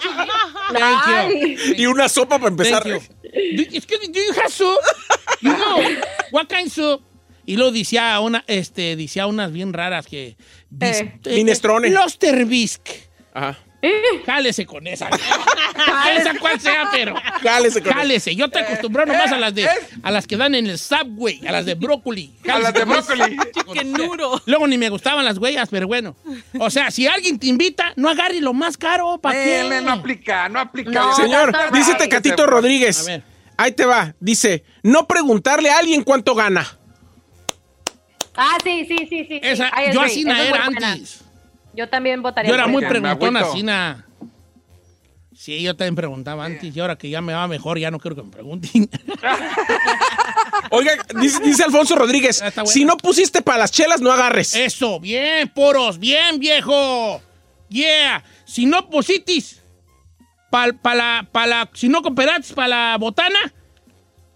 Thank 0.71 1.07
you. 1.07 1.13
Ay. 1.15 1.57
Y 1.77 1.85
una 1.87 2.07
sopa 2.07 2.37
para 2.37 2.49
empezar. 2.49 2.83
Thank 2.83 3.01
you. 3.01 3.07
Do, 3.57 3.61
excuse 3.63 3.99
me, 4.01 4.07
do 4.13 4.19
you 4.19 4.33
have 4.39 4.49
soup? 4.51 4.77
You 5.41 5.53
know, 5.53 5.79
what 6.31 6.47
kind 6.47 6.69
soup? 6.69 7.01
Y 7.47 7.57
luego 7.57 7.71
decía 7.71 8.19
una, 8.21 8.43
este, 8.47 8.95
decía 8.95 9.27
unas 9.27 9.51
bien 9.51 9.73
raras 9.73 10.05
que... 10.07 10.35
bis- 10.69 11.01
Eh. 11.25 11.35
Minestrone. 11.35 11.89
Los 11.89 12.17
Terbisk. 12.17 12.87
Ajá. 13.33 13.57
Jálese 14.25 14.65
con 14.65 14.85
esa. 14.87 15.09
esa 16.15 16.37
cual 16.39 16.59
sea, 16.59 16.89
pero. 16.91 17.15
Jálese 17.41 17.81
con 17.81 17.93
Jálese. 17.93 18.35
Yo 18.35 18.49
te 18.49 18.59
acostumbro 18.59 19.05
nomás 19.05 19.31
a 19.31 19.37
las 19.37 19.53
de 19.53 19.67
a 20.01 20.11
las 20.11 20.27
que 20.27 20.37
dan 20.37 20.55
en 20.55 20.67
el 20.67 20.77
subway, 20.77 21.41
a 21.47 21.51
las 21.51 21.65
de 21.65 21.75
brócoli. 21.75 22.33
A 22.47 22.59
las 22.59 22.73
de 22.73 22.85
Jálese 22.85 23.07
con 23.07 23.17
brócoli. 23.19 23.37
¡Qué 23.73 23.83
nuro! 23.83 24.41
Luego 24.45 24.67
ni 24.67 24.77
me 24.77 24.89
gustaban 24.89 25.25
las 25.25 25.37
huellas, 25.37 25.69
pero 25.69 25.87
bueno. 25.87 26.15
O 26.59 26.69
sea, 26.69 26.91
si 26.91 27.07
alguien 27.07 27.39
te 27.39 27.47
invita, 27.47 27.93
no 27.95 28.09
agarre 28.09 28.41
lo 28.41 28.53
más 28.53 28.77
caro, 28.77 29.17
¿para 29.17 29.35
qué? 29.43 29.61
Eh, 29.61 29.81
no 29.81 29.91
aplica, 29.91 30.49
no 30.49 30.59
aplica. 30.59 30.91
No, 30.91 31.15
Señor, 31.15 31.51
no, 31.51 31.71
no, 31.71 31.77
dice. 31.77 31.95
Tecatito 31.95 32.45
Rodríguez. 32.45 33.01
A 33.01 33.03
ver. 33.03 33.23
Ahí 33.57 33.71
te 33.71 33.85
va. 33.85 34.15
Dice, 34.19 34.63
no 34.83 35.07
preguntarle 35.07 35.69
a 35.69 35.77
alguien 35.77 36.03
cuánto 36.03 36.35
gana. 36.35 36.77
Ah, 38.35 38.57
sí, 38.63 38.85
sí, 38.85 39.07
sí, 39.09 39.25
sí. 39.27 39.39
Esa, 39.41 39.71
yo 39.91 40.01
así 40.01 40.21
era 40.27 40.65
antes. 40.65 41.24
Yo 41.75 41.89
también 41.89 42.21
votaría 42.21 42.49
Yo 42.49 42.55
era 42.55 42.63
por 42.63 42.71
muy 42.73 42.85
preguntona 42.85 43.39
agüito. 43.39 43.51
así, 43.53 43.63
na. 43.63 44.05
Sí, 45.35 45.61
yo 45.61 45.75
también 45.75 45.95
preguntaba 45.95 46.45
antes 46.45 46.75
y 46.75 46.79
ahora 46.79 46.95
que 46.97 47.09
ya 47.09 47.21
me 47.21 47.33
va 47.33 47.47
mejor, 47.47 47.77
ya 47.77 47.91
no 47.91 47.99
quiero 47.99 48.15
que 48.15 48.23
me 48.23 48.31
pregunten. 48.31 48.89
Oiga, 50.71 50.93
dice, 51.19 51.39
dice 51.43 51.63
Alfonso 51.63 51.95
Rodríguez, 51.95 52.41
está 52.41 52.63
bueno. 52.63 52.73
si 52.73 52.85
no 52.85 52.95
pusiste 52.97 53.41
para 53.41 53.59
las 53.59 53.71
chelas, 53.71 53.99
no 54.01 54.11
agarres. 54.11 54.55
Eso, 54.55 54.99
bien, 54.99 55.49
poros, 55.49 55.99
bien, 55.99 56.39
viejo. 56.39 57.21
Yeah. 57.69 58.23
Si 58.45 58.65
no 58.65 58.89
positis 58.89 59.61
para 60.49 60.71
la, 60.95 61.27
pa 61.31 61.45
la, 61.45 61.69
si 61.73 61.89
no 61.89 62.01
cooperatis 62.01 62.53
para 62.53 62.67
la 62.67 62.97
botana, 62.97 63.53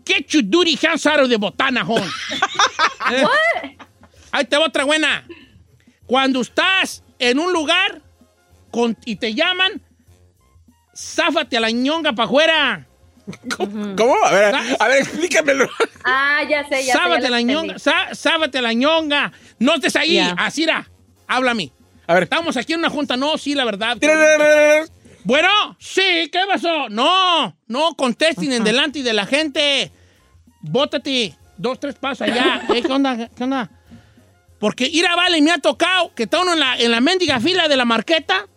¿qué 0.03 0.25
chuduri 0.25 0.77
hansaro 0.85 1.27
de 1.27 1.37
botana, 1.37 1.83
hon? 1.87 2.03
Eh, 3.11 3.77
Ahí 4.31 4.45
te 4.45 4.57
va 4.57 4.65
otra 4.65 4.83
buena. 4.83 5.25
Cuando 6.05 6.41
estás 6.41 7.01
en 7.19 7.39
un 7.39 7.51
lugar 7.53 8.01
con- 8.71 8.97
y 9.05 9.15
te 9.17 9.33
llaman, 9.33 9.81
záfate 10.93 11.57
a 11.57 11.59
la 11.59 11.71
ñonga 11.71 12.13
para 12.13 12.25
afuera. 12.27 12.85
¿Cómo? 13.95 14.15
A 14.25 14.31
ver, 14.31 14.55
a 14.79 14.87
ver, 14.87 14.97
explícamelo. 15.03 15.69
Ah, 16.03 16.39
ya 16.49 16.67
sé, 16.67 16.83
ya 16.83 16.93
sé. 16.93 16.99
Sábate 16.99 17.23
ya 17.23 17.29
la 17.29 17.41
ñonga, 17.41 17.77
sá- 17.79 18.15
sábate 18.15 18.61
la 18.61 18.73
ñonga. 18.73 19.31
No 19.59 19.75
estés 19.75 19.95
ahí, 19.95 20.17
era. 20.63 20.89
Háblame. 21.27 21.71
A 22.07 22.15
ver. 22.15 22.23
Estamos 22.23 22.57
aquí 22.57 22.73
en 22.73 22.79
una 22.79 22.89
junta. 22.89 23.15
No, 23.17 23.37
sí, 23.37 23.53
la 23.53 23.65
verdad. 23.65 23.97
Bueno, 25.23 25.49
sí, 25.77 26.27
¿qué 26.31 26.39
pasó? 26.47 26.89
No, 26.89 27.55
no 27.67 27.93
contesten 27.95 28.51
en 28.51 28.63
delante 28.63 29.03
de 29.03 29.13
la 29.13 29.27
gente. 29.27 29.91
Bótate 30.61 31.35
dos, 31.55 31.79
tres 31.79 31.95
pasos 31.95 32.21
allá. 32.21 32.63
Eh, 32.73 32.81
¿Qué 32.81 32.91
onda? 32.91 33.29
¿Qué 33.35 33.43
onda? 33.43 33.69
Porque 34.59 34.85
ir 34.85 35.07
a 35.07 35.15
Vale 35.15 35.41
me 35.41 35.51
ha 35.51 35.57
tocado 35.57 36.13
que 36.13 36.23
está 36.23 36.41
uno 36.41 36.53
en 36.53 36.59
la, 36.59 36.77
en 36.77 36.91
la 36.91 36.99
mendiga 37.01 37.39
fila 37.39 37.67
de 37.67 37.77
la 37.77 37.85
marqueta 37.85 38.47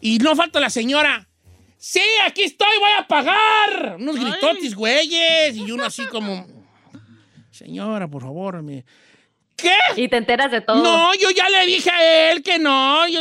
y 0.00 0.18
no 0.18 0.36
falta 0.36 0.60
la 0.60 0.70
señora. 0.70 1.26
Sí, 1.78 2.02
aquí 2.26 2.42
estoy, 2.42 2.78
voy 2.78 2.90
a 2.98 3.06
pagar. 3.08 3.96
Unos 3.98 4.16
gritotis, 4.16 4.74
güeyes. 4.74 5.56
Y 5.56 5.72
uno 5.72 5.84
así 5.84 6.04
como, 6.06 6.46
señora, 7.50 8.06
por 8.06 8.22
favor, 8.22 8.62
me... 8.62 8.84
¿Qué? 9.56 9.76
Y 9.96 10.08
te 10.08 10.16
enteras 10.16 10.50
de 10.50 10.60
todo. 10.60 10.82
No, 10.82 11.14
yo 11.14 11.30
ya 11.30 11.48
le 11.48 11.66
dije 11.66 11.90
a 11.90 12.32
él 12.32 12.42
que 12.42 12.58
no. 12.58 13.06
Yo, 13.08 13.20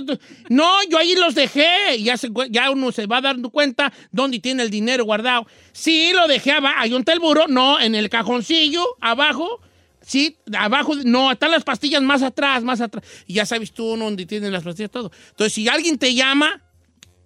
no, 0.50 0.84
yo 0.90 0.98
ahí 0.98 1.16
los 1.16 1.36
dejé. 1.36 1.96
Y 1.98 2.04
Ya, 2.04 2.18
se, 2.18 2.30
ya 2.50 2.72
uno 2.72 2.92
se 2.92 3.08
va 3.08 3.22
dando 3.22 3.50
cuenta 3.50 3.92
dónde 4.12 4.40
tiene 4.40 4.64
el 4.64 4.70
dinero 4.70 5.04
guardado. 5.06 5.48
Sí, 5.72 6.12
lo 6.14 6.28
dejé 6.28 6.52
abajo. 6.54 6.76
Ahí 6.80 6.96
está 6.96 7.14
el 7.14 7.20
burro. 7.20 7.48
No, 7.48 7.80
en 7.80 7.96
el 7.96 8.10
cajoncillo, 8.10 8.86
abajo. 9.02 9.62
Sí, 10.10 10.40
abajo. 10.58 10.94
No, 11.06 11.32
están 11.32 11.52
las 11.52 11.64
pastillas 11.64 12.02
más 12.02 12.24
atrás, 12.24 12.64
más 12.64 12.82
atrás. 12.82 13.04
Y 13.28 13.36
ya 13.36 13.46
sabes 13.46 13.72
tú 13.72 13.96
dónde 13.96 14.26
tienen 14.26 14.52
las 14.52 14.64
pastillas, 14.64 14.90
todo. 14.90 15.12
Entonces, 15.30 15.54
si 15.54 15.70
alguien 15.70 16.00
te 16.00 16.16
llama, 16.16 16.64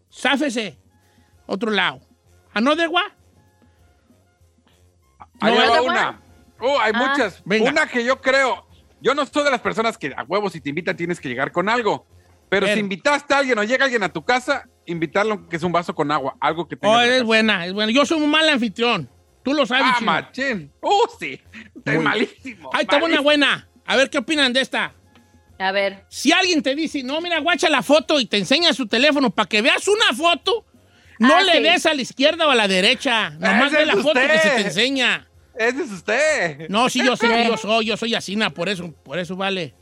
sáfese. 0.09 0.77
Otro 1.45 1.71
lado. 1.71 2.01
¿Another 2.53 2.89
one? 2.89 2.99
Ahí 5.39 5.53
No, 5.53 5.59
va 5.59 5.75
¿de 5.75 5.81
una. 5.81 6.21
Oh, 6.59 6.77
hay 6.79 6.91
Ah. 6.93 7.07
muchas. 7.09 7.41
Venga. 7.45 7.69
Una 7.71 7.87
que 7.87 8.03
yo 8.03 8.19
creo. 8.19 8.67
Yo 9.01 9.15
no 9.15 9.25
soy 9.25 9.45
de 9.45 9.51
las 9.51 9.61
personas 9.61 9.97
que 9.97 10.13
a 10.15 10.23
huevos 10.23 10.51
si 10.51 10.59
te 10.59 10.67
invitan 10.69 10.97
tienes 10.97 11.21
que 11.21 11.29
llegar 11.29 11.53
con 11.53 11.69
algo. 11.69 12.05
Pero 12.49 12.65
Pero- 12.65 12.73
si 12.75 12.81
invitaste 12.81 13.33
a 13.33 13.37
alguien 13.39 13.57
o 13.59 13.63
llega 13.63 13.85
alguien 13.85 14.03
a 14.03 14.09
tu 14.11 14.23
casa, 14.25 14.67
invitarlo 14.85 15.47
que 15.47 15.55
es 15.55 15.63
un 15.63 15.71
vaso 15.71 15.95
con 15.95 16.11
agua, 16.11 16.35
algo 16.41 16.67
que 16.67 16.75
tenga. 16.75 16.95
Oh, 16.97 16.99
es 16.99 17.23
buena, 17.23 17.65
es 17.65 17.71
buena. 17.73 17.93
Yo 17.93 18.05
soy 18.05 18.21
un 18.21 18.29
mal 18.29 18.47
anfitrión. 18.49 19.09
Tú 19.43 19.53
lo 19.53 19.65
sabes, 19.65 19.85
Ah, 19.87 19.95
chino. 19.99 20.11
machín. 20.11 20.71
Uh, 20.81 20.89
sí. 21.19 21.41
Es 21.85 22.01
malísimo. 22.01 22.69
Ahí 22.73 22.81
está 22.83 22.99
buena, 22.99 23.21
malísimo. 23.21 23.23
buena. 23.23 23.67
A 23.85 23.95
ver 23.97 24.09
qué 24.09 24.17
opinan 24.19 24.53
de 24.53 24.61
esta. 24.61 24.93
A 25.59 25.71
ver. 25.71 26.05
Si 26.09 26.31
alguien 26.31 26.61
te 26.63 26.75
dice, 26.75 27.03
no, 27.03 27.19
mira, 27.21 27.39
guacha 27.39 27.69
la 27.69 27.83
foto 27.83 28.19
y 28.19 28.25
te 28.25 28.37
enseña 28.37 28.73
su 28.73 28.87
teléfono 28.87 29.29
para 29.29 29.47
que 29.49 29.61
veas 29.61 29.87
una 29.87 30.13
foto, 30.15 30.65
no 31.19 31.35
Ah, 31.35 31.41
le 31.43 31.53
sí. 31.53 31.59
des 31.63 31.85
a 31.85 31.93
la 31.93 32.01
izquierda 32.01 32.47
o 32.47 32.51
a 32.51 32.55
la 32.55 32.67
derecha. 32.67 33.31
Nomás 33.31 33.71
ve 33.71 33.81
es 33.81 33.87
la 33.87 33.93
foto 33.97 34.13
que 34.19 34.25
usted. 34.25 34.41
se 34.41 34.49
te 34.49 34.61
enseña. 34.61 35.27
Ese 35.55 35.83
es 35.83 35.91
usted. 35.91 36.69
No, 36.69 36.89
sí, 36.89 37.05
yo 37.05 37.15
sé 37.15 37.27
que 37.27 37.45
yo 37.47 37.57
soy, 37.57 37.85
yo 37.85 37.97
soy 37.97 38.15
asina, 38.15 38.49
por 38.49 38.69
eso, 38.69 38.91
por 39.03 39.19
eso 39.19 39.35
vale. 39.35 39.73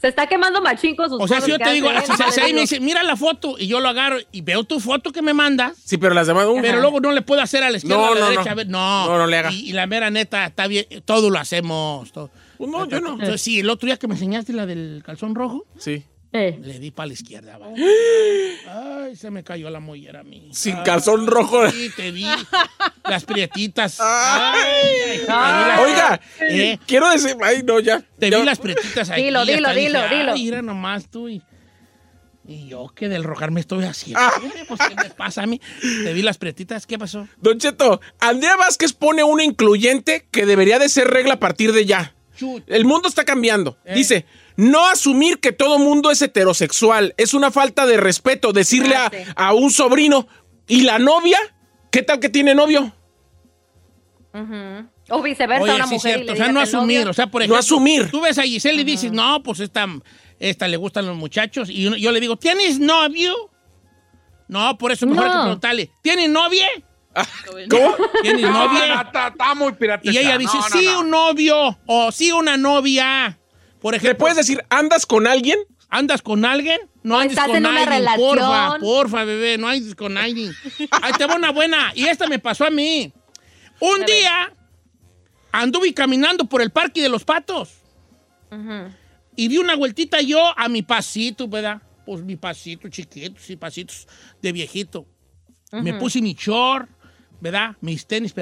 Se 0.00 0.08
está 0.08 0.26
quemando 0.26 0.60
machín 0.60 0.94
con 0.94 1.08
sus 1.08 1.20
O 1.20 1.26
sea, 1.26 1.40
si 1.40 1.50
yo 1.50 1.58
te 1.58 1.72
digo, 1.72 1.88
si, 1.88 1.96
¿eh? 1.96 2.02
si- 2.06 2.32
si 2.32 2.40
ahí 2.40 2.52
me 2.52 2.60
dice, 2.60 2.80
mira 2.80 3.02
la 3.02 3.16
foto, 3.16 3.56
y 3.58 3.66
yo 3.66 3.80
lo 3.80 3.88
agarro 3.88 4.18
y 4.30 4.40
veo 4.42 4.62
tu 4.64 4.78
foto 4.78 5.10
que 5.10 5.22
me 5.22 5.32
mandas, 5.32 5.72
Sí, 5.84 5.96
pero 5.96 6.14
las 6.14 6.26
demás. 6.26 6.46
uh, 6.46 6.58
pero 6.60 6.80
luego 6.80 7.00
no 7.00 7.12
le 7.12 7.22
puedo 7.22 7.40
hacer 7.40 7.62
a 7.64 7.70
la 7.70 7.78
izquierda 7.78 7.96
No, 7.96 8.02
o 8.10 8.12
a 8.12 8.14
la 8.14 8.20
no, 8.20 8.26
derecha. 8.30 8.44
no. 8.44 8.50
a 8.50 8.54
ver, 8.54 8.68
no. 8.68 9.06
No, 9.06 9.18
no 9.18 9.26
le 9.26 9.36
haga. 9.38 9.50
Y, 9.52 9.70
y 9.70 9.72
la 9.72 9.86
mera 9.86 10.10
neta, 10.10 10.44
está 10.46 10.66
bien, 10.66 10.84
todo 11.04 11.30
lo 11.30 11.38
hacemos. 11.38 12.12
todo. 12.12 12.30
No, 12.58 12.86
yo 12.88 13.00
no. 13.00 13.12
Entonces, 13.14 13.40
sí, 13.42 13.60
el 13.60 13.70
otro 13.70 13.86
día 13.86 13.96
que 13.96 14.06
me 14.08 14.14
enseñaste 14.14 14.52
la 14.52 14.66
del 14.66 15.02
calzón 15.04 15.34
rojo, 15.34 15.64
Sí. 15.78 16.04
Eh. 16.36 16.58
le 16.62 16.78
di 16.78 16.90
para 16.90 17.08
la 17.08 17.12
izquierda. 17.14 17.58
va. 17.58 17.68
Ay, 19.04 19.16
se 19.16 19.30
me 19.30 19.42
cayó 19.44 19.70
la 19.70 19.80
mollera 19.80 20.20
a 20.20 20.22
mí. 20.24 20.48
Sin 20.52 20.76
Ay, 20.76 20.82
calzón 20.84 21.26
rojo. 21.26 21.68
Sí, 21.70 21.90
te 21.96 22.10
vi. 22.10 22.26
Las 23.04 23.24
prietitas. 23.24 23.96
Ay. 24.00 24.54
Ay, 24.56 24.98
te 25.06 25.18
vi 25.18 25.26
las- 25.26 25.80
Oiga, 25.80 26.20
Eh. 26.40 26.78
quiero 26.86 27.08
decir. 27.10 27.36
Ay, 27.42 27.62
no, 27.64 27.80
ya. 27.80 28.02
Te 28.18 28.30
Ya. 28.30 28.38
vi 28.38 28.44
las 28.44 28.58
prietitas 28.58 29.10
ahí. 29.10 29.24
Dilo, 29.24 29.44
dilo, 29.44 29.72
dilo, 29.74 30.08
dilo. 30.08 30.34
Mira 30.34 30.62
nomás 30.62 31.10
tú. 31.10 31.28
Y, 31.28 31.42
y 32.48 32.68
yo 32.68 32.88
que 32.94 33.08
del 33.08 33.24
rogar 33.24 33.50
me 33.50 33.60
estoy 33.60 33.84
haciendo. 33.84 34.20
Ah. 34.20 34.32
Pues, 34.68 34.80
¿qué 34.88 34.94
me 34.94 35.10
pasa 35.10 35.42
a 35.42 35.46
mí? 35.46 35.60
Te 35.80 36.12
vi 36.12 36.22
las 36.22 36.38
prietitas. 36.38 36.86
¿Qué 36.86 36.98
pasó? 36.98 37.26
Don 37.40 37.58
Cheto, 37.58 38.00
Andrea 38.20 38.56
Vázquez 38.56 38.92
pone 38.92 39.22
una 39.24 39.44
incluyente 39.44 40.26
que 40.30 40.46
debería 40.46 40.78
de 40.78 40.88
ser 40.88 41.08
regla 41.08 41.34
a 41.34 41.40
partir 41.40 41.72
de 41.72 41.86
ya. 41.86 42.14
Chut. 42.36 42.64
El 42.66 42.84
mundo 42.84 43.08
está 43.08 43.24
cambiando. 43.24 43.78
Eh. 43.84 43.94
Dice, 43.94 44.26
no 44.56 44.86
asumir 44.86 45.38
que 45.40 45.52
todo 45.52 45.78
mundo 45.78 46.10
es 46.10 46.22
heterosexual. 46.22 47.14
Es 47.16 47.34
una 47.34 47.50
falta 47.50 47.86
de 47.86 47.96
respeto 47.96 48.52
decirle 48.52 48.96
a, 48.96 49.10
a 49.36 49.52
un 49.52 49.70
sobrino, 49.70 50.26
¿y 50.66 50.82
la 50.82 50.98
novia? 50.98 51.38
¿Qué 51.90 52.02
tal 52.02 52.20
que 52.20 52.28
tiene 52.28 52.54
novio? 52.54 52.92
O 55.08 55.22
viceversa, 55.22 55.62
Oye, 55.62 55.74
una 55.74 55.86
sí, 55.86 55.94
mujer. 55.94 56.10
y 56.10 56.14
cierto. 56.24 56.26
le 56.26 56.32
O 56.32 56.36
sea, 56.44 56.52
no 56.52 56.60
asumir. 56.60 56.98
novio, 56.98 57.10
O 57.10 57.14
sea, 57.14 57.26
por 57.28 57.40
No 57.40 57.44
ejemplo. 57.44 57.58
asumir. 57.58 58.10
Tú 58.10 58.20
ves 58.20 58.38
a 58.38 58.42
Giselle 58.42 58.80
y 58.80 58.84
dices, 58.84 59.12
no, 59.12 59.42
pues 59.42 59.60
esta, 59.60 59.86
esta 60.38 60.68
le 60.68 60.76
gustan 60.76 61.06
los 61.06 61.16
muchachos. 61.16 61.70
Y 61.70 61.82
yo 62.00 62.12
le 62.12 62.20
digo, 62.20 62.36
¿tienes 62.36 62.78
novio? 62.78 63.34
No, 64.48 64.76
por 64.78 64.92
eso 64.92 65.06
mejor 65.06 65.24
hay 65.24 65.30
que 65.30 65.36
No. 65.36 65.42
preguntarle, 65.44 65.90
¿tienes 66.02 66.28
novia? 66.28 66.66
¿Cómo? 67.70 67.94
¿Tienes 68.20 68.42
No, 68.42 68.50
novia? 68.66 68.94
no, 68.94 69.02
está, 69.02 69.28
está 69.28 69.54
muy 69.54 69.72
pirata. 69.72 70.02
Y 70.04 70.18
ella 70.18 70.36
dice, 70.36 70.58
sí, 70.70 70.86
un 70.88 71.08
novio 71.10 71.78
o 71.86 72.12
sí, 72.12 72.30
una 72.32 72.56
novia. 72.56 73.38
Por 73.80 73.92
¿Le 73.92 73.98
ejemplo, 73.98 74.18
puedes 74.18 74.36
decir, 74.36 74.62
andas 74.70 75.06
con 75.06 75.26
alguien? 75.26 75.58
¿andas 75.88 76.20
con 76.20 76.44
alguien? 76.44 76.80
No 77.04 77.16
andes 77.18 77.32
estás 77.34 77.46
con 77.46 77.56
en 77.56 77.66
una 77.66 77.70
alguien, 77.82 77.88
relación. 77.88 78.18
porfa, 78.38 78.78
porfa, 78.80 79.24
bebé, 79.24 79.56
no 79.56 79.68
andes 79.68 79.94
con 79.94 80.18
alguien. 80.18 80.52
Ahí 81.02 81.12
te 81.16 81.26
va 81.26 81.36
una 81.36 81.52
buena, 81.52 81.92
y 81.94 82.06
esta 82.06 82.26
me 82.26 82.38
pasó 82.40 82.64
a 82.66 82.70
mí. 82.70 83.12
Un 83.78 84.04
día 84.04 84.52
anduve 85.52 85.94
caminando 85.94 86.44
por 86.46 86.60
el 86.60 86.70
Parque 86.70 87.00
de 87.02 87.08
los 87.08 87.24
Patos 87.24 87.70
y 89.36 89.48
di 89.48 89.58
una 89.58 89.76
vueltita 89.76 90.20
yo 90.22 90.40
a 90.58 90.68
mi 90.68 90.82
pasito, 90.82 91.46
¿verdad? 91.46 91.80
Pues 92.04 92.22
mi 92.22 92.36
pasito 92.36 92.88
chiquito, 92.88 93.38
sí, 93.40 93.56
pasitos 93.56 94.06
de 94.42 94.52
viejito. 94.52 95.06
Me 95.72 95.94
puse 95.94 96.20
mi 96.22 96.34
short, 96.34 96.88
¿verdad? 97.40 97.76
Mis 97.80 98.06
tenis. 98.06 98.34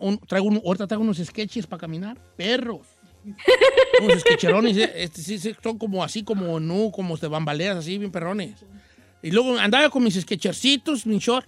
Un- 0.00 0.18
traigo 0.26 0.48
un- 0.48 0.60
ahorita 0.64 0.86
traigo 0.86 1.02
unos 1.02 1.18
sketches 1.18 1.66
para 1.66 1.80
caminar. 1.80 2.18
Perros. 2.36 2.86
Unos 4.02 4.20
sketcherones. 4.20 4.76
eh, 4.76 4.92
este, 4.96 5.22
sí, 5.22 5.38
sí, 5.38 5.54
son 5.62 5.78
como 5.78 6.02
así, 6.02 6.22
como 6.22 6.58
nu, 6.60 6.90
como 6.90 7.16
de 7.16 7.28
bambaleras, 7.28 7.78
así, 7.78 7.98
bien 7.98 8.10
perrones. 8.10 8.64
Y 9.22 9.30
luego 9.30 9.58
andaba 9.58 9.88
con 9.90 10.02
mis 10.02 10.20
sketchercitos, 10.20 11.06
mi 11.06 11.18
short. 11.18 11.46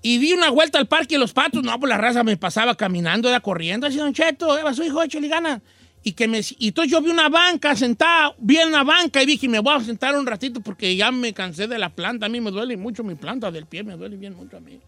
Y 0.00 0.18
di 0.18 0.32
una 0.32 0.50
vuelta 0.50 0.78
al 0.78 0.86
parque 0.86 1.14
de 1.14 1.18
los 1.18 1.32
patos. 1.32 1.62
No, 1.62 1.78
pues 1.78 1.88
la 1.88 1.98
raza 1.98 2.22
me 2.24 2.36
pasaba 2.36 2.74
caminando, 2.74 3.28
era 3.28 3.40
corriendo. 3.40 3.86
Así, 3.86 3.96
Don 3.96 4.12
Cheto, 4.12 4.58
Eva, 4.58 4.74
su 4.74 4.82
hijo, 4.82 5.02
échale 5.02 5.28
ganas. 5.28 5.62
Y, 6.02 6.12
que 6.12 6.28
me, 6.28 6.40
y 6.58 6.68
entonces 6.68 6.92
yo 6.92 7.00
vi 7.00 7.10
una 7.10 7.30
banca 7.30 7.74
sentada, 7.74 8.34
vi 8.38 8.58
en 8.58 8.70
la 8.70 8.84
banca 8.84 9.22
y 9.22 9.26
dije, 9.26 9.48
me 9.48 9.58
voy 9.60 9.74
a 9.74 9.80
sentar 9.80 10.14
un 10.14 10.26
ratito 10.26 10.60
porque 10.60 10.94
ya 10.94 11.10
me 11.10 11.32
cansé 11.32 11.66
de 11.66 11.78
la 11.78 11.88
planta. 11.88 12.26
A 12.26 12.28
mí 12.28 12.42
me 12.42 12.50
duele 12.50 12.76
mucho 12.76 13.02
mi 13.02 13.14
planta 13.14 13.50
del 13.50 13.64
pie, 13.64 13.82
me 13.82 13.96
duele 13.96 14.16
bien 14.16 14.34
mucho 14.34 14.58
a 14.58 14.60
mí. 14.60 14.78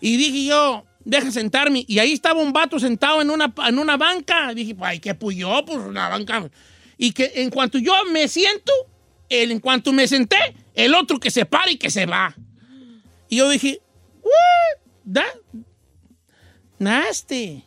Y 0.00 0.16
dije 0.16 0.44
yo, 0.44 0.84
deja 1.04 1.30
sentarme. 1.30 1.84
Y 1.86 1.98
ahí 1.98 2.12
estaba 2.12 2.40
un 2.40 2.52
vato 2.52 2.78
sentado 2.78 3.20
en 3.22 3.30
una, 3.30 3.52
en 3.66 3.78
una 3.78 3.96
banca. 3.96 4.52
dije, 4.54 4.74
ay, 4.80 5.00
¿qué 5.00 5.14
puyó? 5.14 5.64
Pues 5.64 5.78
una 5.78 6.08
banca. 6.08 6.48
Y 6.96 7.12
que 7.12 7.32
en 7.36 7.50
cuanto 7.50 7.78
yo 7.78 7.92
me 8.10 8.28
siento, 8.28 8.72
el, 9.28 9.50
en 9.50 9.60
cuanto 9.60 9.92
me 9.92 10.06
senté, 10.08 10.36
el 10.74 10.94
otro 10.94 11.18
que 11.18 11.30
se 11.30 11.44
para 11.44 11.70
y 11.70 11.76
que 11.76 11.90
se 11.90 12.06
va. 12.06 12.34
Y 13.28 13.36
yo 13.36 13.48
dije, 13.48 13.80
what? 14.22 15.24
Nasty. 16.78 17.62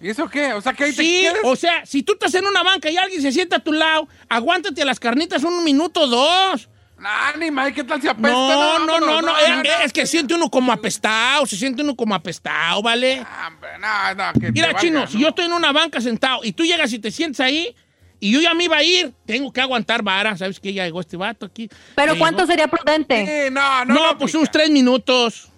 ¿Y 0.00 0.08
eso 0.08 0.28
qué? 0.28 0.52
O 0.52 0.60
sea, 0.60 0.72
que 0.74 0.84
ahí 0.84 0.92
te 0.92 1.02
Sí, 1.02 1.20
quedas. 1.22 1.38
o 1.44 1.56
sea, 1.56 1.86
si 1.86 2.02
tú 2.02 2.12
estás 2.14 2.34
en 2.34 2.46
una 2.46 2.62
banca 2.62 2.90
y 2.90 2.96
alguien 2.96 3.22
se 3.22 3.32
sienta 3.32 3.56
a 3.56 3.60
tu 3.60 3.72
lado, 3.72 4.08
aguántate 4.28 4.84
las 4.84 5.00
carnitas 5.00 5.44
un 5.44 5.62
minuto 5.64 6.02
o 6.02 6.06
dos. 6.06 6.68
Ánima, 7.04 7.70
¿qué 7.72 7.84
tal 7.84 8.00
si 8.00 8.08
apesta? 8.08 8.30
No, 8.30 8.78
no, 8.86 9.00
no, 9.00 9.22
no, 9.22 9.38
eh, 9.38 9.62
eh, 9.64 9.68
es 9.84 9.92
que 9.92 10.06
siente 10.06 10.34
uno 10.34 10.48
como 10.50 10.72
apestado, 10.72 11.44
se 11.46 11.56
siente 11.56 11.82
uno 11.82 11.94
como 11.94 12.14
apestado, 12.14 12.82
¿vale? 12.82 13.24
Hombre, 13.46 13.70
no, 13.80 14.14
no, 14.14 14.32
que 14.34 14.40
te 14.46 14.52
Mira, 14.52 14.74
chino, 14.74 15.00
¿no? 15.00 15.06
si 15.06 15.18
yo 15.20 15.28
estoy 15.28 15.44
en 15.46 15.52
una 15.52 15.72
banca 15.72 16.00
sentado 16.00 16.40
y 16.44 16.52
tú 16.52 16.64
llegas 16.64 16.92
y 16.92 16.98
te 16.98 17.10
sientes 17.10 17.40
ahí 17.40 17.74
y 18.20 18.30
yo 18.32 18.40
ya 18.40 18.54
me 18.54 18.64
iba 18.64 18.76
a 18.76 18.82
ir, 18.82 19.12
tengo 19.26 19.52
que 19.52 19.60
aguantar 19.60 20.02
vara, 20.02 20.36
¿sabes 20.36 20.58
que 20.60 20.72
Ya 20.72 20.84
llegó 20.84 21.00
este 21.00 21.16
vato 21.16 21.44
aquí. 21.46 21.68
Pero 21.94 22.16
¿cuánto 22.18 22.42
llegó. 22.42 22.52
sería 22.52 22.68
prudente? 22.68 23.26
Sí, 23.48 23.52
no, 23.52 23.84
no. 23.84 23.94
No, 23.94 24.18
pues 24.18 24.34
unos 24.34 24.50
tres 24.50 24.70
minutos. 24.70 25.48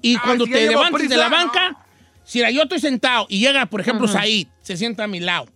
Y 0.00 0.16
cuando 0.18 0.46
te 0.46 0.66
levantes 0.68 1.08
de 1.08 1.16
la 1.16 1.28
banca, 1.28 1.70
no. 1.70 1.78
si 2.24 2.40
la- 2.40 2.50
yo 2.50 2.62
estoy 2.62 2.78
sentado 2.78 3.26
y 3.28 3.40
llega, 3.40 3.66
por 3.66 3.80
ejemplo, 3.80 4.06
Said, 4.08 4.46
se 4.62 4.76
sienta 4.76 5.04
a 5.04 5.06
mi 5.06 5.20
lado. 5.20 5.46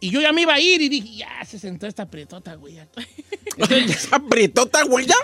Y 0.00 0.10
yo 0.10 0.20
ya 0.20 0.32
me 0.32 0.42
iba 0.42 0.54
a 0.54 0.60
ir 0.60 0.80
y 0.80 0.88
dije, 0.88 1.16
ya 1.16 1.44
se 1.44 1.58
sentó 1.58 1.86
esta 1.86 2.08
prietota, 2.08 2.54
güey. 2.54 2.78
aquí". 2.78 3.02
Entonces, 3.56 3.90
¿Esa 4.04 4.18
bretota, 4.18 4.84
güey, 4.84 5.06
ya? 5.06 5.14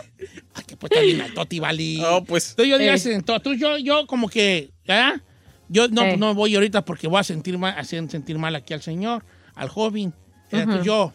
ay, 0.54 0.64
que 0.66 0.76
pues 0.76 0.90
bien 1.00 1.20
altoti, 1.20 1.60
vale. 1.60 1.98
No, 1.98 2.24
pues. 2.26 2.50
Entonces 2.50 2.70
yo 2.70 2.78
Eh. 2.80 2.98
se 2.98 3.12
sentó. 3.12 3.36
Entonces 3.36 3.60
yo, 3.60 3.78
yo 3.78 4.06
como 4.06 4.28
que, 4.28 4.70
¿ya? 4.84 5.22
Yo 5.68 5.88
no, 5.88 6.02
Eh. 6.02 6.16
no 6.16 6.34
voy 6.34 6.54
ahorita 6.56 6.84
porque 6.84 7.06
voy 7.06 7.20
a 7.20 7.24
sentir 7.24 7.56
mal, 7.58 7.78
hacer 7.78 8.08
sentir 8.10 8.36
mal 8.38 8.54
aquí 8.56 8.74
al 8.74 8.82
señor, 8.82 9.24
al 9.54 9.68
joven. 9.68 10.12
Entonces 10.50 10.84
yo 10.84 11.12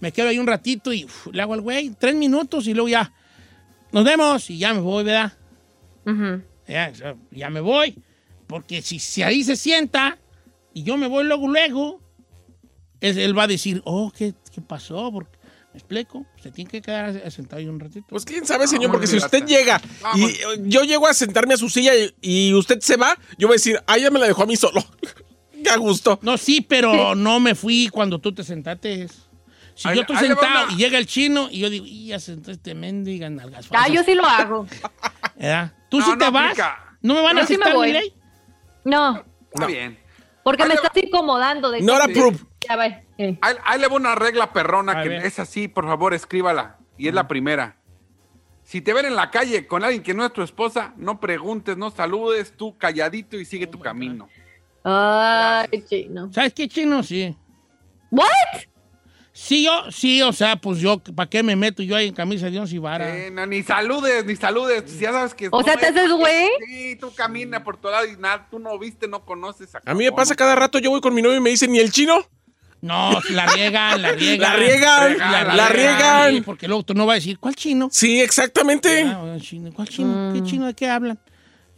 me 0.00 0.12
quedo 0.12 0.28
ahí 0.28 0.38
un 0.38 0.46
ratito 0.46 0.92
y 0.92 1.04
uf, 1.04 1.28
le 1.32 1.40
hago 1.42 1.54
al 1.54 1.60
güey, 1.60 1.90
tres 1.98 2.14
minutos 2.14 2.66
y 2.66 2.74
luego 2.74 2.88
ya, 2.88 3.12
nos 3.92 4.04
vemos 4.04 4.48
y 4.50 4.58
ya 4.58 4.74
me 4.74 4.80
voy, 4.80 5.04
¿verdad? 5.04 5.32
Ya, 6.66 6.92
ya 7.30 7.50
me 7.50 7.60
voy. 7.60 7.96
Porque 8.46 8.82
si, 8.82 8.98
si 8.98 9.22
ahí 9.22 9.44
se 9.44 9.56
sienta 9.56 10.18
y 10.74 10.82
yo 10.82 10.96
me 10.96 11.06
voy 11.06 11.24
luego, 11.24 11.48
luego, 11.48 12.00
es- 13.08 13.16
él 13.16 13.36
va 13.38 13.44
a 13.44 13.46
decir, 13.46 13.80
oh, 13.84 14.12
¿qué, 14.16 14.34
qué 14.52 14.60
pasó? 14.60 15.10
Porque, 15.12 15.38
¿Me 15.72 15.78
explico? 15.78 16.24
Se 16.40 16.52
tiene 16.52 16.70
que 16.70 16.80
quedar 16.80 17.30
sentado 17.32 17.58
ahí 17.58 17.66
un 17.66 17.80
ratito. 17.80 18.06
Pues 18.08 18.24
quién 18.24 18.46
sabe, 18.46 18.68
señor, 18.68 18.86
No, 18.86 18.92
porque 18.92 19.08
si 19.08 19.16
usted 19.16 19.44
llega 19.44 19.80
y 20.14 20.30
yo 20.68 20.82
llego 20.84 21.08
a 21.08 21.14
sentarme 21.14 21.54
a 21.54 21.56
su 21.56 21.68
silla 21.68 21.90
y, 22.20 22.54
usted 22.54 22.78
se 22.80 22.96
va, 22.96 23.18
yo 23.38 23.48
voy 23.48 23.54
a 23.54 23.58
decir, 23.58 23.80
ah, 23.88 23.98
ya 23.98 24.08
me 24.12 24.20
la 24.20 24.26
dejó 24.26 24.44
a 24.44 24.46
mí 24.46 24.54
solo. 24.56 24.84
Qué 25.64 25.70
a 25.70 25.76
gusto. 25.76 26.20
No, 26.22 26.36
sí, 26.38 26.60
pero 26.60 27.14
no 27.16 27.40
me 27.40 27.54
fui 27.56 27.88
cuando 27.88 28.20
tú 28.20 28.32
te 28.32 28.44
sentaste. 28.44 29.08
Si 29.74 29.88
yo 29.92 30.02
estoy 30.02 30.16
sentado 30.18 30.70
y 30.70 30.76
llega 30.76 30.96
el 30.98 31.06
chino 31.06 31.48
y 31.50 31.58
yo 31.58 31.68
digo, 31.70 31.86
y 31.88 32.06
ya 32.06 32.20
sentó 32.20 32.52
este 32.52 32.74
mendiga 32.76 33.28
nalgas 33.28 33.66
Ah, 33.70 33.74
falsas", 33.78 33.92
yo 33.92 34.04
sí 34.04 34.14
lo 34.14 34.24
hago. 34.24 34.66
¿Tú 35.88 35.98
No, 35.98 36.04
sí 36.04 36.10
no 36.12 36.18
te 36.18 36.30
vas? 36.30 36.44
aplica. 36.52 36.96
¿No 37.02 37.14
me 37.14 37.20
van 37.22 37.38
a 37.38 37.40
Yo 37.40 37.46
sí 37.48 37.54
me 37.56 37.64
aceptar 37.64 37.74
voy. 37.74 37.86
mi 37.88 37.92
ley? 37.94 38.12
No, 38.84 39.24
Está 39.52 39.66
bien. 39.66 39.98
porque 40.44 40.64
me 40.66 40.74
estás 40.74 40.92
incomodando. 41.02 41.70
De 41.72 41.80
Not 41.80 41.96
que- 42.06 42.12
approved. 42.12 42.40
Ya 42.68 42.76
va. 42.76 42.86
eh. 42.86 43.38
Ahí, 43.40 43.54
ahí 43.64 43.80
le 43.80 43.88
va 43.88 43.96
una 43.96 44.14
regla 44.14 44.52
perrona 44.52 45.00
A 45.00 45.02
que 45.02 45.08
ver. 45.08 45.24
es 45.26 45.38
así, 45.38 45.68
por 45.68 45.84
favor, 45.86 46.14
escríbala. 46.14 46.78
Y 46.96 47.08
es 47.08 47.14
la 47.14 47.26
primera. 47.28 47.76
Si 48.62 48.80
te 48.80 48.92
ven 48.94 49.04
en 49.06 49.14
la 49.16 49.30
calle 49.30 49.66
con 49.66 49.84
alguien 49.84 50.02
que 50.02 50.14
no 50.14 50.24
es 50.24 50.32
tu 50.32 50.42
esposa, 50.42 50.94
no 50.96 51.20
preguntes, 51.20 51.76
no 51.76 51.90
saludes, 51.90 52.54
tú 52.56 52.78
calladito 52.78 53.36
y 53.38 53.44
sigue 53.44 53.66
tu 53.66 53.78
camino. 53.78 54.28
Ay, 54.82 55.84
chino. 55.88 56.30
¿Sabes 56.32 56.52
qué, 56.54 56.68
chino? 56.68 57.02
Sí. 57.02 57.36
¿What? 58.10 58.28
Sí, 59.36 59.64
yo, 59.64 59.90
sí, 59.90 60.22
o 60.22 60.32
sea, 60.32 60.54
pues 60.56 60.78
yo, 60.78 60.98
¿para 60.98 61.28
qué 61.28 61.42
me 61.42 61.56
meto 61.56 61.82
yo 61.82 61.96
ahí 61.96 62.06
en 62.08 62.14
camisa 62.14 62.48
de 62.48 62.60
once 62.60 62.76
y 62.76 62.78
vara? 62.78 63.16
Eh, 63.26 63.30
no, 63.32 63.44
ni 63.46 63.64
saludes, 63.64 64.24
ni 64.24 64.36
saludes. 64.36 64.96
Ya 65.00 65.10
sabes 65.10 65.34
que. 65.34 65.48
O 65.50 65.62
sea, 65.64 65.76
¿te 65.76 65.86
es- 65.88 65.96
haces 65.96 66.12
güey? 66.12 66.48
Sí, 66.66 66.96
tú 67.00 67.12
camina 67.14 67.64
por 67.64 67.76
todo 67.76 67.90
lado 67.90 68.06
y 68.06 68.16
nada, 68.16 68.46
tú 68.48 68.60
no 68.60 68.78
viste, 68.78 69.08
no 69.08 69.24
conoces. 69.24 69.74
A 69.84 69.92
mí 69.94 70.04
me 70.04 70.12
pasa 70.12 70.36
cada 70.36 70.54
rato, 70.54 70.78
yo 70.78 70.90
voy 70.90 71.00
con 71.00 71.12
mi 71.12 71.20
novio 71.20 71.38
y 71.38 71.40
me 71.40 71.50
dicen, 71.50 71.72
¿ni 71.72 71.80
el 71.80 71.90
chino? 71.90 72.14
No, 72.84 73.18
la 73.30 73.46
riegan, 73.46 74.02
la 74.02 74.12
riegan. 74.12 74.40
La 74.40 74.56
riegan, 74.56 75.10
Riegan, 75.12 75.56
la 75.56 75.66
Sí, 75.68 75.72
riegan. 75.72 76.44
porque 76.44 76.68
luego 76.68 76.82
tú 76.82 76.92
no 76.92 77.06
vas 77.06 77.14
a 77.14 77.16
decir, 77.16 77.38
¿cuál 77.38 77.54
chino? 77.56 77.88
Sí, 77.90 78.20
exactamente. 78.20 79.04
Ah, 79.04 79.36
chino. 79.40 79.72
¿Cuál 79.72 79.88
chino? 79.88 80.32
¿Qué 80.34 80.42
chino? 80.42 80.66
¿De 80.66 80.74
qué 80.74 80.88
hablan? 80.90 81.18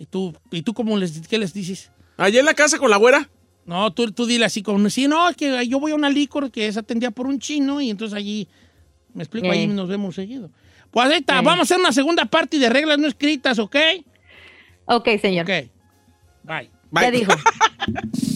¿Y 0.01 0.07
tú, 0.07 0.35
y 0.51 0.63
tú 0.63 0.75
cómo 0.75 0.97
les, 0.99 1.27
qué 1.29 1.39
les 1.39 1.55
dices? 1.55 1.93
Allá 2.17 2.41
en 2.41 2.47
la 2.47 2.55
casa 2.55 2.79
con 2.79 2.91
la 2.91 2.97
güera. 2.97 3.29
No, 3.67 3.93
tú, 3.93 4.11
tú 4.11 4.27
dile 4.27 4.45
así 4.47 4.63
como, 4.63 4.91
sí, 4.91 5.07
no, 5.07 5.29
es 5.29 5.37
que 5.37 5.65
yo 5.69 5.79
voy 5.79 5.93
a 5.93 5.95
una 5.95 6.11
licor 6.11 6.51
que 6.51 6.67
es 6.67 6.77
atendida 6.77 7.13
por 7.13 7.27
un 7.27 7.39
chino 7.39 7.81
y 7.81 7.91
entonces 7.91 8.17
allí, 8.17 8.49
me 9.15 9.23
explico, 9.23 9.49
allí 9.51 9.69
nos 9.69 9.89
vemos 9.89 10.15
seguido. 10.17 10.51
Pues 10.91 11.07
ahí 11.09 11.19
está, 11.19 11.37
vamos 11.41 11.61
a 11.61 11.63
hacer 11.63 11.79
una 11.79 11.93
segunda 11.93 12.25
parte 12.27 12.59
de 12.59 12.69
reglas 12.69 12.99
no 12.99 13.07
escritas, 13.07 13.59
¿ok? 13.61 13.77
Ok, 14.87 15.09
señor. 15.21 15.45
Ok. 15.49 15.69
Bye. 16.43 16.71
Ya 16.93 17.11
dijo. 17.13 17.33